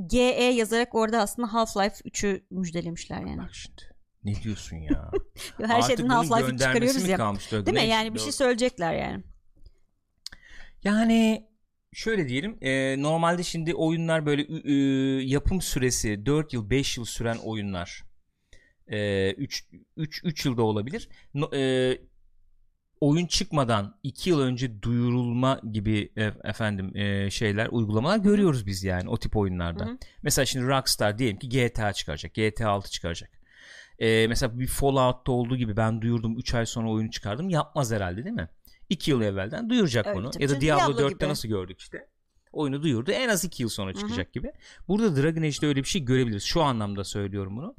GE 0.07 0.19
yazarak 0.33 0.95
orada 0.95 1.21
aslında 1.21 1.47
Half-Life 1.47 2.03
3'ü 2.03 2.43
müjdelemişler 2.49 3.19
yani. 3.19 3.37
Bak 3.37 3.53
şimdi. 3.53 3.92
Ne 4.25 4.35
diyorsun 4.43 4.77
ya? 4.77 5.11
Her 5.57 5.75
Artık 5.75 5.87
şeyden 5.87 6.07
göndermesi 6.07 6.57
çıkarıyoruz 6.57 7.07
ya. 7.07 7.17
kalmış 7.17 7.51
Dragon 7.51 7.65
Değil 7.65 7.85
mi? 7.85 7.91
Yani 7.91 8.13
bir 8.13 8.19
şey 8.19 8.27
4? 8.27 8.35
söyleyecekler 8.35 8.93
yani. 8.93 9.23
Yani 10.83 11.47
şöyle 11.93 12.29
diyelim 12.29 12.57
e, 12.61 13.01
normalde 13.01 13.43
şimdi 13.43 13.75
oyunlar 13.75 14.25
böyle 14.25 14.41
e, 14.63 14.73
yapım 15.23 15.61
süresi 15.61 16.25
4 16.25 16.53
yıl 16.53 16.69
5 16.69 16.97
yıl 16.97 17.05
süren 17.05 17.37
oyunlar 17.37 18.03
3 18.87 19.65
3 19.97 20.21
3 20.23 20.45
yılda 20.45 20.61
olabilir. 20.63 21.09
No, 21.33 21.49
e, 21.55 21.97
oyun 23.03 23.25
çıkmadan 23.25 23.99
2 24.03 24.29
yıl 24.29 24.39
önce 24.39 24.81
duyurulma 24.81 25.61
gibi 25.71 26.11
e, 26.17 26.23
efendim 26.43 26.97
e, 26.97 27.29
şeyler 27.29 27.67
uygulamalar 27.71 28.17
görüyoruz 28.17 28.65
biz 28.65 28.83
yani 28.83 29.09
o 29.09 29.17
tip 29.17 29.37
oyunlarda. 29.37 29.85
Hı 29.85 29.89
hı. 29.89 29.97
Mesela 30.23 30.45
şimdi 30.45 30.67
Rockstar 30.67 31.17
diyelim 31.17 31.37
ki 31.37 31.49
GTA 31.49 31.93
çıkaracak. 31.93 32.33
GTA 32.33 32.69
6 32.69 32.91
çıkaracak. 32.91 33.42
E, 33.99 34.27
mesela 34.27 34.59
bir 34.59 34.67
Fallout'ta 34.67 35.31
olduğu 35.31 35.55
gibi 35.55 35.77
ben 35.77 36.01
duyurdum 36.01 36.37
3 36.37 36.53
ay 36.53 36.65
sonra 36.65 36.91
oyunu 36.91 37.11
çıkardım. 37.11 37.49
Yapmaz 37.49 37.91
herhalde 37.91 38.23
değil 38.23 38.35
mi? 38.35 38.49
2 38.89 39.11
yıl 39.11 39.21
evvelden 39.21 39.69
duyuracak 39.69 40.05
evet, 40.07 40.17
bunu. 40.17 40.31
Ya 40.39 40.49
da 40.49 40.61
Diablo, 40.61 40.97
Diablo 40.97 41.09
4'te 41.09 41.29
nasıl 41.29 41.49
gördük 41.49 41.79
işte 41.79 42.07
oyunu 42.53 42.83
duyurdu. 42.83 43.11
En 43.11 43.29
az 43.29 43.43
2 43.43 43.63
yıl 43.63 43.69
sonra 43.69 43.93
çıkacak 43.93 44.25
Hı-hı. 44.25 44.33
gibi. 44.33 44.51
Burada 44.87 45.15
Dragon 45.15 45.41
Age'de 45.41 45.67
öyle 45.67 45.79
bir 45.79 45.87
şey 45.87 46.05
görebiliriz. 46.05 46.43
Şu 46.43 46.61
anlamda 46.61 47.03
söylüyorum 47.03 47.57
bunu. 47.57 47.75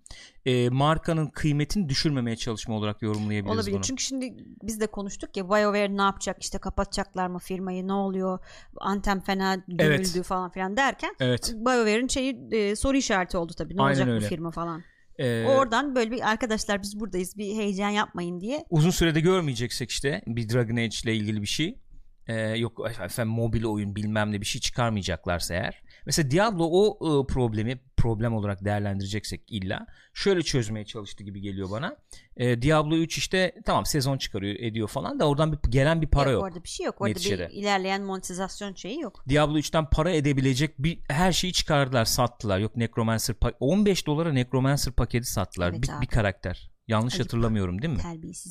E, 0.46 0.68
markanın 0.68 1.26
kıymetini 1.26 1.88
düşürmemeye 1.88 2.36
çalışma 2.36 2.74
olarak 2.74 3.02
yorumlayabiliriz 3.02 3.58
Olabilir. 3.58 3.74
bunu. 3.74 3.82
Çünkü 3.82 4.02
şimdi 4.02 4.34
biz 4.62 4.80
de 4.80 4.86
konuştuk 4.86 5.36
ya 5.36 5.44
BioWare 5.44 5.96
ne 5.96 6.02
yapacak 6.02 6.42
işte 6.42 6.58
kapatacaklar 6.58 7.26
mı 7.26 7.38
firmayı 7.38 7.88
ne 7.88 7.92
oluyor 7.92 8.38
Anthem 8.76 9.20
fena 9.20 9.54
gömüldü 9.54 10.10
evet. 10.14 10.24
falan 10.24 10.50
filan 10.50 10.76
derken 10.76 11.14
evet. 11.20 11.52
BioWare'in 11.54 12.08
şeyi 12.08 12.48
e, 12.52 12.76
soru 12.76 12.96
işareti 12.96 13.36
oldu 13.36 13.52
tabii. 13.58 13.76
Ne 13.76 13.82
Aynen 13.82 13.90
olacak 13.90 14.08
öyle. 14.08 14.24
bu 14.24 14.28
firma 14.28 14.50
falan. 14.50 14.82
Ee, 15.18 15.44
Oradan 15.44 15.94
böyle 15.94 16.10
bir 16.10 16.30
arkadaşlar 16.30 16.82
biz 16.82 17.00
buradayız 17.00 17.38
bir 17.38 17.56
heyecan 17.56 17.90
yapmayın 17.90 18.40
diye. 18.40 18.64
Uzun 18.70 18.90
sürede 18.90 19.20
görmeyeceksek 19.20 19.90
işte 19.90 20.22
bir 20.26 20.48
Dragon 20.48 20.76
Age 20.76 20.96
ile 21.04 21.14
ilgili 21.16 21.42
bir 21.42 21.46
şey 21.46 21.78
e, 22.26 22.34
yok 22.34 22.90
efendim 23.04 23.34
mobil 23.34 23.64
oyun 23.64 23.96
bilmem 23.96 24.32
ne 24.32 24.40
bir 24.40 24.46
şey 24.46 24.60
çıkarmayacaklarsa 24.60 25.54
eğer 25.54 25.82
mesela 26.06 26.30
Diablo 26.30 26.68
o 26.72 26.94
e, 26.94 27.26
problemi 27.26 27.80
problem 27.96 28.34
olarak 28.34 28.64
değerlendireceksek 28.64 29.40
illa 29.48 29.86
şöyle 30.14 30.42
çözmeye 30.42 30.84
çalıştı 30.84 31.24
gibi 31.24 31.40
geliyor 31.40 31.70
bana. 31.70 31.96
E, 32.36 32.62
Diablo 32.62 32.96
3 32.96 33.18
işte 33.18 33.54
tamam 33.64 33.86
sezon 33.86 34.18
çıkarıyor 34.18 34.54
ediyor 34.58 34.88
falan 34.88 35.20
da 35.20 35.28
oradan 35.28 35.52
bir 35.52 35.70
gelen 35.70 36.02
bir 36.02 36.06
para 36.06 36.30
yok, 36.30 36.40
yok. 36.40 36.44
orada 36.44 36.64
bir 36.64 36.68
şey 36.68 36.86
yok 36.86 37.00
orada 37.00 37.08
neticede. 37.08 37.48
bir 37.48 37.54
ilerleyen 37.54 38.02
monetizasyon 38.02 38.74
şeyi 38.74 39.00
yok. 39.00 39.24
Diablo 39.28 39.58
3'ten 39.58 39.90
para 39.90 40.10
edebilecek 40.10 40.78
bir 40.78 40.98
her 41.08 41.32
şeyi 41.32 41.52
çıkardılar 41.52 42.04
sattılar. 42.04 42.58
Yok 42.58 42.76
Necromancer 42.76 43.36
15 43.60 44.06
dolara 44.06 44.32
Necromancer 44.32 44.92
paketi 44.92 45.30
sattılar. 45.32 45.70
Evet 45.70 45.82
bir, 45.82 46.00
bir 46.00 46.06
karakter. 46.06 46.70
Yanlış 46.88 47.14
Ayıp. 47.14 47.24
hatırlamıyorum 47.24 47.82
değil 47.82 47.94
mi? 47.94 48.02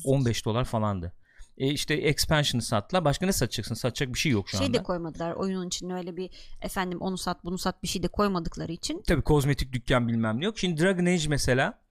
15 0.04 0.44
dolar 0.44 0.64
falandı 0.64 1.12
e, 1.58 1.66
işte 1.70 1.94
expansion'ı 1.94 2.62
sattılar. 2.62 3.04
Başka 3.04 3.26
ne 3.26 3.32
satacaksın? 3.32 3.74
Satacak 3.74 4.14
bir 4.14 4.18
şey 4.18 4.32
yok 4.32 4.48
şu 4.48 4.56
şey 4.56 4.66
anda. 4.66 4.76
Şey 4.76 4.80
de 4.80 4.84
koymadılar. 4.84 5.32
Oyunun 5.32 5.66
içine 5.66 5.94
öyle 5.94 6.16
bir 6.16 6.30
efendim 6.62 7.00
onu 7.00 7.18
sat 7.18 7.44
bunu 7.44 7.58
sat 7.58 7.82
bir 7.82 7.88
şey 7.88 8.02
de 8.02 8.08
koymadıkları 8.08 8.72
için. 8.72 9.02
Tabii 9.06 9.22
kozmetik 9.22 9.72
dükkan 9.72 10.08
bilmem 10.08 10.40
ne 10.40 10.44
yok. 10.44 10.58
Şimdi 10.58 10.82
Dragon 10.82 11.06
Age 11.06 11.28
mesela 11.28 11.83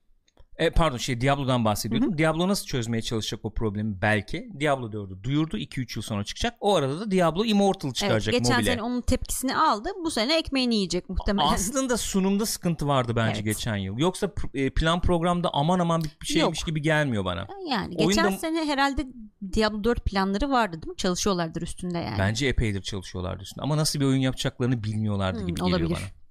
e, 0.58 0.70
pardon 0.70 0.96
şey 0.96 1.20
Diablo'dan 1.20 1.64
bahsediyordum. 1.64 2.08
Hı 2.08 2.14
hı. 2.14 2.18
Diablo 2.18 2.48
nasıl 2.48 2.66
çözmeye 2.66 3.02
çalışacak 3.02 3.44
o 3.44 3.50
problemi 3.50 4.02
belki. 4.02 4.48
Diablo 4.60 4.86
4'ü 4.86 5.22
duyurdu 5.22 5.58
2-3 5.58 5.98
yıl 5.98 6.02
sonra 6.02 6.24
çıkacak. 6.24 6.54
O 6.60 6.76
arada 6.76 7.00
da 7.00 7.10
Diablo 7.10 7.44
Immortal 7.44 7.92
çıkaracak 7.92 8.34
evet, 8.34 8.44
geçen 8.44 8.56
mobile. 8.56 8.70
sene 8.70 8.82
onun 8.82 9.00
tepkisini 9.00 9.56
aldı. 9.56 9.88
Bu 10.04 10.10
sene 10.10 10.38
ekmeğini 10.38 10.74
yiyecek 10.74 11.08
muhtemelen. 11.08 11.48
Aslında 11.48 11.96
sunumda 11.96 12.46
sıkıntı 12.46 12.86
vardı 12.86 13.12
bence 13.16 13.34
evet. 13.34 13.44
geçen 13.44 13.76
yıl. 13.76 13.98
Yoksa 13.98 14.30
e, 14.54 14.70
plan 14.70 15.00
programda 15.00 15.50
aman 15.52 15.78
aman 15.78 16.02
bir 16.22 16.26
şeymiş 16.26 16.60
Yok. 16.60 16.66
gibi 16.66 16.82
gelmiyor 16.82 17.24
bana. 17.24 17.46
Yani 17.70 17.96
geçen 17.96 18.24
Oyunda... 18.24 18.38
sene 18.38 18.64
herhalde 18.64 19.06
Diablo 19.52 19.84
4 19.84 20.04
planları 20.04 20.50
vardı 20.50 20.82
değil 20.82 20.90
mi? 20.90 20.96
Çalışıyorlardır 20.96 21.62
üstünde 21.62 21.98
yani. 21.98 22.18
Bence 22.18 22.46
epeydir 22.46 22.82
çalışıyorlardı 22.82 23.42
üstünde. 23.42 23.62
Ama 23.62 23.76
nasıl 23.76 24.00
bir 24.00 24.04
oyun 24.04 24.20
yapacaklarını 24.20 24.84
bilmiyorlardı 24.84 25.40
hmm, 25.40 25.46
gibi 25.46 25.60
geliyor 25.60 25.78
olabilir. 25.78 25.96
bana. 25.96 26.23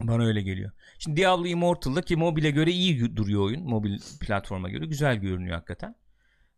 Bana 0.00 0.24
öyle 0.24 0.42
geliyor. 0.42 0.70
Şimdi 0.98 1.16
Diablo 1.16 1.46
Immortal'da 1.46 2.02
ki 2.02 2.16
mobile 2.16 2.50
göre 2.50 2.70
iyi 2.70 3.16
duruyor 3.16 3.42
oyun. 3.42 3.62
Mobil 3.62 3.98
platforma 4.20 4.68
göre 4.68 4.86
güzel 4.86 5.16
görünüyor 5.16 5.54
hakikaten. 5.54 5.94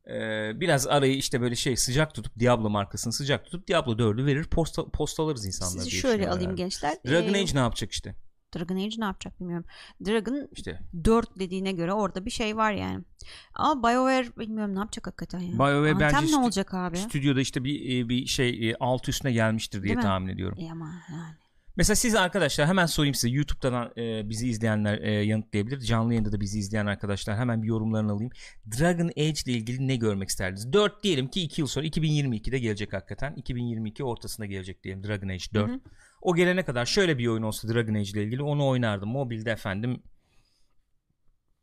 Ee, 0.07 0.53
biraz 0.61 0.87
arayı 0.87 1.17
işte 1.17 1.41
böyle 1.41 1.57
şey 1.57 1.77
sıcak 1.77 2.15
tutup 2.15 2.39
Diablo 2.39 2.71
markasını 2.71 3.13
sıcak 3.13 3.45
tutup 3.45 3.69
Diablo 3.69 3.93
4'ü 3.93 4.27
verir 4.27 4.45
posta, 4.45 4.85
postalarız 4.91 5.47
insanlar 5.47 5.83
Sizi 5.85 5.91
şöyle 5.91 6.29
alayım 6.29 6.51
yani. 6.51 6.57
gençler. 6.57 6.97
Dragon 7.07 7.35
ee, 7.35 7.41
Age 7.41 7.55
ne 7.55 7.59
yapacak 7.59 7.93
işte? 7.93 8.15
Dragon 8.57 8.77
Age 8.77 8.95
ne 8.99 9.05
yapacak 9.05 9.41
bilmiyorum. 9.41 9.65
Dragon 10.07 10.49
işte 10.53 10.81
4 11.05 11.39
dediğine 11.39 11.73
göre 11.73 11.93
orada 11.93 12.27
bir 12.27 12.31
şey 12.31 12.57
var 12.57 12.73
yani. 12.73 13.05
Ama 13.55 13.83
BioWare 13.83 14.37
bilmiyorum 14.37 14.75
ne 14.75 14.79
yapacak 14.79 15.07
hakikaten 15.07 15.41
ya. 15.41 15.53
BioWare 15.53 15.91
Anthem 15.91 16.23
bence 16.23 16.33
ne 16.33 16.37
olacak 16.37 16.75
abi? 16.75 16.97
Stüdyoda 16.97 17.41
işte 17.41 17.65
bir 17.65 18.09
bir 18.09 18.27
şey 18.27 18.75
alt 18.81 19.09
üstüne 19.09 19.33
gelmiştir 19.33 19.83
diye 19.83 20.01
tahmin 20.01 20.29
ediyorum. 20.29 20.59
E 20.61 20.71
ama 20.73 20.93
yani. 21.11 21.35
Mesela 21.81 21.97
siz 21.97 22.15
arkadaşlar 22.15 22.67
hemen 22.67 22.87
sorayım 22.87 23.15
size 23.15 23.29
YouTube'dan 23.29 23.93
e, 23.97 24.29
bizi 24.29 24.49
izleyenler 24.49 24.99
e, 24.99 25.11
yanıtlayabilir. 25.11 25.81
Canlı 25.81 26.13
yayında 26.13 26.33
da 26.33 26.41
bizi 26.41 26.59
izleyen 26.59 26.87
arkadaşlar 26.87 27.37
hemen 27.37 27.63
bir 27.63 27.69
yorumlarını 27.69 28.13
alayım. 28.13 28.33
Dragon 28.79 29.09
Age 29.09 29.41
ile 29.47 29.53
ilgili 29.53 29.89
ne 29.89 29.97
görmek 29.97 30.29
isterdiniz? 30.29 30.73
4 30.73 31.03
diyelim 31.03 31.29
ki 31.29 31.43
2 31.43 31.61
yıl 31.61 31.69
sonra 31.69 31.87
2022'de 31.87 32.59
gelecek 32.59 32.93
hakikaten. 32.93 33.35
2022 33.35 34.05
ortasında 34.05 34.47
gelecek 34.47 34.85
diyelim 34.85 35.05
Dragon 35.05 35.29
Age 35.29 35.45
4. 35.55 35.69
Hı 35.69 35.75
hı. 35.75 35.81
O 36.23 36.35
gelene 36.35 36.65
kadar 36.65 36.87
şöyle 36.87 37.19
bir 37.19 37.27
oyun 37.27 37.43
olsa 37.43 37.69
Dragon 37.69 37.95
Age 37.95 38.11
ile 38.11 38.25
ilgili 38.25 38.43
onu 38.43 38.67
oynardım. 38.67 39.09
Mobilde 39.09 39.51
efendim 39.51 40.03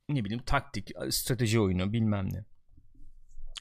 ne 0.10 0.26
bileyim 0.26 0.44
taktik, 0.44 0.92
strateji 1.10 1.60
oyunu 1.60 1.94
bilmem 1.94 2.34
ne. 2.34 2.46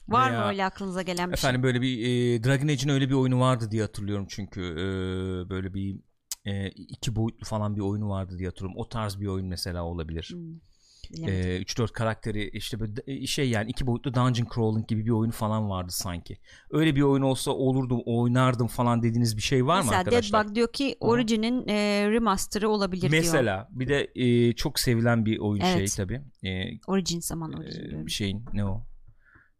Var 0.07 0.31
Veya, 0.31 0.41
mı 0.41 0.47
öyle 0.47 0.65
aklınıza 0.65 1.01
gelen 1.01 1.29
bir 1.29 1.33
efendim 1.33 1.37
şey? 1.37 1.49
Efendim 1.49 1.63
böyle 1.63 1.81
bir 1.81 1.99
e, 1.99 2.43
Dragon 2.43 2.67
Age'in 2.67 2.89
öyle 2.89 3.09
bir 3.09 3.13
oyunu 3.13 3.39
vardı 3.39 3.71
diye 3.71 3.81
hatırlıyorum 3.81 4.25
çünkü 4.29 4.61
e, 4.61 4.85
böyle 5.49 5.73
bir 5.73 6.06
e, 6.45 6.67
iki 6.69 7.15
boyutlu 7.15 7.45
falan 7.45 7.75
bir 7.75 7.81
oyunu 7.81 8.09
vardı 8.09 8.37
diye 8.37 8.49
hatırlıyorum. 8.49 8.81
O 8.81 8.89
tarz 8.89 9.19
bir 9.19 9.27
oyun 9.27 9.47
mesela 9.47 9.83
olabilir. 9.83 10.29
Hmm. 10.33 10.59
E, 11.13 11.61
3-4 11.61 11.91
karakteri 11.91 12.49
işte 12.49 12.79
böyle 12.79 12.93
e, 13.07 13.27
şey 13.27 13.49
yani 13.49 13.69
iki 13.69 13.87
boyutlu 13.87 14.13
dungeon 14.13 14.47
crawling 14.55 14.87
gibi 14.87 15.05
bir 15.05 15.11
oyun 15.11 15.31
falan 15.31 15.69
vardı 15.69 15.91
sanki. 15.91 16.37
Öyle 16.71 16.95
bir 16.95 17.01
oyun 17.01 17.21
olsa 17.23 17.51
olurdu 17.51 18.01
oynardım 18.05 18.67
falan 18.67 19.03
dediğiniz 19.03 19.37
bir 19.37 19.41
şey 19.41 19.65
var 19.65 19.77
mesela 19.77 19.91
mı 19.91 19.97
arkadaşlar? 19.97 20.19
Mesela 20.19 20.43
Deadbug 20.43 20.55
diyor 20.55 20.73
ki 20.73 20.95
Origin'in 20.99 21.67
e, 21.67 22.07
remaster'ı 22.11 22.69
olabilir 22.69 23.09
mesela, 23.09 23.67
diyor. 23.69 23.79
bir 23.79 23.87
de 23.87 24.11
e, 24.15 24.53
çok 24.53 24.79
sevilen 24.79 25.25
bir 25.25 25.39
oyun 25.39 25.61
evet. 25.61 25.89
şey 25.89 26.05
tabi. 26.05 26.21
E, 26.43 26.79
Origin 26.87 27.19
zaman 27.19 27.53
Origin. 27.53 28.05
E, 28.05 28.09
şeyin 28.09 28.45
ne 28.53 28.65
o? 28.65 28.83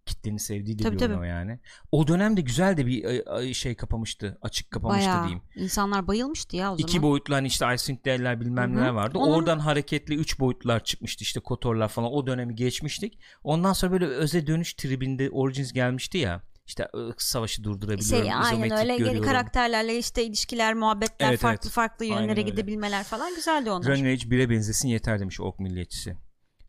Kitlenin 0.08 0.38
sevdiği 0.38 0.80
de 0.80 0.84
tabii, 0.84 0.96
bir 0.96 1.00
tabii. 1.00 1.14
oyun 1.14 1.22
o 1.22 1.24
yani. 1.24 1.60
O 1.92 2.08
dönemde 2.08 2.42
güzel 2.42 2.78
de 2.78 2.86
bir 2.86 3.54
şey 3.54 3.76
kapamıştı. 3.76 4.38
Açık 4.42 4.72
kapamıştı 4.72 5.10
Bayağı. 5.10 5.24
diyeyim. 5.24 5.42
İnsanlar 5.56 6.08
bayılmıştı 6.08 6.56
ya 6.56 6.74
o 6.74 6.78
zaman. 6.78 6.90
İki 6.90 7.02
boyutlu 7.02 7.36
hani 7.36 7.48
işte 7.48 7.74
Icing 7.74 8.06
Dell'ler 8.06 8.42
bilmem 8.42 8.76
neler 8.76 8.90
vardı. 8.90 9.18
Onun... 9.18 9.34
Oradan 9.34 9.60
hareketli 9.60 10.16
üç 10.16 10.40
boyutlar 10.40 10.84
çıkmıştı 10.84 11.24
işte 11.24 11.40
Kotorlar 11.40 11.88
falan. 11.88 12.12
O 12.12 12.28
dönemi 12.28 12.56
geçmiştik. 12.56 13.20
Ondan 13.44 13.74
sonra 13.74 13.92
böyle 13.92 14.06
öze 14.06 14.48
dönüş 14.48 14.74
tribinde 14.74 15.30
Origins 15.30 15.74
gelmişti 15.74 16.18
ya 16.18 16.42
işte 16.68 16.88
savaşı 17.18 17.64
durdurabiliyorum. 17.64 18.26
Şey, 18.26 18.34
aynen 18.34 18.78
öyle 18.78 18.98
görüyorum. 18.98 19.24
karakterlerle 19.24 19.98
işte 19.98 20.24
ilişkiler, 20.24 20.74
muhabbetler, 20.74 21.30
evet, 21.30 21.40
farklı 21.40 21.68
evet. 21.68 21.74
farklı 21.74 22.06
yönlere 22.06 22.42
gidebilmeler 22.42 23.04
falan 23.04 23.36
güzeldi 23.36 23.72
onlar. 23.72 23.88
Dragon 23.88 24.06
Age 24.06 24.28
1'e 24.28 24.50
benzesin 24.50 24.88
yeter 24.88 25.20
demiş 25.20 25.42
Ok 25.42 25.60
Milliyetçisi. 25.60 26.18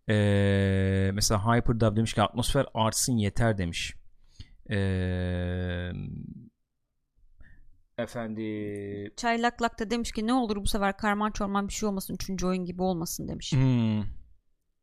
Ee, 0.08 1.10
mesela 1.14 1.46
Hyperdub 1.46 1.96
demiş 1.96 2.14
ki 2.14 2.22
atmosfer 2.22 2.66
artsın 2.74 3.16
yeter 3.16 3.58
demiş. 3.58 3.94
Ee, 4.70 5.90
efendi 7.98 9.12
Çaylaklak 9.16 9.80
da 9.80 9.90
demiş 9.90 10.12
ki 10.12 10.26
ne 10.26 10.32
olur 10.32 10.56
bu 10.56 10.66
sefer 10.66 10.96
karman 10.96 11.30
çorman 11.30 11.68
bir 11.68 11.72
şey 11.72 11.88
olmasın. 11.88 12.14
Üçüncü 12.14 12.46
oyun 12.46 12.64
gibi 12.64 12.82
olmasın 12.82 13.28
demiş. 13.28 13.52
Hmm. 13.52 14.02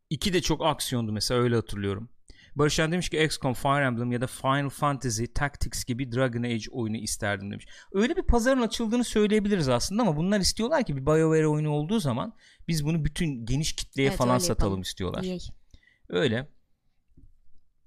İki 0.09 0.33
de 0.33 0.41
çok 0.41 0.65
aksiyondu 0.65 1.11
mesela 1.11 1.41
öyle 1.41 1.55
hatırlıyorum. 1.55 2.09
Barışan 2.55 2.91
demiş 2.91 3.09
ki 3.09 3.23
XCOM, 3.23 3.53
Fire 3.53 3.85
Emblem 3.85 4.11
ya 4.11 4.21
da 4.21 4.27
Final 4.27 4.69
Fantasy 4.69 5.25
Tactics 5.25 5.85
gibi 5.85 6.11
Dragon 6.11 6.43
Age 6.43 6.63
oyunu 6.71 6.97
isterdim 6.97 7.51
demiş. 7.51 7.65
Öyle 7.93 8.15
bir 8.15 8.21
pazarın 8.21 8.61
açıldığını 8.61 9.03
söyleyebiliriz 9.03 9.69
aslında 9.69 10.01
ama 10.01 10.17
bunlar 10.17 10.39
istiyorlar 10.39 10.83
ki 10.85 10.95
bir 10.95 11.05
BioWare 11.05 11.47
oyunu 11.47 11.69
olduğu 11.69 11.99
zaman 11.99 12.33
biz 12.67 12.85
bunu 12.85 13.05
bütün 13.05 13.45
geniş 13.45 13.73
kitleye 13.73 14.07
evet, 14.07 14.17
falan 14.17 14.37
satalım 14.37 14.59
yapalım. 14.59 14.81
istiyorlar. 14.81 15.23
Yay. 15.23 15.39
Öyle. 16.09 16.47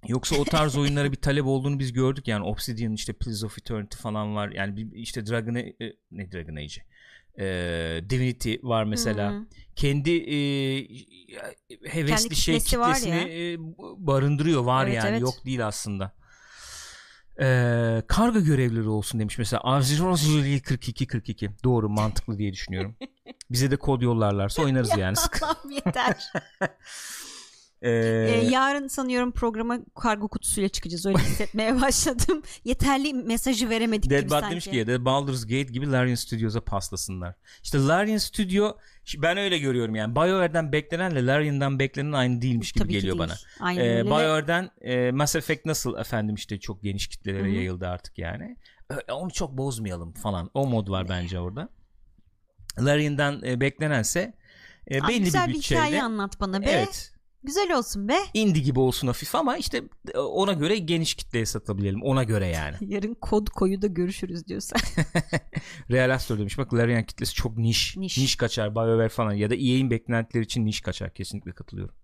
Yoksa 0.06 0.36
o 0.36 0.44
tarz 0.44 0.76
oyunlara 0.78 1.12
bir 1.12 1.16
talep 1.16 1.46
olduğunu 1.46 1.78
biz 1.78 1.92
gördük 1.92 2.28
yani 2.28 2.44
Obsidian 2.44 2.92
işte 2.92 3.12
Pillars 3.12 3.44
of 3.44 3.58
Eternity 3.58 3.96
falan 3.96 4.34
var. 4.34 4.48
Yani 4.48 4.90
işte 4.92 5.26
Dragon 5.26 5.54
e, 5.54 5.74
ne 6.10 6.32
Dragon 6.32 6.56
Age 6.56 6.82
e, 7.38 7.44
Divinity 8.10 8.54
var 8.62 8.84
mesela. 8.84 9.32
Hı-hı. 9.32 9.46
Kendi 9.76 10.10
e, 10.10 10.36
hevesli 11.84 12.22
Kendi 12.22 12.36
şey 12.36 12.60
kitlesini 12.60 13.16
e, 13.16 13.56
barındırıyor 14.06 14.64
var 14.64 14.86
evet, 14.86 14.96
yani 14.96 15.08
evet. 15.08 15.20
yok 15.20 15.34
değil 15.44 15.66
aslında. 15.66 16.12
E, 17.40 17.46
karga 18.06 18.40
görevlileri 18.40 18.88
olsun 18.88 19.20
demiş 19.20 19.38
mesela 19.38 19.60
Avzirozli 19.60 20.62
42 20.62 21.06
42 21.06 21.50
doğru 21.64 21.88
mantıklı 21.98 22.38
diye 22.38 22.52
düşünüyorum. 22.52 22.96
Bize 23.50 23.70
de 23.70 23.76
kod 23.76 24.02
yollarlarsa 24.02 24.62
oynarız 24.62 24.90
yani. 24.98 25.16
Allah'ım 25.42 25.70
yeter. 25.70 26.32
Ee, 27.82 27.90
Ee, 27.90 28.48
yarın 28.50 28.88
sanıyorum 28.88 29.32
programa 29.32 29.78
kargo 30.00 30.28
kutusuyla 30.28 30.68
çıkacağız. 30.68 31.06
Öyle 31.06 31.18
hissetmeye 31.28 31.80
başladım. 31.80 32.42
Yeterli 32.64 33.14
mesajı 33.14 33.70
veremedik 33.70 34.02
gibi 34.04 34.14
Deadbot 34.14 34.30
sanki. 34.30 34.50
demiş 34.50 34.64
ki 34.64 34.84
The 34.86 35.04
Baldur's 35.04 35.42
Gate 35.42 35.62
gibi 35.62 35.90
Larian 35.92 36.14
Studios'a 36.14 36.60
paslasınlar. 36.60 37.34
İşte 37.62 37.78
Larian 37.78 38.16
Studio 38.18 38.76
ben 39.16 39.36
öyle 39.36 39.58
görüyorum 39.58 39.94
yani. 39.94 40.14
BioWare'den 40.14 40.72
beklenenle 40.72 41.26
Larian'dan 41.26 41.78
beklenen 41.78 42.12
aynı 42.12 42.42
değilmiş 42.42 42.72
gibi 42.72 42.84
Tabii 42.84 42.92
geliyor 42.92 43.18
bana. 43.18 43.34
Aynen 43.60 43.84
Ee. 43.84 44.04
BioWare'den 44.04 44.70
e, 44.80 45.10
Mass 45.12 45.36
Effect 45.36 45.64
nasıl 45.66 45.98
efendim 45.98 46.34
işte 46.34 46.60
çok 46.60 46.82
geniş 46.82 47.06
kitlelere 47.08 47.42
Hı 47.42 47.46
hı. 47.46 47.54
yayıldı 47.54 47.88
artık 47.88 48.18
yani. 48.18 48.56
Ö- 48.90 49.12
Onu 49.12 49.30
çok 49.30 49.58
bozmayalım 49.58 50.12
falan. 50.14 50.50
O 50.54 50.66
mod 50.66 50.88
var 50.88 51.08
bence 51.08 51.38
orada. 51.40 51.68
Larian'dan 52.80 53.42
e, 53.44 53.60
beklenense 53.60 54.34
e, 54.86 55.00
Abi 55.02 55.08
belli 55.08 55.24
güzel 55.24 55.48
bir 55.48 55.54
bir 55.54 55.58
hikaye 55.58 55.80
bütçeyle. 55.84 56.02
anlat 56.02 56.40
bana 56.40 56.62
be. 56.62 56.66
Evet. 56.70 57.12
Güzel 57.44 57.76
olsun 57.76 58.08
be. 58.08 58.18
Indie 58.34 58.62
gibi 58.62 58.80
olsun 58.80 59.06
hafif 59.06 59.34
ama 59.34 59.56
işte 59.56 59.82
e, 60.14 60.18
ona 60.18 60.52
göre 60.52 60.78
geniş 60.78 61.14
kitleye 61.14 61.46
satabilelim. 61.46 62.02
Ona 62.02 62.24
göre 62.24 62.46
yani. 62.46 62.76
Yarın 62.94 63.14
kod 63.14 63.46
koyu 63.48 63.82
da 63.82 63.86
görüşürüz 63.86 64.46
diyorsan. 64.46 64.80
Real 65.90 66.14
Astor 66.14 66.38
demiş 66.38 66.58
bak 66.58 66.74
Larian 66.74 67.04
kitlesi 67.04 67.34
çok 67.34 67.58
niş. 67.58 67.96
Niş. 67.96 68.18
Niş, 68.18 68.36
kaçar 68.36 68.74
BioWare 68.74 69.08
falan 69.08 69.32
ya 69.32 69.50
da 69.50 69.54
EA'in 69.54 69.90
beklentileri 69.90 70.44
için 70.44 70.66
niş 70.66 70.80
kaçar 70.80 71.14
kesinlikle 71.14 71.52
katılıyorum. 71.52 71.94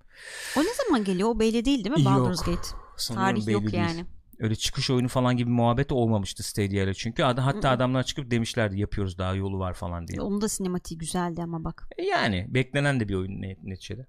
o 0.57 0.61
ne 0.61 0.75
zaman 0.87 1.05
geliyor? 1.05 1.29
O 1.29 1.41
belli 1.41 1.65
değil 1.65 1.85
değil 1.85 1.97
mi? 1.97 2.03
Yok. 2.03 2.13
Baldur's 2.21 2.41
Gate. 2.43 2.69
Sanıyorum 2.97 3.41
Tarih 3.41 3.53
yok 3.53 3.63
değil. 3.63 3.75
yani. 3.75 4.07
Öyle 4.39 4.55
çıkış 4.57 4.91
oyunu 4.91 5.09
falan 5.09 5.37
gibi 5.37 5.51
muhabbet 5.51 5.93
olmamıştı 5.93 6.43
Stadia 6.43 6.83
ile 6.83 6.95
çünkü 6.95 7.23
Ad- 7.25 7.39
hatta 7.41 7.69
Hı 7.69 7.73
hı. 7.73 7.77
adamlar 7.77 8.03
çıkıp 8.03 8.31
demişlerdi 8.31 8.81
yapıyoruz 8.81 9.19
daha 9.19 9.35
yolu 9.35 9.59
var 9.59 9.75
falan 9.75 10.09
diye. 10.09 10.21
Onun 10.21 10.41
da 10.41 10.49
sinematiği 10.49 10.99
güzeldi 10.99 11.43
ama 11.43 11.65
bak. 11.65 11.89
E 11.99 12.03
Yani 12.05 12.47
beklenen 12.49 13.01
de 13.01 13.09
bir 13.09 13.15
oyun 13.15 13.43
ne- 13.43 13.57
neticede. 13.63 14.07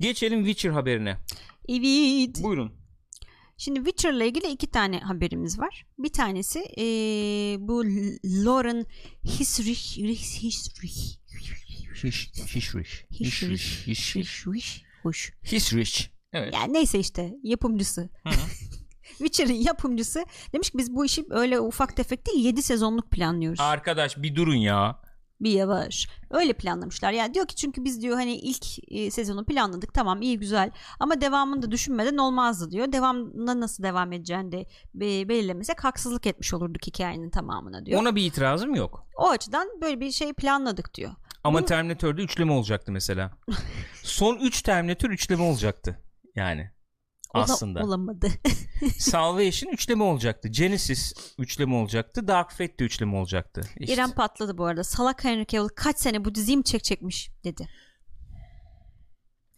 Geçelim 0.00 0.44
Witcher 0.44 0.70
haberine. 0.70 1.16
Evet. 1.68 2.42
Buyurun. 2.42 2.72
Şimdi 3.56 3.78
Witcher'la 3.78 4.24
ilgili 4.24 4.46
iki 4.46 4.66
tane 4.70 4.98
haberimiz 5.00 5.58
var. 5.58 5.86
Bir 5.98 6.12
tanesi 6.12 6.58
eee, 6.58 7.56
bu 7.60 7.84
Lauren 8.24 8.86
Hisrich 9.24 9.98
Hisrich. 10.42 11.20
Hişrich. 12.04 13.10
Hişrich. 13.20 13.86
Hisrich 13.86 14.84
Hoş. 15.02 15.32
Hişrich. 15.52 16.00
Evet. 16.32 16.54
Yani 16.54 16.72
neyse 16.72 16.98
işte 16.98 17.34
yapımcısı. 17.42 18.10
Witcher'ın 19.18 19.52
yapımcısı 19.52 20.24
demiş 20.52 20.70
ki 20.70 20.78
biz 20.78 20.94
bu 20.94 21.04
işi 21.04 21.24
öyle 21.30 21.60
ufak 21.60 21.96
tefek 21.96 22.26
değil 22.26 22.44
7 22.44 22.62
sezonluk 22.62 23.10
planlıyoruz. 23.10 23.60
Arkadaş 23.60 24.16
bir 24.16 24.36
durun 24.36 24.54
ya. 24.56 25.00
bir 25.40 25.50
yavaş. 25.50 26.08
Öyle 26.30 26.52
planlamışlar. 26.52 27.12
Yani 27.12 27.34
diyor 27.34 27.46
ki 27.46 27.56
çünkü 27.56 27.84
biz 27.84 28.02
diyor 28.02 28.16
hani 28.16 28.36
ilk 28.36 28.92
e, 28.92 29.10
sezonu 29.10 29.44
planladık. 29.44 29.94
Tamam 29.94 30.22
iyi 30.22 30.38
güzel. 30.38 30.70
Ama 31.00 31.20
devamını 31.20 31.62
da 31.62 31.70
düşünmeden 31.70 32.16
olmazdı 32.16 32.70
diyor. 32.70 32.92
Devamına 32.92 33.60
nasıl 33.60 33.82
devam 33.82 34.12
edeceğini 34.12 34.52
de 34.52 34.66
be- 34.94 35.28
belirlemesek 35.28 35.84
haksızlık 35.84 36.26
etmiş 36.26 36.54
olurduk 36.54 36.86
hikayenin 36.86 37.30
tamamına 37.30 37.86
diyor. 37.86 38.00
Ona 38.00 38.16
bir 38.16 38.24
itirazım 38.24 38.74
yok. 38.74 39.06
O 39.16 39.28
açıdan 39.28 39.68
böyle 39.82 40.00
bir 40.00 40.10
şey 40.10 40.32
planladık 40.32 40.94
diyor. 40.94 41.10
Ama 41.44 41.58
Bunu- 41.58 41.66
Terminator'da 41.66 42.22
üçleme 42.22 42.52
olacaktı 42.52 42.92
mesela. 42.92 43.30
Son 44.02 44.36
3 44.36 44.62
Terminator 44.62 45.10
üçleme 45.10 45.42
olacaktı. 45.42 45.98
Yani. 46.36 46.70
Ola- 47.34 47.42
Aslında. 47.42 47.84
olamadı. 47.84 48.28
Salvation 48.98 49.72
üçleme 49.72 50.04
olacaktı. 50.04 50.48
Genesis 50.48 51.34
üçleme 51.38 51.74
olacaktı. 51.74 52.28
Dark 52.28 52.50
Fate 52.50 52.78
de 52.78 52.84
üçleme 52.84 53.16
olacaktı. 53.16 53.60
İşte. 53.78 53.94
İrem 53.94 54.10
patladı 54.10 54.58
bu 54.58 54.64
arada. 54.64 54.84
Salak 54.84 55.24
Henry 55.24 55.46
Cavill 55.46 55.68
kaç 55.68 55.98
sene 55.98 56.24
bu 56.24 56.34
diziyi 56.34 56.56
mi 56.56 56.64
çekecekmiş 56.64 57.30
dedi. 57.44 57.68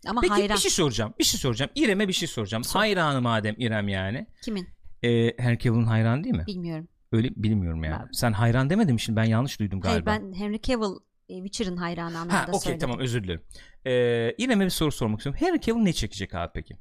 Ama 0.06 0.20
Peki 0.20 0.32
hayran. 0.32 0.56
bir 0.56 0.60
şey 0.60 0.70
soracağım. 0.70 1.14
Bir 1.18 1.24
şey 1.24 1.40
soracağım. 1.40 1.70
İrem'e 1.74 2.08
bir 2.08 2.12
şey 2.12 2.28
soracağım. 2.28 2.64
Sor. 2.64 2.80
Hayranı 2.80 3.20
madem 3.22 3.54
İrem 3.58 3.88
yani. 3.88 4.26
Kimin? 4.44 4.68
Ee, 5.02 5.08
Henry 5.42 5.58
Cavill'ın 5.58 5.84
hayran 5.84 6.24
değil 6.24 6.34
mi? 6.34 6.44
Bilmiyorum. 6.46 6.88
Öyle 7.12 7.28
bilmiyorum 7.36 7.84
yani. 7.84 8.00
Ben- 8.02 8.08
Sen 8.12 8.32
hayran 8.32 8.70
demedin 8.70 8.94
mi 8.94 9.00
şimdi? 9.00 9.16
Ben 9.16 9.24
yanlış 9.24 9.60
duydum 9.60 9.80
galiba. 9.80 10.10
Hayır 10.10 10.22
ben 10.22 10.32
Henry 10.38 10.60
Cavill 10.62 10.96
e, 11.28 11.34
Witcher'ın 11.34 11.76
hayranı 11.76 12.14
Ha 12.16 12.20
anlamında 12.22 12.46
okey 12.48 12.60
söyledim. 12.60 12.80
tamam 12.80 12.98
özür 12.98 13.24
dilerim. 13.24 13.42
Ee, 13.86 14.34
İrem'e 14.38 14.64
bir 14.64 14.70
soru 14.70 14.92
sormak 14.92 15.18
istiyorum. 15.20 15.40
Henry 15.46 15.60
Cavill 15.60 15.80
ne 15.80 15.92
çekecek 15.92 16.34
abi 16.34 16.50
peki? 16.54 16.76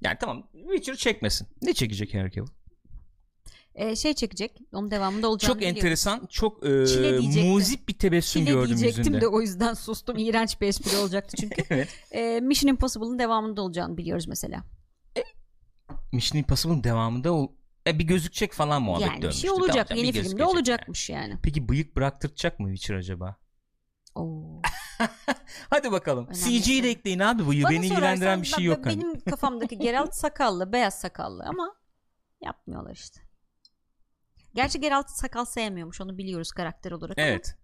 Yani 0.00 0.16
tamam 0.20 0.48
Witcher 0.52 0.94
çekmesin. 0.96 1.48
Ne 1.62 1.72
çekecek 1.74 2.14
Henry 2.14 2.30
Cavill? 2.30 2.48
E, 3.74 3.96
şey 3.96 4.14
çekecek. 4.14 4.58
Onun 4.72 4.90
devamında 4.90 5.28
olacağını 5.28 5.52
Çok 5.52 5.60
biliyorum. 5.60 5.76
enteresan, 5.78 6.26
çok 6.30 6.66
e, 6.66 7.42
muzip 7.44 7.88
bir 7.88 7.94
tebessüm 7.98 8.42
Çile 8.44 8.54
gördüm 8.54 8.68
diyecektim 8.76 8.98
yüzünde. 9.00 9.20
de 9.20 9.28
o 9.28 9.40
yüzden 9.40 9.74
sustum. 9.74 10.16
İğrenç 10.18 10.60
bir 10.60 10.66
espri 10.66 10.96
olacaktı 10.96 11.36
çünkü. 11.40 11.62
evet. 11.70 11.88
e, 12.10 12.40
Mission 12.40 12.68
Impossible'ın 12.70 13.18
devamında 13.18 13.62
olacağını 13.62 13.96
biliyoruz 13.96 14.26
mesela. 14.28 14.62
Mission 16.12 16.38
Impossible'ın 16.38 16.84
devamında 16.84 17.32
ol- 17.32 17.52
e, 17.86 17.98
bir 17.98 18.04
gözükecek 18.04 18.52
falan 18.52 18.82
muhabbet 18.82 19.06
yani 19.06 19.16
bir 19.16 19.20
şey 19.20 19.22
dönmüştü. 19.50 19.50
olacak. 19.50 19.88
Tamam, 19.88 20.04
Yeni 20.04 20.12
filmde 20.12 20.44
olacakmış 20.44 21.10
yani. 21.10 21.30
yani. 21.30 21.40
Peki 21.42 21.68
bıyık 21.68 21.96
bıraktıracak 21.96 22.60
mı 22.60 22.68
Witcher 22.68 22.94
acaba? 22.94 23.36
Hadi 25.70 25.92
bakalım. 25.92 26.26
Önemli 26.26 26.62
CG'yi 26.62 26.82
de 26.82 26.90
ekleyin 26.90 27.18
abi. 27.18 27.48
Bıyığı 27.48 27.64
Bana 27.64 27.70
beni 27.72 27.86
ilgilendiren 27.86 28.42
bir 28.42 28.46
şey 28.46 28.64
ben- 28.64 28.70
yok. 28.70 28.86
hani. 28.86 29.02
Benim 29.02 29.20
kafamdaki 29.20 29.78
Geralt 29.78 30.14
sakallı, 30.14 30.72
beyaz 30.72 31.00
sakallı 31.00 31.44
ama 31.46 31.74
yapmıyorlar 32.44 32.92
işte. 32.94 33.20
Gerçi 34.54 34.80
Geralt 34.80 35.10
sakal 35.10 35.44
sevmiyormuş 35.44 36.00
onu 36.00 36.18
biliyoruz 36.18 36.52
karakter 36.52 36.90
olarak 36.90 37.18
ama 37.18 37.26
Evet. 37.26 37.54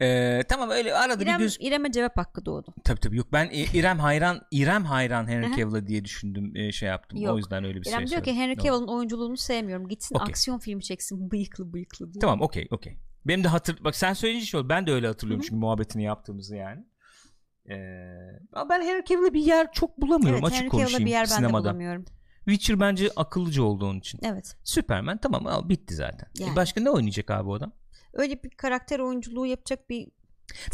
Ee, 0.00 0.42
tamam 0.48 0.70
öyle 0.70 0.94
arada 0.94 1.22
İrem, 1.22 1.34
bir 1.38 1.44
göz 1.44 1.56
İrem'e 1.60 1.92
cevap 1.92 2.16
hakkı 2.18 2.44
doğdu. 2.44 2.74
tabii 2.84 3.00
tabii 3.00 3.16
yok 3.16 3.32
ben 3.32 3.50
İrem 3.52 3.98
hayran 3.98 4.40
İrem 4.50 4.84
hayran 4.84 5.28
Henry. 5.28 5.56
Cavill'a 5.56 5.86
diye 5.86 6.04
düşündüm 6.04 6.56
e, 6.56 6.72
şey 6.72 6.88
yaptım. 6.88 7.18
Yok. 7.18 7.34
O 7.34 7.38
yüzden 7.38 7.64
öyle 7.64 7.80
bir 7.80 7.86
İrem 7.86 7.98
şey 8.00 8.06
diyor 8.08 8.22
ki 8.22 8.30
söyledim. 8.30 8.42
Henry 8.42 8.50
Yok. 8.50 8.64
Cavill'ın 8.66 8.88
oyunculuğunu 8.88 9.36
sevmiyorum. 9.36 9.88
Gitsin 9.88 10.14
Okey. 10.14 10.30
aksiyon 10.30 10.58
filmi 10.58 10.82
çeksin 10.82 11.30
bıyıklı 11.30 11.72
bıyıklı 11.72 12.12
diyor. 12.12 12.20
Tamam 12.20 12.40
okey 12.40 12.68
okey. 12.70 12.98
Benim 13.26 13.44
de 13.44 13.48
hatır 13.48 13.84
bak 13.84 13.96
sen 13.96 14.12
söyleyince 14.12 14.46
şey 14.46 14.60
oldu. 14.60 14.68
Ben 14.68 14.86
de 14.86 14.92
öyle 14.92 15.06
hatırlıyorum 15.06 15.40
Hı 15.40 15.44
hı. 15.44 15.48
çünkü 15.48 15.60
muhabbetini 15.60 16.02
yaptığımızı 16.02 16.56
yani. 16.56 16.84
Ee, 17.70 17.74
ben 18.70 18.82
Henry 18.82 19.04
Cavill'e 19.04 19.34
bir 19.34 19.40
yer 19.42 19.72
çok 19.72 20.00
bulamıyorum 20.00 20.34
Evet 20.42 20.44
açık 20.46 20.60
Henry 20.60 20.68
konuşayım 20.68 21.06
bir 21.06 21.10
yer 21.10 21.20
ben 21.24 21.30
de 21.30 21.34
sinemada. 21.34 21.64
bulamıyorum. 21.64 22.04
Witcher 22.44 22.80
bence 22.80 23.10
akıllıca 23.16 23.62
oldu 23.62 23.86
onun 23.86 23.98
için. 23.98 24.20
Evet. 24.22 24.56
Superman 24.64 25.18
tamam 25.18 25.46
al, 25.46 25.68
bitti 25.68 25.94
zaten. 25.94 26.26
E, 26.40 26.42
Yani. 26.44 26.56
başka 26.56 26.80
ne 26.80 26.90
oynayacak 26.90 27.30
abi 27.30 27.48
o 27.48 27.54
adam? 27.54 27.72
Öyle 28.12 28.42
bir 28.42 28.50
karakter 28.50 28.98
oyunculuğu 28.98 29.46
yapacak 29.46 29.90
bir 29.90 30.08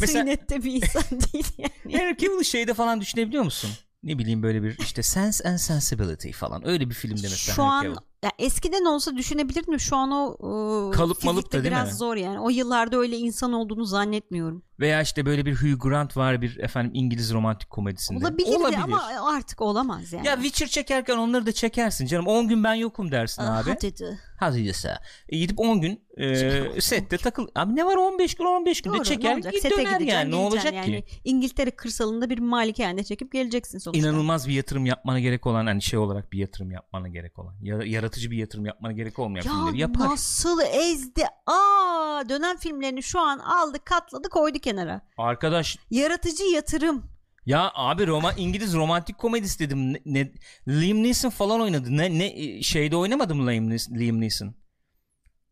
Mesela- 0.01 0.25
bir 0.63 0.73
insan 0.73 1.03
değil 1.33 1.47
yani. 1.57 1.97
Henry 1.99 2.17
Cavill'ı 2.17 2.45
şeyde 2.45 2.73
falan 2.73 3.01
düşünebiliyor 3.01 3.43
musun? 3.43 3.69
Ne 4.03 4.17
bileyim 4.19 4.43
böyle 4.43 4.63
bir 4.63 4.77
işte 4.79 5.03
Sense 5.03 5.49
and 5.49 5.57
Sensibility 5.57 6.31
falan 6.31 6.67
öyle 6.67 6.89
bir 6.89 6.95
filmde 6.95 7.21
mesela 7.21 7.55
Şu 7.55 7.63
an 7.63 7.95
Cavill. 8.23 8.31
ya 8.39 8.45
eskiden 8.45 8.85
olsa 8.85 9.17
düşünebilirdim 9.17 9.79
şu 9.79 9.95
an 9.95 10.11
o 10.11 10.33
e, 10.89 10.91
Kalıp 10.95 11.23
malıp 11.23 11.47
da 11.47 11.51
değil 11.51 11.63
biraz 11.65 11.87
mi? 11.87 11.93
zor 11.95 12.15
yani. 12.15 12.39
O 12.39 12.49
yıllarda 12.49 12.97
öyle 12.97 13.17
insan 13.17 13.53
olduğunu 13.53 13.85
zannetmiyorum. 13.85 14.63
Veya 14.79 15.01
işte 15.01 15.25
böyle 15.25 15.45
bir 15.45 15.55
Hugh 15.55 15.79
Grant 15.81 16.17
var 16.17 16.41
bir 16.41 16.57
efendim 16.57 16.91
İngiliz 16.93 17.33
romantik 17.33 17.69
komedisinde. 17.69 18.19
Olabilirdi 18.25 18.77
ama 18.83 19.03
artık 19.35 19.61
olamaz 19.61 20.13
yani. 20.13 20.27
Ya 20.27 20.33
Witcher 20.35 20.67
çekerken 20.67 21.17
onları 21.17 21.45
da 21.45 21.51
çekersin 21.51 22.05
canım. 22.05 22.27
10 22.27 22.47
gün 22.47 22.63
ben 22.63 22.73
yokum 22.73 23.11
dersin 23.11 23.41
Aa, 23.41 23.59
abi. 23.59 23.69
hadi 23.69 23.97
de. 23.97 24.17
Hadi. 24.39 24.73
E, 25.29 25.37
gidip 25.37 25.59
10 25.59 25.81
gün 25.81 26.01
e, 26.17 26.81
sette 26.81 27.17
takıl. 27.17 27.47
Abi 27.55 27.75
ne 27.75 27.85
var 27.85 27.95
15 27.95 28.35
gün 28.35 28.45
15 28.45 28.81
günde 28.81 28.95
Doğru, 28.97 29.03
çeker 29.03 29.37
git 29.37 29.61
Sete 29.61 29.69
döner 29.77 29.99
yani. 29.99 30.31
Ne 30.31 30.35
olacak 30.35 30.73
yani. 30.73 30.85
ki? 30.85 31.03
İngiltere 31.23 31.71
kırsalında 31.71 32.29
bir 32.29 32.39
malikanede 32.39 33.03
çekip 33.03 33.31
geleceksin 33.31 33.77
sonuçta. 33.77 33.99
İnanılmaz 34.07 34.47
bir 34.47 34.53
yatırım 34.53 34.85
yapmana 34.85 35.19
gerek 35.19 35.47
olan 35.47 35.65
hani 35.65 35.81
şey 35.81 35.99
olarak 35.99 36.31
bir 36.31 36.37
yatırım 36.39 36.71
yapmana 36.71 37.07
gerek 37.07 37.39
olan. 37.39 37.55
ya- 37.61 37.83
yaratıcı 38.07 38.31
bir 38.31 38.37
yatırım 38.37 38.65
yapmana 38.65 38.91
gerek 38.91 39.19
olmayan 39.19 39.43
filmleri 39.43 39.77
Ya 39.77 39.81
yapar. 39.81 40.05
nasıl 40.09 40.61
ezdi? 40.61 41.23
Aa 41.45 42.23
dönem 42.29 42.57
filmlerini 42.57 43.03
şu 43.03 43.19
an 43.19 43.39
aldı 43.39 43.77
katladı 43.85 44.29
koydu 44.29 44.59
kenara. 44.59 45.01
Arkadaş 45.17 45.77
Yaratıcı 45.91 46.43
yatırım. 46.43 47.05
ya 47.45 47.71
abi 47.75 48.07
Roma 48.07 48.33
İngiliz 48.33 48.73
romantik 48.73 49.17
komedisi 49.17 49.59
dedim. 49.59 49.93
Ne, 49.93 50.01
ne- 50.05 50.31
Liam 50.67 51.03
Neeson 51.03 51.29
falan 51.29 51.61
oynadı. 51.61 51.97
Ne 51.97 52.19
ne 52.19 52.25
e, 52.57 52.61
şeyde 52.61 52.95
oynamadı 52.95 53.35
mı 53.35 53.47
Liam 53.51 53.69
Neeson? 53.69 53.95
Liam 53.95 54.21
Neeson? 54.21 54.55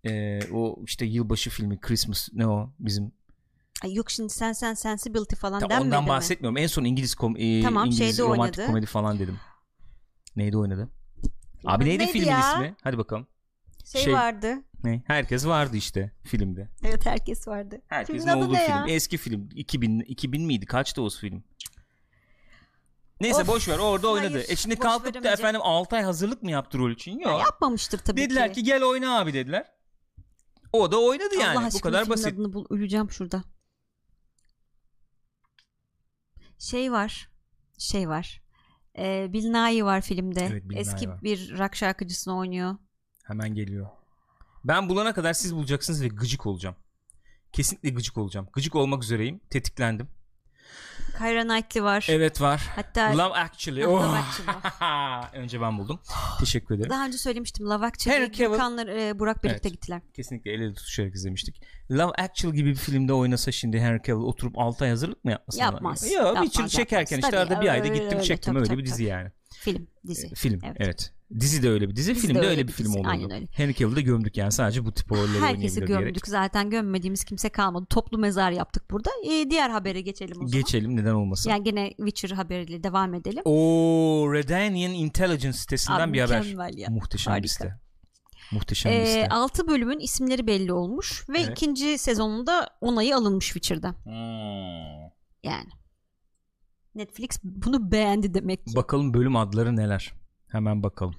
Ee, 0.08 0.40
o 0.54 0.84
işte 0.86 1.06
yılbaşı 1.06 1.50
filmi 1.50 1.80
Christmas 1.80 2.30
ne 2.34 2.48
o 2.48 2.70
bizim 2.80 3.12
Ay 3.84 3.94
yok 3.94 4.12
şimdi 4.12 4.30
sen 4.34 4.54
sen 4.54 4.74
sensibility 4.74 5.36
falan 5.36 5.60
Tam 5.60 5.70
denmedi 5.70 5.86
ondan 5.88 6.04
mi? 6.04 6.10
bahsetmiyorum. 6.10 6.58
En 6.58 6.68
son 6.68 6.84
İngiliz 6.84 7.16
kom 7.16 7.36
e, 7.38 7.62
Tamam, 7.62 7.86
İngiliz 7.86 8.16
şeyde 8.18 8.22
romantik 8.30 8.58
oynadı. 8.60 8.68
komedi 8.68 8.86
falan 8.86 9.20
dedim. 9.20 9.40
Neydi 10.36 10.58
oynadı? 10.58 10.90
Abi 11.66 11.86
neydi, 11.86 12.00
Neydi 12.04 12.12
filmin 12.12 12.28
ya? 12.28 12.40
ismi? 12.54 12.76
Hadi 12.84 12.98
bakalım. 12.98 13.28
Şey, 13.86 14.02
Şey- 14.04 14.14
vardı. 14.14 14.56
Ne? 14.84 15.04
Herkes 15.08 15.46
vardı 15.46 15.78
işte 15.78 16.12
filmde. 16.24 16.70
Evet 16.84 17.06
herkes 17.06 17.48
vardı. 17.48 17.82
Herkesin 17.88 18.20
Filmin 18.20 18.42
olduğu 18.42 18.54
ne 18.54 18.66
film. 18.66 18.78
ya? 18.78 18.86
Eski 18.88 19.18
film. 19.18 19.50
2000 19.56 20.00
2000 20.00 20.44
miydi? 20.46 20.66
Kaçtı 20.66 21.02
o 21.02 21.10
film? 21.10 21.44
Neyse 23.22 23.42
Of, 23.42 23.48
boş 23.48 23.68
ver. 23.70 23.78
Orada 23.80 24.08
oynadı. 24.12 24.34
hayır, 24.34 24.50
e 24.50 24.56
şimdi 24.56 24.80
kalkıp 24.80 25.24
da 25.24 25.32
efendim 25.32 25.62
6 25.64 25.96
ay 25.96 26.04
hazırlık 26.04 26.44
mı 26.44 26.52
yaptı 26.52 26.78
rol 26.78 26.92
için? 26.92 27.20
Ya 27.20 27.32
Yok. 27.32 27.42
yapmamıştır 27.42 27.98
tabii 28.00 28.22
Dediler 28.22 28.54
ki 28.54 28.64
gel 28.64 28.84
oyna 28.84 29.20
abi 29.20 29.34
dediler. 29.34 29.72
O 30.74 30.92
da 30.92 31.02
oynadı 31.02 31.36
yani. 31.40 31.60
Allah 31.60 31.70
Bu 31.74 31.80
kadar 31.80 32.10
basit. 32.10 32.28
adını 32.28 32.54
bul. 32.54 32.66
Öleceğim 32.70 33.12
şurada. 33.12 33.44
Şey 36.60 36.92
var. 36.92 37.30
Şey 37.78 38.10
var. 38.10 38.42
Ee, 38.98 39.34
Bill 39.34 39.46
Nighy 39.50 39.84
var 39.84 40.02
filmde. 40.02 40.48
Evet, 40.52 40.70
Bill 40.70 40.78
Eski 40.78 41.10
var. 41.10 41.24
bir 41.24 41.58
rock 41.58 41.76
şarkıcısını 41.76 42.38
oynuyor. 42.38 42.76
Hemen 43.24 43.56
geliyor. 43.56 43.88
Ben 44.66 44.90
bulana 44.90 45.14
kadar 45.14 45.34
siz 45.34 45.56
bulacaksınız 45.56 46.02
ve 46.04 46.08
gıcık 46.08 46.46
olacağım. 46.46 46.76
Kesinlikle 47.52 47.90
gıcık 47.90 48.18
olacağım. 48.18 48.48
Gıcık 48.54 48.76
olmak 48.76 49.04
üzereyim. 49.04 49.40
Tetiklendim. 49.50 50.08
Kyra 51.18 51.44
Knightley 51.44 51.84
var. 51.84 52.08
Evet 52.10 52.42
var. 52.42 52.62
Hatta 52.76 53.12
Love 53.18 53.34
Actually. 53.40 53.82
Love 53.84 53.94
Oh. 53.96 54.14
Actually 54.14 55.26
Önce 55.44 55.62
ben 55.62 55.78
buldum. 55.78 56.00
Teşekkür 56.40 56.76
ederim. 56.76 56.90
daha 56.90 57.06
önce 57.06 57.18
söylemiştim 57.18 57.66
Love 57.66 57.86
Actually'yi 57.86 58.22
Henry 58.22 58.32
Cavill- 58.34 58.50
Gürkan'la 58.52 58.92
e, 58.92 59.20
Burak 59.20 59.44
birlikte 59.44 59.60
Evet. 59.68 59.74
gittiler. 59.74 60.02
Kesinlikle 60.14 60.52
el 60.54 60.62
ele 60.62 60.74
tutuşarak 60.74 61.16
izlemiştik. 61.16 61.62
Love 61.92 62.12
Actually 62.18 62.56
gibi 62.56 62.70
bir 62.70 62.76
filmde 62.76 63.14
oynasa 63.14 63.52
şimdi 63.52 63.80
Henry 63.80 64.02
Cavill 64.08 64.22
oturup 64.24 64.58
6 64.60 64.84
ay 64.84 64.90
hazırlık 64.90 65.24
mı 65.26 65.32
yapmasın? 65.32 65.60
Yapmaz. 65.60 66.12
Yok 66.12 66.14
Yapmaz, 66.14 66.34
Witcher 66.44 66.60
yapmaz. 66.64 66.72
çekerken 66.72 67.18
işte 67.18 67.30
Tabii, 67.32 67.40
arada 67.40 67.62
bir 67.62 67.68
ayda 67.68 67.84
öyle, 67.84 67.94
gittim 67.94 68.18
öyle, 68.18 68.24
çektim 68.28 68.54
tabii, 68.54 68.60
öyle 68.60 68.70
tabii, 68.70 68.78
bir 68.82 68.86
dizi 68.86 69.04
yani. 69.04 69.32
Film, 69.66 69.88
dizi. 70.08 70.28
E, 70.28 70.36
Film 70.36 70.60
Evet. 70.64 70.78
evet. 70.80 71.12
Dizi 71.40 71.64
de 71.64 71.70
öyle 71.70 71.90
bir 71.90 71.96
dizi, 71.96 72.16
Dizi 72.16 72.28
film 72.28 72.38
de 72.38 72.42
de 72.42 72.48
öyle 72.48 72.64
bir 72.64 72.68
bir 72.68 72.74
film 72.74 72.94
olurdu. 72.96 73.08
aynen 73.08 73.32
öyle. 73.32 73.48
Henry 73.52 73.74
Cavill'ı 73.76 73.96
da 73.96 74.02
gömdük 74.02 74.38
yani 74.38 74.52
sadece 74.52 74.86
bu 74.86 74.92
tip 74.94 75.12
rolleri 75.12 75.40
Herkesi 75.40 75.80
gömdük 75.80 75.98
diyerek. 75.98 76.28
zaten 76.28 76.70
gömmediğimiz 76.70 77.24
kimse 77.24 77.50
kalmadı. 77.50 77.86
Toplu 77.90 78.18
mezar 78.18 78.52
yaptık 78.52 78.92
burada. 78.92 79.10
E, 79.30 79.50
diğer 79.50 79.70
habere 79.70 80.02
geçelim 80.02 80.32
o 80.32 80.48
zaman. 80.48 80.52
Geçelim 80.52 80.96
neden 80.96 81.14
olmasın. 81.14 81.50
Yani 81.50 81.64
gene 81.64 81.90
Witcher 81.98 82.30
haberiyle 82.36 82.84
devam 82.84 83.14
edelim. 83.14 83.42
O 83.46 84.30
Redanian 84.34 84.94
Intelligence 84.94 85.58
sitesinden 85.58 86.00
Abi 86.00 86.14
bir 86.14 86.22
haber. 86.22 86.72
ya. 86.78 86.88
Muhteşem 86.90 87.32
bir 87.32 87.36
Harika. 87.40 87.48
site. 87.54 87.80
Muhteşem 88.52 88.92
bir 88.92 88.98
Ee, 88.98 89.06
site. 89.06 89.30
6 89.30 89.68
bölümün 89.68 90.00
isimleri 90.00 90.48
belli 90.48 90.74
olmuş 90.74 91.30
ve 91.30 91.40
Evet. 91.40 91.50
ikinci 91.52 91.98
sezonunda 91.98 92.70
onayı 92.82 93.16
alınmış 93.16 93.46
Witcher'da. 93.46 93.90
Hmm. 94.04 95.10
Yani. 95.44 95.70
Netflix 96.96 97.30
bunu 97.44 97.92
beğendi 97.92 98.34
demek 98.34 98.66
ki. 98.66 98.76
Bakalım 98.76 99.14
bölüm 99.14 99.36
adları 99.36 99.76
neler. 99.76 100.14
Hemen 100.48 100.84
bakalım. 100.84 101.16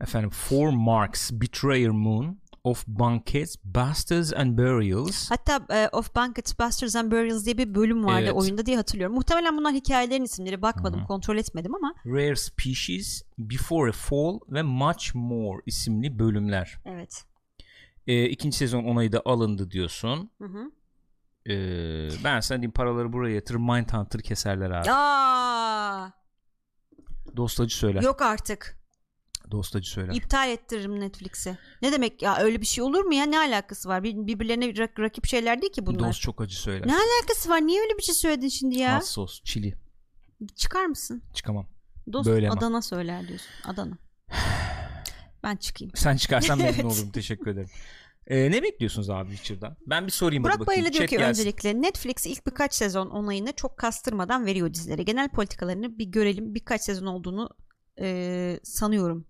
Efendim 0.00 0.30
Four 0.30 0.68
Marks, 0.68 1.30
Betrayer 1.32 1.88
Moon, 1.90 2.38
Of 2.64 2.84
Banquets, 2.86 3.56
Bastards 3.64 4.32
and 4.32 4.58
Burials. 4.58 5.30
Hatta 5.30 5.74
e, 5.74 5.88
Of 5.92 6.14
Banquets, 6.14 6.58
Bastards 6.58 6.96
and 6.96 7.12
Burials 7.12 7.44
diye 7.44 7.58
bir 7.58 7.74
bölüm 7.74 8.04
vardı 8.04 8.22
Evet. 8.24 8.32
oyunda 8.34 8.66
diye 8.66 8.76
hatırlıyorum. 8.76 9.14
Muhtemelen 9.16 9.56
bunlar 9.56 9.74
hikayelerin 9.74 10.24
isimleri. 10.24 10.62
Bakmadım, 10.62 11.00
Hı 11.00 11.04
hı. 11.04 11.06
kontrol 11.06 11.36
etmedim 11.36 11.74
ama. 11.74 11.94
Rare 12.06 12.36
Species, 12.36 13.22
Before 13.38 13.88
a 13.90 13.92
Fall 13.92 14.38
ve 14.48 14.62
Much 14.62 15.14
More 15.14 15.62
isimli 15.66 16.18
bölümler. 16.18 16.78
Evet. 16.84 17.24
Ee, 18.06 18.24
ikinci 18.28 18.56
sezon 18.56 18.84
onayı 18.84 19.12
da 19.12 19.22
alındı 19.24 19.70
diyorsun. 19.70 20.30
Hı 20.38 20.44
hı. 20.48 20.70
Ee, 21.46 22.08
ben 22.24 22.40
sana 22.40 22.58
diyeyim 22.58 22.72
paraları 22.72 23.12
buraya 23.12 23.34
yatır 23.34 23.54
Mindhunter 23.54 24.20
keserler 24.22 24.70
abi. 24.70 24.90
Aa, 24.90 26.10
Dostacı 27.36 27.76
söyler. 27.76 28.02
yok 28.02 28.22
artık. 28.22 28.78
Dostacı 29.50 29.90
söyler. 29.90 30.14
İptal 30.14 30.50
ettiririm 30.50 31.00
Netflix'i. 31.00 31.58
Ne 31.82 31.92
demek 31.92 32.22
ya 32.22 32.36
öyle 32.38 32.60
bir 32.60 32.66
şey 32.66 32.84
olur 32.84 33.04
mu 33.04 33.14
ya? 33.14 33.24
Ne 33.26 33.38
alakası 33.38 33.88
var? 33.88 34.02
Bir- 34.02 34.26
Birbirlerine 34.26 34.64
rak- 34.64 35.00
rakip 35.02 35.26
şeyler 35.26 35.62
değil 35.62 35.72
ki 35.72 35.86
bunlar. 35.86 36.08
Dost 36.08 36.20
çok 36.20 36.40
acı 36.40 36.56
söyler. 36.60 36.86
Ne 36.86 36.94
alakası 36.96 37.48
var? 37.50 37.60
Niye 37.60 37.80
öyle 37.80 37.98
bir 37.98 38.02
şey 38.02 38.14
söyledin 38.14 38.48
şimdi 38.48 38.78
ya? 38.78 38.96
Az 38.96 39.08
sos, 39.08 39.42
çili. 39.44 39.74
Çıkar 40.56 40.84
mısın? 40.86 41.22
Çıkamam. 41.34 41.66
Dost 42.12 42.26
Böyle 42.28 42.50
ama. 42.50 42.58
Adana 42.58 42.82
söyler 42.82 43.28
diyorsun. 43.28 43.48
Adana. 43.64 43.98
Ben 45.42 45.56
çıkayım. 45.56 45.92
Sen 45.96 46.16
çıkarsan 46.16 46.58
memnun 46.62 46.84
olurum. 46.90 47.10
Teşekkür 47.10 47.46
ederim. 47.50 47.70
Ee, 48.28 48.50
ne 48.50 48.62
bekliyorsunuz 48.62 49.10
abi 49.10 49.30
Witcher'dan? 49.30 49.76
Ben 49.86 50.06
bir 50.06 50.12
sorayım 50.12 50.44
Burak 50.44 50.60
bakayım. 50.60 50.66
Bayırlı 50.66 50.92
diyor 50.92 51.02
Chat 51.04 51.10
ki 51.10 51.16
gelsin. 51.16 51.40
öncelikle 51.40 51.82
Netflix 51.82 52.26
ilk 52.26 52.46
birkaç 52.46 52.74
sezon 52.74 53.10
onayını 53.10 53.52
çok 53.52 53.78
kastırmadan 53.78 54.46
veriyor 54.46 54.74
dizilere. 54.74 55.02
Genel 55.02 55.28
politikalarını 55.28 55.98
bir 55.98 56.04
görelim. 56.06 56.54
Birkaç 56.54 56.82
sezon 56.82 57.06
olduğunu 57.06 57.48
e, 58.00 58.60
sanıyorum. 58.62 59.26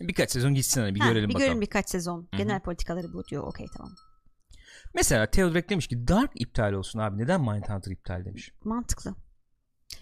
Birkaç 0.00 0.30
sezon 0.30 0.54
gitsin 0.54 0.80
hani 0.80 0.94
bir 0.94 1.00
Ha, 1.00 1.08
görelim 1.08 1.28
bir 1.28 1.34
bakalım. 1.34 1.46
görelim 1.46 1.60
birkaç 1.60 1.88
sezon. 1.90 2.18
Hı 2.20 2.36
hı. 2.36 2.38
Genel 2.38 2.60
politikaları 2.60 3.12
bu 3.12 3.24
diyor. 3.24 3.42
Okey 3.44 3.66
tamam. 3.76 3.92
Mesela 4.94 5.30
Theodorek 5.30 5.70
demiş 5.70 5.86
ki 5.88 6.08
Dark 6.08 6.30
iptal 6.34 6.72
olsun 6.72 6.98
abi. 6.98 7.18
Neden 7.18 7.40
Mindhunter 7.40 7.92
iptal 7.92 8.24
demiş. 8.24 8.52
Mantıklı. 8.64 9.14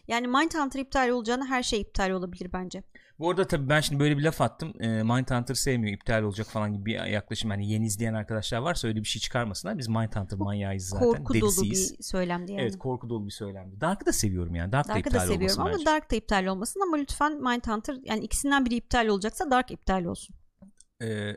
Yani 0.08 0.26
Mindhunter 0.26 0.80
iptal 0.80 1.08
olacağına 1.08 1.46
her 1.46 1.62
şey 1.62 1.80
iptal 1.80 2.10
olabilir 2.10 2.52
bence. 2.52 2.82
Bu 3.18 3.30
arada 3.30 3.46
tabii 3.46 3.68
ben 3.68 3.80
şimdi 3.80 4.00
böyle 4.00 4.18
bir 4.18 4.22
laf 4.22 4.40
attım. 4.40 4.82
E, 4.82 4.88
Mindhunter 4.88 5.54
sevmiyor, 5.54 5.96
iptal 5.96 6.22
olacak 6.22 6.46
falan 6.46 6.72
gibi 6.72 6.84
bir 6.84 7.04
yaklaşım. 7.04 7.50
Hani 7.50 7.70
yeni 7.70 7.86
izleyen 7.86 8.14
arkadaşlar 8.14 8.58
varsa 8.58 8.88
öyle 8.88 9.00
bir 9.00 9.08
şey 9.08 9.20
çıkarmasınlar. 9.20 9.78
Biz 9.78 9.88
Mindhunter 9.88 10.38
manyağıyız 10.38 10.88
zaten. 10.88 11.08
Korku 11.08 11.34
dolu 11.34 11.40
Delisiyiz. 11.40 11.98
bir 11.98 12.04
söylemdi 12.04 12.52
yani. 12.52 12.62
Evet 12.62 12.78
korku 12.78 13.08
dolu 13.08 13.26
bir 13.26 13.30
söylemdi. 13.30 13.80
Dark'ı 13.80 14.06
da 14.06 14.12
seviyorum 14.12 14.54
yani. 14.54 14.72
Dark 14.72 14.88
da 14.88 14.88
Dark'ı 14.88 15.08
iptal 15.08 15.20
da 15.20 15.26
seviyorum 15.26 15.60
ama 15.60 15.72
bence. 15.72 15.86
Dark 15.86 16.10
da 16.10 16.16
iptal 16.16 16.46
olmasın 16.46 16.80
ama 16.80 16.96
lütfen 16.96 17.32
Mindhunter 17.32 17.96
yani 18.04 18.24
ikisinden 18.24 18.64
biri 18.64 18.74
iptal 18.74 19.06
olacaksa 19.06 19.50
Dark 19.50 19.70
iptal 19.70 20.04
olsun. 20.04 20.36
Ee, 21.02 21.36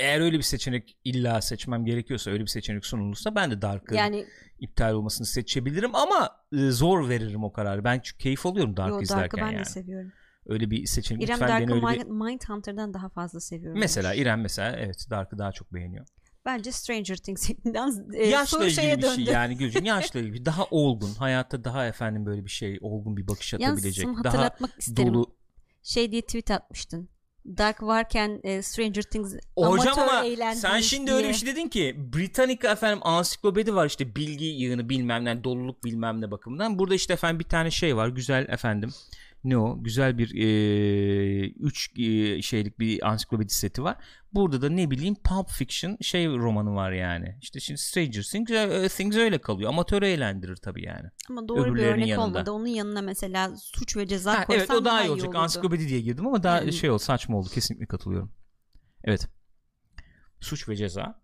eğer 0.00 0.20
öyle 0.20 0.38
bir 0.38 0.42
seçenek 0.42 0.98
illa 1.04 1.40
seçmem 1.40 1.84
gerekiyorsa 1.84 2.30
öyle 2.30 2.42
bir 2.42 2.48
seçenek 2.48 2.86
sunulursa 2.86 3.34
ben 3.34 3.50
de 3.50 3.62
Dark'ı 3.62 3.94
Yani 3.94 4.26
iptal 4.58 4.92
olmasını 4.92 5.26
seçebilirim 5.26 5.94
ama 5.94 6.30
e, 6.52 6.70
zor 6.70 7.08
veririm 7.08 7.44
o 7.44 7.52
kararı. 7.52 7.84
Ben 7.84 8.00
çünkü 8.00 8.18
keyif 8.18 8.46
alıyorum 8.46 8.76
Dark'ı 8.76 8.90
yo, 8.90 8.94
Dark'ı 8.94 9.04
izlerken 9.04 9.40
ben 9.40 9.52
yani. 9.52 9.58
de 9.58 9.64
seviyorum. 9.64 10.12
Öyle 10.46 10.70
bir 10.70 10.86
seçenek 10.86 11.22
İrem 11.22 11.34
lütfen 11.34 11.48
Dark'ı 11.48 11.74
öyle 11.74 11.82
bir... 11.82 11.86
Mind- 11.86 12.24
Mindhunter'dan 12.24 12.94
daha 12.94 13.08
fazla 13.08 13.40
seviyorum. 13.40 13.80
Mesela 13.80 14.14
İrem 14.14 14.40
mesela 14.40 14.76
evet 14.76 15.06
Dark'ı 15.10 15.38
daha 15.38 15.52
çok 15.52 15.74
beğeniyor. 15.74 16.06
Bence 16.44 16.72
Stranger 16.72 17.16
Things'inden 17.16 18.14
e, 18.14 18.26
yaşla 18.26 18.46
soru 18.46 18.64
ilgili 18.64 18.74
şeye 18.74 18.96
bir 18.98 19.02
döndü. 19.02 19.24
şey 19.24 19.34
yani 19.34 19.56
Gülcüm 19.56 19.84
yaşla 19.94 20.20
ilgili 20.20 20.44
daha 20.44 20.64
olgun 20.64 21.14
hayatta 21.14 21.64
daha 21.64 21.86
efendim 21.86 22.26
böyle 22.26 22.44
bir 22.44 22.50
şey 22.50 22.78
olgun 22.80 23.16
bir 23.16 23.28
bakış 23.28 23.54
atabilecek 23.54 24.06
daha 24.06 24.18
hatırlatmak 24.18 24.70
isterim. 24.78 25.14
dolu 25.14 25.36
Şey 25.82 26.12
diye 26.12 26.22
tweet 26.22 26.50
atmıştın. 26.50 27.08
Dark 27.46 27.82
varken 27.82 28.40
e, 28.44 28.62
Stranger 28.62 29.02
Things 29.02 29.34
Hocam 29.56 29.98
amatör 29.98 30.02
ama 30.02 30.54
sen 30.54 30.80
şimdi 30.80 31.06
diye. 31.06 31.16
öyle 31.16 31.28
bir 31.28 31.34
şey 31.34 31.48
dedin 31.48 31.68
ki 31.68 31.96
Britannica 32.14 32.72
efendim 32.72 32.98
ansiklopedi 33.02 33.74
var 33.74 33.86
işte 33.86 34.16
bilgi 34.16 34.44
yığını 34.44 34.88
bilmem 34.88 35.24
ne 35.24 35.44
doluluk 35.44 35.84
bilmem 35.84 36.20
ne 36.20 36.30
bakımından. 36.30 36.78
Burada 36.78 36.94
işte 36.94 37.12
efendim 37.12 37.38
bir 37.38 37.44
tane 37.44 37.70
şey 37.70 37.96
var 37.96 38.08
güzel 38.08 38.48
efendim 38.48 38.90
ne 39.44 39.56
o 39.58 39.82
güzel 39.82 40.18
bir 40.18 40.34
e, 40.34 41.48
üç 41.50 41.90
e, 41.98 42.42
şeylik 42.42 42.78
bir 42.78 43.08
ansiklopedi 43.08 43.54
seti 43.54 43.82
var. 43.82 43.96
Burada 44.32 44.62
da 44.62 44.68
ne 44.68 44.90
bileyim 44.90 45.14
Pulp 45.14 45.50
Fiction 45.50 45.96
şey 46.00 46.26
romanı 46.26 46.74
var 46.74 46.92
yani. 46.92 47.38
İşte 47.42 47.60
şimdi 47.60 47.80
Stranger 47.80 48.22
Things, 48.22 48.50
e, 48.50 48.88
Things 48.88 49.16
öyle 49.16 49.38
kalıyor. 49.38 49.68
Amatör 49.68 50.02
eğlendirir 50.02 50.56
tabii 50.56 50.84
yani. 50.84 51.08
Ama 51.30 51.48
doğru 51.48 51.74
bir 51.74 51.82
örnek 51.82 52.08
yanında. 52.08 52.26
olmadı. 52.26 52.50
Onun 52.52 52.66
yanına 52.66 53.02
mesela 53.02 53.56
suç 53.56 53.96
ve 53.96 54.06
ceza 54.06 54.34
Ha, 54.38 54.44
evet 54.50 54.70
o 54.70 54.84
daha 54.84 55.04
iyi 55.04 55.10
olacak. 55.10 55.28
olurdu. 55.28 55.38
Ansiklopedi 55.38 55.88
diye 55.88 56.00
girdim 56.00 56.26
ama 56.26 56.42
daha 56.42 56.56
Yani- 56.56 56.72
şey 56.72 56.90
oldu 56.90 56.98
saçma 56.98 57.36
oldu. 57.38 57.48
Kesinlikle 57.54 57.86
katılıyorum. 57.86 58.32
Evet. 59.04 59.28
Suç 60.40 60.68
ve 60.68 60.76
ceza. 60.76 61.20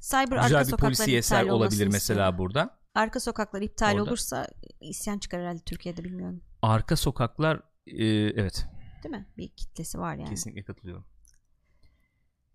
Cyber 0.00 0.42
Güzel 0.42 0.58
arka 0.60 0.72
bir 0.72 0.76
polisi 0.82 1.16
eser 1.16 1.44
olabilir 1.44 1.86
mesela 1.86 1.96
istiyorum. 1.98 2.38
burada. 2.38 2.80
Arka 2.94 3.20
sokaklar 3.20 3.62
iptal 3.62 3.94
Orada. 3.94 4.02
olursa 4.02 4.46
isyan 4.80 5.18
çıkar 5.18 5.40
herhalde 5.40 5.62
Türkiye'de 5.66 6.04
bilmiyorum. 6.04 6.42
Arka 6.62 6.96
sokaklar 6.96 7.60
e, 7.86 8.04
evet 8.06 8.66
Değil 9.04 9.14
mi? 9.14 9.26
Bir 9.36 9.48
kitlesi 9.48 9.98
var 9.98 10.14
yani. 10.16 10.30
kesinlikle 10.30 10.62
katılıyorum. 10.64 11.04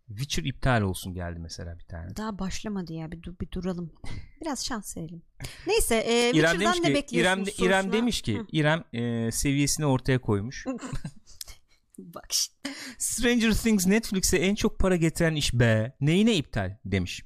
Witcher 0.08 0.43
iptal 0.43 0.82
olsun 0.82 1.14
geldi 1.14 1.39
mesela 1.39 1.80
bir 1.80 1.84
tane. 1.84 2.16
Daha 2.16 2.39
başlamadı 2.39 2.93
ya 2.93 3.12
bir, 3.12 3.24
dur, 3.24 3.34
bir 3.41 3.51
duralım. 3.51 3.93
Biraz 4.41 4.66
şans 4.66 4.97
verelim. 4.97 5.22
Neyse 5.68 5.95
e, 5.95 6.32
İrem 6.32 6.34
Witcher'dan 6.34 6.62
demiş 6.62 6.80
ne 6.80 6.88
ki 6.88 6.93
bekliyorsunuz 6.93 7.47
İrem, 7.49 7.68
İrem 7.68 7.86
sorusuna- 7.86 7.93
demiş 7.93 8.22
ki 8.22 8.39
Hı, 8.39 8.45
İrem 8.51 8.84
e, 8.93 9.32
seviyesini 9.32 9.86
ortaya 9.86 10.22
koymuş. 10.22 10.66
Bak 11.97 12.32
işte. 12.32 12.56
Stranger 12.97 13.51
Things 13.53 13.88
Netflix'e 13.88 14.38
en 14.38 14.56
çok 14.56 14.80
para 14.80 14.95
getiren 14.95 15.36
iş 15.36 15.53
be. 15.53 15.95
Neyine 16.01 16.36
iptal 16.36 16.78
demiş. 16.86 17.24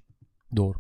Doğru. 0.56 0.78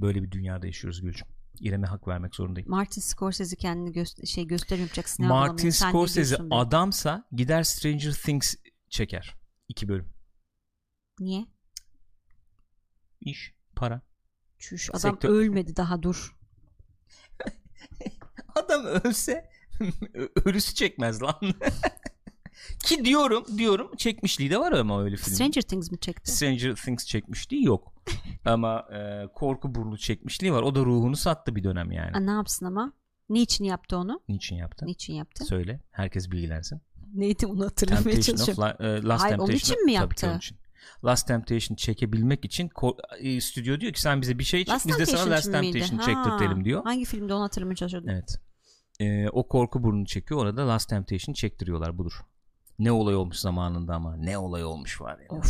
Böyle 0.00 0.22
bir 0.22 0.30
dünyada 0.30 0.66
yaşıyoruz 0.66 1.00
Gülcüm. 1.02 1.28
İrem'e 1.60 1.86
hak 1.86 2.08
vermek 2.08 2.34
zorundayım. 2.34 2.70
Martin 2.70 3.00
Scorsese 3.00 3.56
kendini 3.56 3.90
gö- 3.96 4.26
şey 4.26 4.46
gösteri 4.46 4.80
yapacak 4.80 5.08
sinema 5.08 5.34
Martin 5.34 5.70
Scorsese 5.70 6.36
adamsa 6.50 7.28
gider 7.32 7.62
Stranger 7.62 8.12
Things 8.12 8.54
çeker. 8.88 9.36
İki 9.68 9.88
bölüm. 9.88 10.12
Niye? 11.20 11.46
İş, 13.20 13.54
para. 13.76 14.02
Çüş 14.58 14.90
adam 14.90 15.12
Sektör- 15.14 15.28
ölmedi 15.28 15.76
daha 15.76 16.02
dur. 16.02 16.36
Adam 18.54 18.84
ölse 18.84 19.50
ölüsü 20.44 20.74
çekmez 20.74 21.22
lan. 21.22 21.40
Ki 22.96 23.04
diyorum 23.04 23.44
diyorum 23.58 23.90
çekmişliği 23.96 24.50
de 24.50 24.58
var 24.58 24.72
ama 24.72 25.02
öyle 25.02 25.16
film. 25.16 25.34
Stranger 25.34 25.62
Things 25.62 25.90
mi 25.90 25.98
çekti? 26.00 26.30
Stranger 26.30 26.74
Things 26.74 27.06
çekmişliği 27.06 27.64
yok. 27.64 27.94
ama 28.44 28.80
e, 28.92 29.26
korku 29.34 29.74
burnu 29.74 29.98
çekmişliği 29.98 30.52
var. 30.52 30.62
O 30.62 30.74
da 30.74 30.80
ruhunu 30.80 31.16
sattı 31.16 31.56
bir 31.56 31.64
dönem 31.64 31.92
yani. 31.92 32.16
Aa, 32.16 32.20
ne 32.20 32.30
yapsın 32.30 32.66
ama? 32.66 32.92
Niçin 33.28 33.64
yaptı 33.64 33.96
onu? 33.96 34.20
Niçin 34.28 34.56
yaptı? 34.56 34.86
Niçin 34.86 35.14
yaptı? 35.14 35.44
Söyle. 35.44 35.80
Herkes 35.90 36.30
bilgilensin. 36.30 36.80
Neydi 37.14 37.46
onu 37.46 37.64
hatırlamaya 37.64 38.02
Temptation 38.02 38.34
of 38.34 38.46
çalışıyorum. 38.46 38.62
La- 38.80 38.86
e, 38.88 39.02
Last 39.02 39.24
Hayır, 39.24 39.38
onun 39.38 39.46
Temptation. 39.46 39.74
için 39.74 39.84
mi 39.84 39.92
Tabii 39.92 40.02
yaptı? 40.02 40.26
onun 40.26 40.38
için. 40.38 40.58
Last 41.04 41.28
Temptation 41.28 41.76
çekebilmek 41.76 42.44
için 42.44 42.70
e, 43.18 43.40
stüdyo 43.40 43.80
diyor 43.80 43.92
ki 43.92 44.00
sen 44.00 44.22
bize 44.22 44.38
bir 44.38 44.44
şey 44.44 44.60
çek 44.64 44.68
Last 44.74 44.86
biz 44.86 44.98
de 44.98 45.06
sana 45.06 45.16
Temptation 45.16 45.30
Last 45.30 45.48
için 45.48 45.60
miydi? 45.60 45.78
Temptation 45.80 45.98
Ha, 45.98 46.04
çektirtelim 46.24 46.64
diyor. 46.64 46.84
Hangi 46.84 47.04
filmde 47.04 47.34
onu 47.34 47.42
hatırlamaya 47.42 47.76
çalışıyordum. 47.76 48.10
Evet. 48.10 48.36
e, 49.00 49.28
o 49.28 49.48
korku 49.48 49.82
burnunu 49.82 50.06
çekiyor. 50.06 50.40
Orada 50.40 50.68
Last 50.68 50.88
Temptation 50.88 51.34
çektiriyorlar 51.34 51.98
budur. 51.98 52.12
Ne 52.82 52.92
olay 52.92 53.16
olmuş 53.16 53.36
zamanında 53.36 53.94
ama 53.94 54.16
ne 54.16 54.38
olay 54.38 54.64
olmuş 54.64 55.00
var 55.00 55.18
ya. 55.18 55.38
Of. 55.38 55.46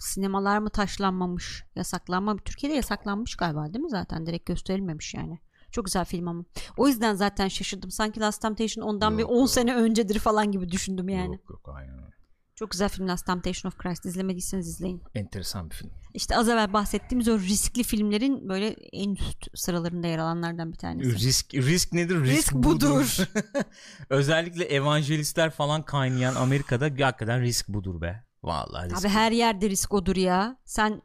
Sinemalar 0.00 0.58
mı 0.58 0.70
taşlanmamış, 0.70 1.64
yasaklanmamış. 1.76 2.42
Türkiye'de 2.44 2.76
yasaklanmış 2.76 3.36
galiba 3.36 3.72
değil 3.72 3.84
mi 3.84 3.90
zaten? 3.90 4.26
Direkt 4.26 4.46
gösterilmemiş 4.46 5.14
yani. 5.14 5.38
Çok 5.70 5.84
güzel 5.84 6.04
film 6.04 6.28
ama. 6.28 6.44
O 6.76 6.88
yüzden 6.88 7.14
zaten 7.14 7.48
şaşırdım. 7.48 7.90
Sanki 7.90 8.20
Last 8.20 8.42
Temptation 8.42 8.84
ondan 8.84 9.18
bir 9.18 9.22
Yok, 9.22 9.30
10 9.30 9.36
yok. 9.36 9.50
sene 9.50 9.74
öncedir 9.74 10.18
falan 10.18 10.52
gibi 10.52 10.70
düşündüm 10.70 11.08
yani. 11.08 11.32
Yok 11.34 11.50
yok 11.50 11.68
aynen 11.74 11.94
öyle. 11.98 12.14
Çok 12.60 12.70
güzel 12.70 12.88
film 12.88 13.08
Last 13.08 13.26
Temptation 13.26 13.68
of 13.70 13.78
Christ. 13.78 14.06
İzlemediyseniz 14.06 14.68
izleyin. 14.68 15.02
Enteresan 15.14 15.70
bir 15.70 15.74
film. 15.74 15.90
İşte 16.14 16.36
az 16.36 16.48
evvel 16.48 16.72
bahsettiğimiz 16.72 17.28
o 17.28 17.38
riskli 17.38 17.82
filmlerin 17.82 18.48
böyle 18.48 18.68
en 18.92 19.14
üst 19.14 19.46
sıralarında 19.54 20.06
yer 20.06 20.18
alanlardan 20.18 20.72
bir 20.72 20.76
tanesi. 20.78 21.14
Risk 21.14 21.54
risk 21.54 21.92
nedir? 21.92 22.20
Risk, 22.20 22.32
Risk 22.36 22.52
budur. 22.54 22.90
budur. 22.90 23.28
Özellikle 24.10 24.64
evangelistler 24.64 25.50
falan 25.50 25.82
kaynayan 25.82 26.34
Amerika'da 26.34 26.84
hakikaten 26.84 27.40
risk 27.40 27.68
budur 27.68 28.00
be. 28.00 28.24
Vallahi 28.42 28.90
risk. 28.90 28.98
Abi 29.04 29.08
her 29.08 29.32
yerde 29.32 29.70
risk 29.70 29.94
odur 29.94 30.16
ya. 30.16 30.58
Sen 30.64 31.02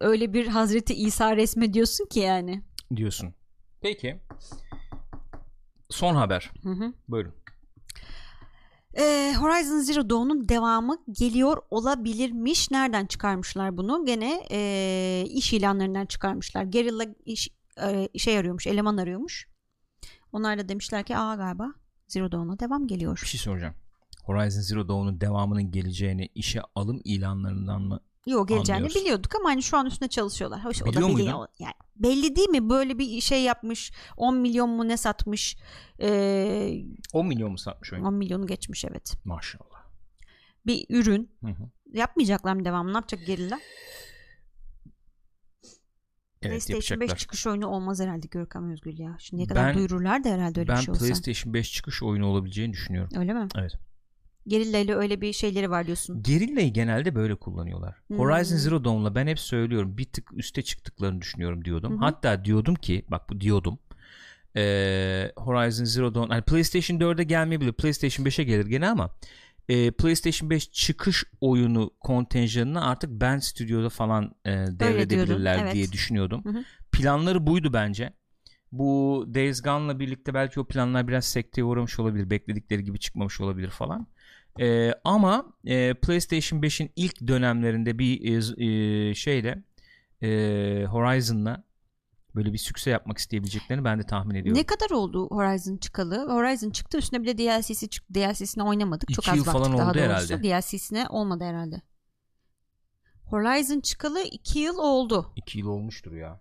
öyle 0.00 0.32
bir 0.32 0.46
Hazreti 0.46 0.94
İsa 0.94 1.36
resmediyorsun 1.36 2.06
ki 2.06 2.20
yani. 2.20 2.64
diyorsun. 2.96 3.34
Peki. 3.80 4.20
Son 5.90 6.14
haber. 6.14 6.50
Hı 6.62 6.70
hı. 6.70 6.92
Buyurun. 7.08 7.34
Ee, 8.98 9.34
Horizon 9.38 9.78
Zero 9.80 10.10
Dawn'un 10.10 10.48
devamı 10.48 10.96
geliyor 11.10 11.56
olabilirmiş. 11.70 12.70
Nereden 12.70 13.06
çıkarmışlar 13.06 13.76
bunu? 13.76 14.04
Gene 14.06 14.42
ee, 14.50 15.24
iş 15.28 15.52
ilanlarından 15.52 16.06
çıkarmışlar. 16.06 16.64
Guerrilla 16.64 17.04
iş, 17.24 17.48
e, 17.82 18.18
şey 18.18 18.38
arıyormuş, 18.38 18.66
eleman 18.66 18.96
arıyormuş. 18.96 19.48
Onlar 20.32 20.58
da 20.58 20.68
demişler 20.68 21.04
ki 21.04 21.16
aa 21.16 21.34
galiba 21.34 21.68
Zero 22.08 22.32
Dawn'a 22.32 22.58
devam 22.58 22.82
Bir 22.84 22.88
geliyor. 22.88 23.18
şey 23.26 23.40
soracağım. 23.40 23.74
Horizon 24.24 24.60
Zero 24.60 24.88
Dawn'un 24.88 25.20
devamının 25.20 25.70
geleceğini 25.70 26.28
işe 26.34 26.60
alım 26.74 27.00
ilanlarından 27.04 27.82
mı? 27.82 28.00
Yok 28.26 28.48
geleceğini 28.48 28.88
biliyorduk 28.88 29.34
ama 29.34 29.48
hani 29.48 29.62
şu 29.62 29.76
an 29.76 29.86
üstüne 29.86 30.08
çalışıyorlar. 30.08 30.64
Hoş, 30.64 30.82
o 30.82 30.86
da 30.86 30.90
Biliyor 30.90 31.08
biliyor. 31.08 31.46
Yani 31.58 31.74
belli 31.96 32.36
değil 32.36 32.48
mi? 32.48 32.70
Böyle 32.70 32.98
bir 32.98 33.20
şey 33.20 33.42
yapmış. 33.42 33.92
10 34.16 34.36
milyon 34.36 34.70
mu 34.70 34.88
ne 34.88 34.96
satmış? 34.96 35.56
Ee, 36.00 36.84
10 37.12 37.26
milyon 37.26 37.50
mu 37.50 37.58
satmış 37.58 37.92
oyun? 37.92 38.04
10 38.04 38.14
milyonu 38.14 38.46
geçmiş 38.46 38.84
evet. 38.84 39.14
Maşallah. 39.24 39.86
Bir 40.66 40.86
ürün. 40.88 41.30
Hı 41.44 41.50
hı. 41.50 41.70
Yapmayacaklar 41.92 42.54
mı 42.54 42.64
devamını? 42.64 42.92
Ne 42.92 42.96
yapacak 42.96 43.26
Guerrilla? 43.26 43.60
Evet 46.42 46.66
PlayStation 46.66 46.76
yapacaklar. 46.76 47.16
5 47.16 47.20
çıkış 47.20 47.46
oyunu 47.46 47.66
olmaz 47.66 48.00
herhalde 48.00 48.26
Görkem 48.30 48.70
Özgül 48.70 48.98
ya. 48.98 49.16
Şimdiye 49.18 49.48
kadar 49.48 49.68
Ben- 49.68 49.74
duyururlar 49.74 50.24
da 50.24 50.28
herhalde 50.28 50.60
öyle 50.60 50.68
ben 50.68 50.76
bir 50.76 50.82
şey 50.82 50.92
olsa. 50.92 51.04
PlayStation 51.04 51.54
5 51.54 51.72
çıkış 51.72 52.02
oyunu 52.02 52.26
olabileceğini 52.26 52.72
düşünüyorum. 52.72 53.10
Öyle 53.16 53.32
mi? 53.32 53.48
Evet. 53.58 53.72
Guerrilla 54.46 54.78
ile 54.78 54.94
öyle 54.94 55.20
bir 55.20 55.32
şeyleri 55.32 55.70
var 55.70 55.86
diyorsun. 55.86 56.22
Gerilla'yı 56.22 56.72
genelde 56.72 57.14
böyle 57.14 57.34
kullanıyorlar. 57.34 57.94
Hmm. 58.06 58.18
Horizon 58.18 58.56
Zero 58.56 58.84
Dawn'la 58.84 59.14
ben 59.14 59.26
hep 59.26 59.38
söylüyorum 59.40 59.98
bir 59.98 60.04
tık 60.04 60.32
üste 60.32 60.62
çıktıklarını 60.62 61.20
düşünüyorum 61.20 61.64
diyordum. 61.64 61.92
Hı. 61.92 62.04
Hatta 62.04 62.44
diyordum 62.44 62.74
ki 62.74 63.04
bak 63.08 63.30
bu 63.30 63.40
diyordum. 63.40 63.78
Ee, 64.56 65.32
Horizon 65.36 65.84
Zero 65.84 66.14
Dawn 66.14 66.30
hani 66.30 66.42
PlayStation 66.42 66.98
4'e 66.98 67.24
gelmeyebilir. 67.24 67.72
PlayStation 67.72 68.26
5'e 68.26 68.44
gelir 68.44 68.66
gene 68.66 68.88
ama 68.88 69.10
e, 69.68 69.90
PlayStation 69.90 70.50
5 70.50 70.70
çıkış 70.72 71.24
oyunu 71.40 71.90
kontenjanını 72.00 72.86
artık 72.86 73.10
Ben 73.10 73.38
Studio'da 73.38 73.88
falan 73.88 74.34
e, 74.44 74.50
devredebilirler 74.50 75.58
evet. 75.62 75.74
diye 75.74 75.92
düşünüyordum. 75.92 76.44
Hı 76.44 76.48
hı. 76.48 76.64
Planları 76.92 77.46
buydu 77.46 77.72
bence. 77.72 78.12
Bu 78.72 79.26
Days 79.34 79.62
Gone'la 79.62 79.98
birlikte 79.98 80.34
belki 80.34 80.60
o 80.60 80.64
planlar 80.64 81.08
biraz 81.08 81.24
sekteye 81.24 81.64
uğramış 81.64 81.98
olabilir. 81.98 82.30
Bekledikleri 82.30 82.84
gibi 82.84 82.98
çıkmamış 82.98 83.40
olabilir 83.40 83.70
falan. 83.70 84.06
Ee, 84.60 84.92
ama 85.04 85.52
e, 85.64 85.94
PlayStation 85.94 86.60
5'in 86.60 86.92
ilk 86.96 87.26
dönemlerinde 87.28 87.98
bir 87.98 88.20
e, 88.22 89.10
e, 89.10 89.14
şeyle 89.14 89.64
e, 90.22 90.28
Horizon'la 90.84 91.64
böyle 92.34 92.52
bir 92.52 92.58
sükse 92.58 92.90
yapmak 92.90 93.18
isteyebileceklerini 93.18 93.84
ben 93.84 93.98
de 93.98 94.02
tahmin 94.02 94.34
ediyorum. 94.34 94.60
Ne 94.60 94.66
kadar 94.66 94.90
oldu 94.90 95.28
Horizon 95.30 95.76
çıkalı? 95.76 96.28
Horizon 96.28 96.70
çıktı 96.70 96.98
üstüne 96.98 97.22
bir 97.22 97.26
de 97.26 97.38
DLC'si 97.38 97.88
çıktı. 97.88 98.14
DLC'sine 98.14 98.62
oynamadık. 98.62 99.08
Çok 99.08 99.24
İki 99.24 99.30
az 99.30 99.36
yıl 99.36 99.46
baktık 99.46 99.62
falan 99.62 99.78
daha 99.78 99.90
oldu 99.90 99.98
doğrusu. 99.98 100.34
herhalde. 100.34 100.42
DLC'sine 100.42 101.06
olmadı 101.08 101.44
herhalde. 101.44 101.82
Horizon 103.24 103.80
çıkalı 103.80 104.20
2 104.20 104.58
yıl 104.58 104.78
oldu. 104.78 105.32
2 105.36 105.58
yıl 105.58 105.66
olmuştur 105.66 106.12
ya. 106.12 106.40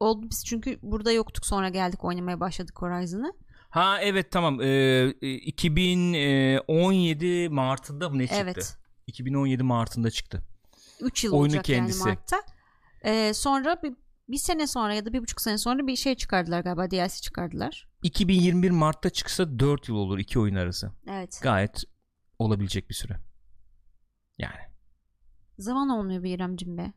Oldu 0.00 0.26
biz 0.30 0.44
çünkü 0.44 0.78
burada 0.82 1.12
yoktuk 1.12 1.46
sonra 1.46 1.68
geldik 1.68 2.04
oynamaya 2.04 2.40
başladık 2.40 2.82
Horizon'ı. 2.82 3.32
Ha 3.74 4.00
evet 4.02 4.30
tamam. 4.30 4.60
Ee, 4.60 4.66
e, 5.22 5.34
2017 5.34 7.48
Mart'ında 7.48 8.08
mı 8.08 8.18
ne 8.18 8.26
çıktı? 8.26 8.42
Evet. 8.42 8.76
2017 9.06 9.62
Mart'ında 9.62 10.10
çıktı. 10.10 10.42
3 11.00 11.24
yıl 11.24 11.32
Oyunun 11.32 11.44
olacak 11.44 11.64
kendisi. 11.64 11.98
yani 11.98 12.08
Mart'ta. 12.08 12.36
Ee, 13.04 13.32
sonra 13.34 13.82
bir, 13.82 13.92
bir 14.28 14.36
sene 14.36 14.66
sonra 14.66 14.94
ya 14.94 15.06
da 15.06 15.12
bir 15.12 15.22
buçuk 15.22 15.40
sene 15.40 15.58
sonra 15.58 15.86
bir 15.86 15.96
şey 15.96 16.14
çıkardılar 16.14 16.60
galiba 16.60 16.90
DLC 16.90 17.20
çıkardılar. 17.20 17.88
2021 18.02 18.70
Mart'ta 18.70 19.10
çıksa 19.10 19.58
4 19.58 19.88
yıl 19.88 19.96
olur 19.96 20.18
iki 20.18 20.38
oyun 20.38 20.54
arası. 20.54 20.92
Evet. 21.10 21.40
Gayet 21.42 21.84
olabilecek 22.38 22.88
bir 22.88 22.94
süre. 22.94 23.20
Yani. 24.38 24.60
Zaman 25.58 25.88
olmuyor 25.88 26.22
bir 26.22 26.34
İremcim 26.34 26.78
be. 26.78 26.92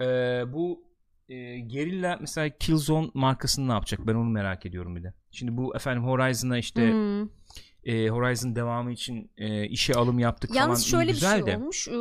Ee, 0.00 0.52
bu 0.52 0.84
e, 1.28 1.60
Guerrilla 1.60 2.18
mesela 2.20 2.58
Killzone 2.58 3.10
markasını 3.14 3.68
ne 3.68 3.72
yapacak? 3.72 4.06
Ben 4.06 4.14
onu 4.14 4.30
merak 4.30 4.66
ediyorum 4.66 4.96
bir 4.96 5.02
de. 5.02 5.14
Şimdi 5.32 5.56
bu 5.56 5.76
efendim 5.76 6.04
Horizon'a 6.04 6.58
işte 6.58 6.92
Hmm. 6.92 7.28
e, 7.84 8.08
Horizon 8.08 8.56
devamı 8.56 8.92
için 8.92 9.30
e, 9.36 9.66
işe 9.68 9.94
alım 9.94 10.18
yaptık 10.18 10.54
Yalnız 10.54 10.90
falan 10.90 11.02
iyi 11.02 11.06
şöyle 11.06 11.12
bir 11.12 11.40
şey 11.40 11.46
de. 11.46 11.56
olmuş. 11.56 11.88
Ee, 11.88 11.92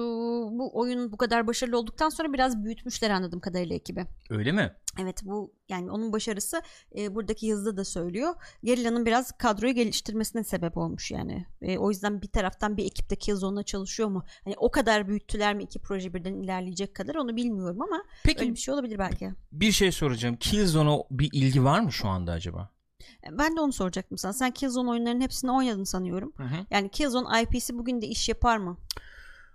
bu 0.52 0.72
oyun 0.80 1.12
bu 1.12 1.18
kadar 1.18 1.48
başarılı 1.48 1.78
olduktan 1.78 2.10
sonra 2.10 2.34
biraz 2.34 2.64
büyütmüşler 2.64 3.10
anladığım 3.10 3.40
kadarıyla 3.40 3.76
ekibi. 3.76 4.06
Öyle 4.30 4.52
mi? 4.52 4.72
Evet 5.02 5.22
bu 5.24 5.54
yani 5.70 5.92
onun 5.92 6.14
başarısı 6.14 6.62
e, 6.98 7.16
buradaki 7.16 7.46
yazıda 7.46 7.78
da 7.78 7.86
söylüyor. 7.86 8.34
Gerilla'nın 8.64 9.06
biraz 9.06 9.32
kadroyu 9.38 9.74
geliştirmesine 9.74 10.44
sebep 10.44 10.78
olmuş 10.78 11.12
yani. 11.12 11.46
E, 11.62 11.78
o 11.78 11.90
yüzden 11.90 12.22
bir 12.22 12.28
taraftan 12.28 12.78
bir 12.78 12.86
ekipte 12.86 13.16
Killzone'la 13.16 13.64
çalışıyor 13.64 14.10
mu? 14.10 14.24
Hani 14.44 14.56
o 14.58 14.72
kadar 14.72 15.08
büyüttüler 15.08 15.56
mi 15.56 15.64
iki 15.64 15.80
proje 15.80 16.14
birden 16.14 16.34
ilerleyecek 16.36 16.96
kadar 16.96 17.16
onu 17.16 17.36
bilmiyorum 17.36 17.82
ama 17.82 18.04
Peki 18.24 18.42
öyle 18.42 18.52
bir 18.52 18.60
şey 18.60 18.74
olabilir 18.74 19.00
belki. 19.00 19.32
bir 19.52 19.72
şey 19.72 19.92
soracağım. 19.92 20.36
Killzone'a 20.36 20.98
bir 21.12 21.30
ilgi 21.34 21.64
var 21.64 21.80
mı 21.80 21.92
şu 21.92 22.08
anda 22.08 22.32
acaba? 22.32 22.70
E, 23.28 23.38
Ben 23.38 23.56
de 23.56 23.62
onu 23.62 23.74
soracaktım 23.74 24.18
sana. 24.18 24.34
Sen 24.34 24.52
Killzone 24.52 24.90
oyunlarının 24.90 25.22
hepsini 25.22 25.52
oynadın 25.52 25.84
sanıyorum. 25.84 26.34
Hı 26.38 26.44
hı. 26.44 26.66
Yani 26.72 26.90
Killzone 26.90 27.42
IP'si 27.42 27.78
bugün 27.78 28.02
de 28.02 28.08
iş 28.08 28.30
yapar 28.30 28.58
mı? 28.58 28.78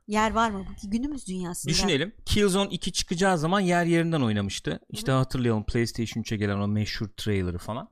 Yer 0.06 0.30
var 0.30 0.50
mı? 0.50 0.64
Günümüz 0.84 1.28
dünyasında. 1.28 1.72
Düşünelim. 1.72 2.12
Killzone 2.26 2.68
2 2.70 2.92
çıkacağı 2.92 3.38
zaman 3.38 3.60
yer 3.60 3.84
yerinden 3.84 4.20
oynamıştı. 4.20 4.80
İşte 4.90 5.12
hatırlayalım 5.12 5.64
PlayStation 5.64 6.22
3'e 6.22 6.36
gelen 6.36 6.58
o 6.58 6.68
meşhur 6.68 7.08
trailer'ı 7.16 7.58
falan. 7.58 7.88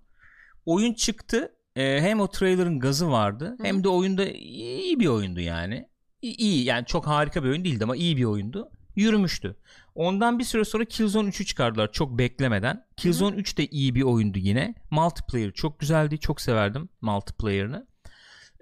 Oyun 0.66 0.94
çıktı. 0.94 1.54
Ee, 1.76 2.00
hem 2.00 2.20
o 2.20 2.28
trailer'ın 2.30 2.80
gazı 2.80 3.10
vardı 3.10 3.56
hem 3.62 3.84
de 3.84 3.88
oyunda 3.88 4.24
iyi 4.30 5.00
bir 5.00 5.06
oyundu 5.06 5.40
yani. 5.40 5.88
İyi 6.22 6.64
yani 6.64 6.86
çok 6.86 7.06
harika 7.06 7.44
bir 7.44 7.48
oyun 7.48 7.64
değildi 7.64 7.84
ama 7.84 7.96
iyi 7.96 8.16
bir 8.16 8.24
oyundu. 8.24 8.70
Yürümüştü. 8.96 9.56
Ondan 9.94 10.38
bir 10.38 10.44
süre 10.44 10.64
sonra 10.64 10.84
Killzone 10.84 11.28
3'ü 11.28 11.44
çıkardılar 11.44 11.92
çok 11.92 12.18
beklemeden. 12.18 12.86
Killzone 12.96 13.36
3 13.36 13.58
de 13.58 13.66
iyi 13.66 13.94
bir 13.94 14.02
oyundu 14.02 14.38
yine. 14.38 14.74
Multiplayer 14.90 15.52
çok 15.52 15.80
güzeldi. 15.80 16.18
Çok 16.18 16.40
severdim 16.40 16.88
multiplayer'ını. 17.00 17.86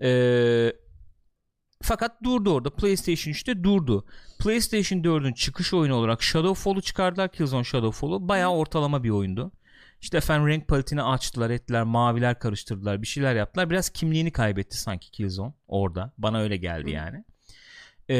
Ee, 0.02 0.72
fakat 1.82 2.22
durdu 2.22 2.54
orada. 2.54 2.70
PlayStation 2.70 3.32
3'te 3.32 3.64
durdu. 3.64 4.06
PlayStation 4.38 4.98
4'ün 4.98 5.32
çıkış 5.32 5.74
oyunu 5.74 5.94
olarak 5.94 6.22
Shadowfall'u 6.22 6.82
çıkardılar. 6.82 7.32
Killzone 7.32 7.64
Shadowfall'u. 7.64 8.28
Bayağı 8.28 8.50
ortalama 8.50 9.04
bir 9.04 9.10
oyundu. 9.10 9.52
İşte 10.00 10.16
efendim 10.16 10.48
renk 10.48 10.68
paletini 10.68 11.02
açtılar 11.02 11.50
ettiler. 11.50 11.82
Maviler 11.82 12.38
karıştırdılar. 12.38 13.02
Bir 13.02 13.06
şeyler 13.06 13.34
yaptılar. 13.34 13.70
Biraz 13.70 13.90
kimliğini 13.90 14.30
kaybetti 14.30 14.80
sanki 14.80 15.10
Killzone 15.10 15.52
orada. 15.68 16.12
Bana 16.18 16.40
öyle 16.40 16.56
geldi 16.56 16.90
yani. 16.90 17.24
Ee, 18.08 18.16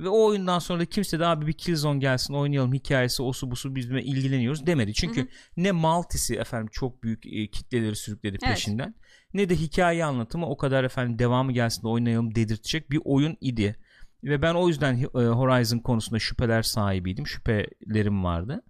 ve 0.00 0.08
o 0.08 0.26
oyundan 0.26 0.58
sonra 0.58 0.80
da 0.80 0.86
kimse 0.86 1.18
de 1.20 1.26
abi 1.26 1.46
bir 1.46 1.52
Killzone 1.52 1.98
gelsin 1.98 2.34
oynayalım 2.34 2.72
hikayesi 2.72 3.22
osu 3.22 3.50
busu 3.50 3.74
bizimle 3.74 4.02
ilgileniyoruz 4.02 4.66
demedi. 4.66 4.94
Çünkü 4.94 5.20
Hı 5.20 5.24
hı. 5.24 5.28
ne 5.56 5.72
Maltis'i 5.72 6.34
efendim 6.34 6.68
çok 6.72 7.02
büyük 7.02 7.26
e, 7.26 7.46
kitleleri 7.50 7.96
sürükledi 7.96 8.38
Evet. 8.42 8.54
peşinden 8.54 8.94
ne 9.34 9.48
de 9.48 9.56
hikaye 9.56 10.04
anlatımı 10.04 10.46
o 10.46 10.56
kadar 10.56 10.84
efendim 10.84 11.18
devamı 11.18 11.52
gelsin 11.52 11.82
de 11.82 11.88
oynayalım 11.88 12.34
dedirtecek 12.34 12.90
bir 12.90 13.00
oyun 13.04 13.36
idi. 13.40 13.76
Ve 14.24 14.42
ben 14.42 14.54
o 14.54 14.68
yüzden 14.68 14.98
e, 14.98 15.06
Horizon 15.18 15.78
konusunda 15.78 16.18
şüpheler 16.18 16.62
sahibiydim. 16.62 17.26
Şüphelerim 17.26 18.24
vardı. 18.24 18.62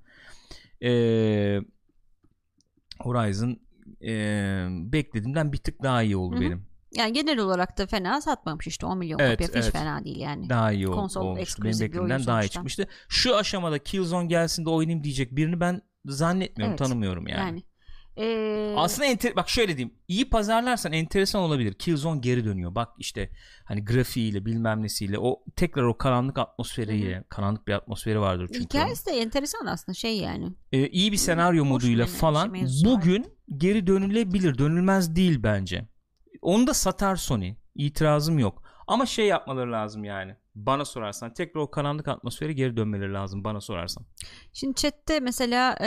Ee, 0.82 1.61
Horizon 2.98 3.61
e, 4.03 4.12
beklediğimden 4.70 5.53
bir 5.53 5.59
tık 5.59 5.82
daha 5.82 6.03
iyi 6.03 6.16
oldu 6.16 6.34
Hı 6.34 6.38
hı. 6.38 6.42
benim. 6.42 6.70
Yani 6.93 7.12
genel 7.12 7.38
olarak 7.38 7.78
da 7.78 7.86
fena 7.86 8.20
satmamış 8.20 8.66
işte 8.66 8.86
10 8.86 8.99
milyon 8.99 9.18
Evet, 9.18 9.30
kopya 9.38 9.47
hiç 9.49 9.64
evet. 9.64 9.72
fena 9.72 10.05
değil 10.05 10.20
yani. 10.20 10.49
Daha 10.49 10.72
iyi 10.72 10.88
ol, 10.88 10.93
Konsol 10.93 11.26
olmuştu. 11.26 11.62
Benim 11.64 11.80
beklediğimden 11.80 12.26
daha 12.26 12.45
iyi 12.45 12.49
çıkmıştı. 12.49 12.88
Şu 13.09 13.36
aşamada 13.36 13.78
Killzone 13.78 14.26
gelsin 14.26 14.64
de 14.64 14.70
oynayayım 14.70 15.05
diyecek 15.05 15.36
birini 15.36 15.61
ben 15.61 15.80
zannetmiyorum, 16.05 16.70
Evet. 16.70 16.78
tanımıyorum 16.78 17.26
yani. 17.26 17.41
Yani 17.41 17.62
Ee, 18.16 18.74
Aslında 18.76 19.07
enter- 19.09 19.36
bak 19.36 19.49
şöyle 19.49 19.76
diyeyim. 19.76 19.95
iyi 20.09 20.30
pazarlarsan 20.30 20.93
enteresan 20.93 21.43
olabilir. 21.43 21.74
Killzone 21.74 22.20
geri 22.20 22.45
dönüyor. 22.45 22.74
Bak 22.74 22.88
işte 22.99 23.30
hani 23.64 23.84
grafiğiyle 23.84 24.45
bilmem 24.47 24.82
nesiyle 24.82 25.18
o 25.18 25.45
tekrar 25.57 25.82
o 25.82 25.99
karanlık 25.99 26.38
atmosferiyle 26.38 27.24
karanlık 27.28 27.66
bir 27.68 27.72
atmosferi 27.72 28.20
vardır 28.20 28.47
çünkü. 28.53 28.61
hikayesi 28.64 29.07
de 29.07 29.11
enteresan 29.11 29.66
aslında 29.66 29.95
şey 29.95 30.16
yani. 30.18 30.53
Ee, 30.72 30.86
iyi 30.88 31.12
bir 31.12 31.16
senaryo 31.16 31.62
Hoş 31.64 31.68
moduyla 31.70 32.07
falan 32.07 32.53
var. 32.53 32.61
bugün 32.84 33.26
geri 33.57 33.86
dönülebilir. 33.86 34.59
Dönülmez 34.59 35.16
değil 35.16 35.43
bence. 35.43 35.88
Onu 36.43 36.66
da 36.66 36.74
satar 36.74 37.16
Sony. 37.16 37.55
İtirazım 37.74 38.38
yok. 38.38 38.62
Ama 38.86 39.07
şey 39.07 39.26
yapmaları 39.26 39.72
lazım 39.72 40.05
yani. 40.05 40.36
Bana 40.55 40.84
sorarsan 40.84 41.34
tekrar 41.34 41.61
o 41.61 41.70
karanlık 41.70 42.09
atmosfere 42.09 42.53
geri 42.53 42.76
dönmeleri 42.76 43.12
lazım 43.12 43.45
bana 43.45 43.61
sorarsan. 43.61 44.05
Şimdi 44.53 44.74
chatte 44.74 45.20
mesela 45.20 45.76
e, 45.80 45.86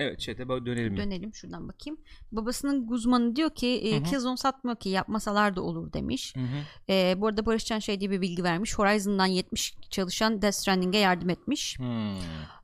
Evet 0.00 0.20
chat'e 0.20 0.48
böyle 0.48 0.66
dönelim. 0.66 0.96
dönelim 0.96 1.34
şuradan 1.34 1.68
bakayım. 1.68 2.00
Babasının 2.32 2.86
Guzman'ı 2.86 3.36
diyor 3.36 3.50
ki 3.50 3.66
e, 3.66 3.96
Hı 3.96 4.00
hı. 4.00 4.02
Killzone 4.04 4.36
satmıyor 4.36 4.76
ki 4.76 4.88
yapmasalar 4.88 5.56
da 5.56 5.62
olur 5.62 5.92
demiş. 5.92 6.34
Hı 6.36 6.40
hı. 6.40 6.92
E, 6.92 7.14
bu 7.20 7.26
arada 7.26 7.46
Barışcan 7.46 7.78
şey 7.78 8.00
diye 8.00 8.10
bir 8.10 8.20
bilgi 8.20 8.44
vermiş. 8.44 8.78
Horizon'dan 8.78 9.26
70 9.26 9.74
çalışan 9.90 10.42
Death 10.42 10.54
Stranding'e 10.56 10.98
yardım 10.98 11.30
etmiş. 11.30 11.78
Hmm. 11.78 12.16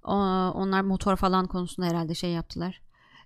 O- 0.05 0.51
onlar 0.55 0.81
motor 0.81 1.17
falan 1.17 1.47
konusunda 1.47 1.89
herhalde 1.89 2.15
şey 2.15 2.31
yaptılar. 2.31 2.81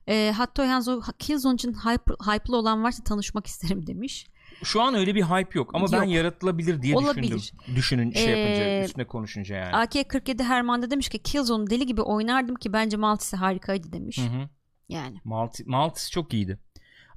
E, 0.08 0.32
hatta 0.36 0.68
Hanzo 0.68 1.00
Killzone 1.18 1.54
için 1.54 1.72
hype, 1.72 2.12
hype'lı 2.32 2.56
olan 2.56 2.84
varsa 2.84 3.04
tanışmak 3.04 3.46
isterim 3.46 3.86
demiş. 3.86 4.26
Şu 4.64 4.82
an 4.82 4.94
öyle 4.94 5.14
bir 5.14 5.22
hype 5.22 5.58
yok 5.58 5.74
ama 5.74 5.86
ben 5.92 6.02
Yok. 6.02 6.12
yaratılabilir 6.14 6.82
diye 6.82 6.96
Olabilir. 6.96 7.22
düşündüm. 7.36 7.76
Düşünün 7.76 8.12
şey 8.12 8.38
yapınca 8.38 8.64
Ee, 8.64 8.84
üstüne 8.84 9.04
konuşunca 9.06 9.56
yani. 9.56 9.76
AK-47 9.76 10.42
Herman 10.42 10.82
da 10.82 10.90
demiş 10.90 11.08
ki 11.08 11.18
Killzone'u 11.18 11.70
deli 11.70 11.86
gibi 11.86 12.02
oynardım 12.02 12.54
ki 12.54 12.72
bence 12.72 12.96
Maltis'i 12.96 13.36
harikaydı 13.36 13.92
demiş. 13.92 14.18
Hı 14.18 14.22
hı. 14.22 14.48
Yani. 14.88 15.20
Malti, 15.24 15.64
Maltis 15.66 16.10
çok 16.10 16.34
iyiydi. 16.34 16.58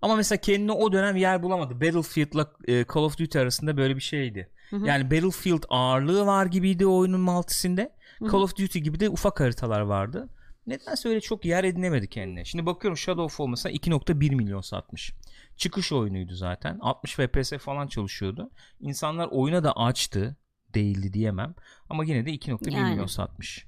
Ama 0.01 0.15
mesela 0.15 0.41
kendine 0.41 0.71
o 0.71 0.91
dönem 0.93 1.15
yer 1.15 1.43
bulamadı. 1.43 1.81
Battlefield'la 1.81 2.51
e, 2.67 2.85
Call 2.93 3.01
of 3.01 3.17
Duty 3.17 3.39
arasında 3.39 3.77
böyle 3.77 3.95
bir 3.95 4.01
şeydi. 4.01 4.49
Hı 4.69 4.75
hı. 4.75 4.85
Yani 4.85 5.11
Battlefield 5.11 5.63
ağırlığı 5.69 6.25
var 6.25 6.45
gibiydi 6.45 6.85
oyunun 6.85 7.19
Maltis'inde. 7.21 7.95
Hı 8.19 8.25
hı. 8.25 8.31
Call 8.31 8.39
of 8.39 8.57
Duty 8.57 8.79
gibi 8.79 8.99
de 8.99 9.09
ufak 9.09 9.39
haritalar 9.39 9.81
vardı. 9.81 10.29
Nedense 10.67 11.09
öyle 11.09 11.21
çok 11.21 11.45
yer 11.45 11.63
edinemedi 11.63 12.09
kendine. 12.09 12.45
Şimdi 12.45 12.65
bakıyorum 12.65 12.97
Shadowfall 12.97 13.47
mesela 13.47 13.73
2.1 13.75 14.35
milyon 14.35 14.61
satmış. 14.61 15.13
Çıkış 15.57 15.91
oyunuydu 15.91 16.35
zaten. 16.35 16.77
60 16.81 17.15
FPS 17.15 17.53
falan 17.53 17.87
çalışıyordu. 17.87 18.51
İnsanlar 18.79 19.27
oyuna 19.31 19.63
da 19.63 19.73
açtı. 19.73 20.35
Değildi 20.73 21.13
diyemem. 21.13 21.55
Ama 21.89 22.03
yine 22.05 22.25
de 22.25 22.29
2.1 22.31 22.71
Yani. 22.73 22.89
milyon 22.91 23.05
satmış. 23.05 23.67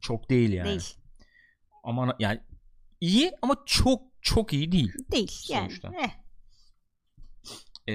Çok 0.00 0.30
değil 0.30 0.52
yani. 0.52 0.68
Değil. 0.68 0.94
Ama 1.84 2.16
yani 2.18 2.40
iyi 3.00 3.32
ama 3.42 3.56
çok 3.66 4.02
çok 4.22 4.52
iyi 4.52 4.72
değil. 4.72 4.92
Değil 5.12 5.46
yani. 5.48 5.70
Sonuçta. 5.70 5.92
Eh, 6.02 6.10
Ee, 7.86 7.92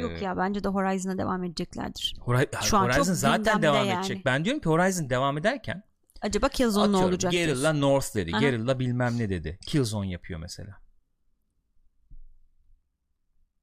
yok 0.00 0.22
ya 0.22 0.36
bence 0.36 0.64
de 0.64 0.68
Horizon'a 0.68 1.18
devam 1.18 1.44
edeceklerdir. 1.44 2.14
Hori- 2.20 2.48
Şu 2.62 2.76
an 2.76 2.84
Horizon 2.84 3.02
çok 3.04 3.14
zaten 3.14 3.62
devam 3.62 3.86
yani. 3.86 3.98
edecek. 3.98 4.24
Ben 4.24 4.44
diyorum 4.44 4.60
ki 4.62 4.68
Horizon 4.68 5.10
devam 5.10 5.38
ederken 5.38 5.82
Acaba 6.24 6.48
Killzone 6.48 6.82
ne 6.92 6.96
atıyorum 6.96 7.10
olacak? 7.10 7.32
Guerrilla. 7.32 7.72
North 7.72 8.14
dedi. 8.14 8.30
Aha. 8.32 8.40
Guerrilla 8.40 8.78
bilmem 8.78 9.18
ne 9.18 9.28
dedi. 9.28 9.58
Killzone 9.66 10.10
yapıyor 10.10 10.40
mesela. 10.40 10.76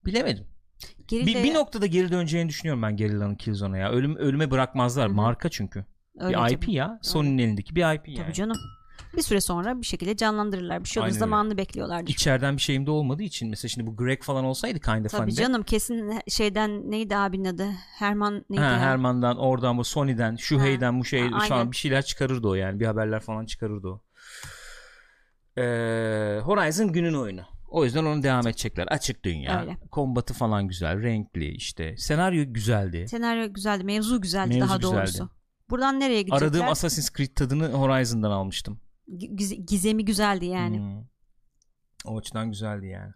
Bilemedim. 0.05 0.47
Bir, 1.11 1.17
Guerrilla- 1.17 1.43
bir 1.43 1.53
noktada 1.53 1.85
geri 1.85 2.11
döneceğini 2.11 2.49
düşünüyorum 2.49 2.81
ben 2.81 2.97
Guerrilla'nın 2.97 3.35
Killzone'a 3.35 3.77
ya. 3.77 3.91
Ölüm, 3.91 4.15
ölüme 4.15 4.51
bırakmazlar. 4.51 5.07
Hı 5.07 5.11
hı. 5.11 5.15
Marka 5.15 5.49
çünkü. 5.49 5.85
Öyle 6.19 6.37
bir 6.37 6.41
tabii. 6.41 6.53
IP 6.53 6.69
ya. 6.69 6.99
Sony'nin 7.01 7.37
elindeki 7.37 7.75
bir 7.75 7.95
IP 7.95 8.07
yani. 8.07 8.17
Tabii 8.17 8.33
canım. 8.33 8.57
Bir 9.17 9.21
süre 9.21 9.41
sonra 9.41 9.81
bir 9.81 9.85
şekilde 9.85 10.15
canlandırırlar. 10.15 10.83
Bir 10.83 10.89
şey 10.89 11.03
olur 11.03 11.09
zamanını 11.11 11.57
bekliyorlardır. 11.57 12.11
İçeriden 12.11 12.57
bir 12.57 12.61
şeyim 12.61 12.85
de 12.85 12.91
olmadığı 12.91 13.23
için 13.23 13.49
mesela 13.49 13.69
şimdi 13.69 13.87
bu 13.87 13.95
Greg 13.95 14.21
falan 14.23 14.45
olsaydı 14.45 14.79
Kind 14.79 15.05
of 15.05 15.11
Tabii 15.11 15.31
Fun'de. 15.31 15.41
canım 15.41 15.63
kesin 15.63 16.19
şeyden 16.27 16.91
neydi 16.91 17.17
abinin 17.17 17.45
adı? 17.45 17.67
Herman 17.99 18.45
neydi? 18.49 18.61
Ha? 18.63 18.79
Herman'dan 18.79 19.37
oradan 19.37 19.77
bu 19.77 19.83
Sony'den 19.83 20.35
Shuhei'den 20.35 20.99
bu 20.99 21.05
şey 21.05 21.29
Ha, 21.29 21.45
şu 21.47 21.55
an 21.55 21.71
bir 21.71 21.77
şeyler 21.77 22.01
çıkarırdı 22.01 22.47
o 22.47 22.53
yani 22.53 22.79
bir 22.79 22.85
haberler 22.85 23.19
falan 23.19 23.45
çıkarırdı 23.45 23.87
o. 23.87 24.01
Ee, 25.57 26.39
Horizon 26.43 26.91
günün 26.93 27.13
oyunu. 27.13 27.41
O 27.69 27.85
yüzden 27.85 28.05
onu 28.05 28.23
devam 28.23 28.47
edecekler. 28.47 28.87
Açık 28.87 29.25
dünya. 29.25 29.61
Öyle. 29.61 29.77
Kombatı 29.91 30.33
falan 30.33 30.67
güzel, 30.67 31.01
renkli 31.01 31.47
işte. 31.55 31.97
Senaryo 31.97 32.43
güzeldi. 32.47 33.07
Senaryo 33.07 33.53
güzeldi. 33.53 33.83
Mevzu 33.83 34.21
güzeldi 34.21 34.49
Mevzu 34.53 34.67
daha 34.67 34.77
güzeldi. 34.77 34.97
doğrusu. 34.97 35.29
Buradan 35.69 35.99
nereye 35.99 36.21
gidecekler? 36.21 36.47
Aradığım 36.47 36.67
Assassin's 36.67 37.09
Creed 37.11 37.35
tadını 37.35 37.71
Horizon'dan 37.71 38.31
almıştım. 38.31 38.79
Giz- 39.17 39.65
gizemi 39.65 40.05
güzeldi 40.05 40.45
yani. 40.45 40.77
Hmm. 40.77 41.03
O 42.05 42.17
açıdan 42.17 42.49
güzeldi 42.49 42.87
yani. 42.87 43.13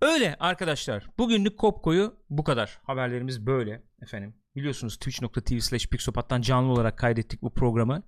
Öyle 0.00 0.36
arkadaşlar. 0.40 1.10
Bugünlük 1.18 1.58
Kopko'yu 1.58 2.16
bu 2.30 2.44
kadar. 2.44 2.78
Haberlerimiz 2.82 3.46
böyle 3.46 3.82
efendim. 4.02 4.34
Biliyorsunuz 4.56 4.96
twitch.tv 4.96 5.58
slash 5.60 5.86
pixopat'tan 5.86 6.40
canlı 6.40 6.72
olarak 6.72 6.98
kaydettik 6.98 7.42
bu 7.42 7.54
programı. 7.54 8.02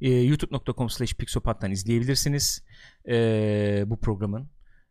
Ee, 0.00 0.10
youtube.com 0.10 0.90
slash 0.90 1.14
pixopat'tan 1.14 1.70
izleyebilirsiniz. 1.70 2.64
Ee, 3.08 3.84
bu 3.86 4.00
programın 4.00 4.50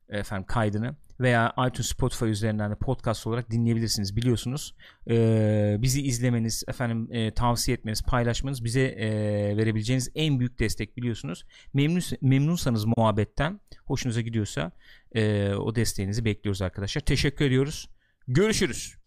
efendim 0.09 0.45
kaydını 0.47 0.95
veya 1.19 1.53
iTunes 1.67 1.87
Spotify 1.87 2.25
üzerinden 2.25 2.71
de 2.71 2.75
podcast 2.75 3.27
olarak 3.27 3.51
dinleyebilirsiniz 3.51 4.15
biliyorsunuz. 4.15 4.75
Ee, 5.09 5.77
bizi 5.79 6.01
izlemeniz, 6.01 6.63
efendim 6.67 7.07
e, 7.11 7.33
tavsiye 7.33 7.77
etmeniz, 7.77 8.03
paylaşmanız 8.03 8.63
bize 8.63 8.81
e, 8.81 9.07
verebileceğiniz 9.57 10.11
en 10.15 10.39
büyük 10.39 10.59
destek 10.59 10.97
biliyorsunuz. 10.97 11.45
Memnun 11.73 12.01
memnunsanız 12.21 12.85
muhabbetten, 12.85 13.59
hoşunuza 13.85 14.21
gidiyorsa 14.21 14.71
e, 15.15 15.53
o 15.53 15.75
desteğinizi 15.75 16.25
bekliyoruz 16.25 16.61
arkadaşlar. 16.61 17.01
Teşekkür 17.01 17.45
ediyoruz. 17.45 17.89
Görüşürüz. 18.27 18.98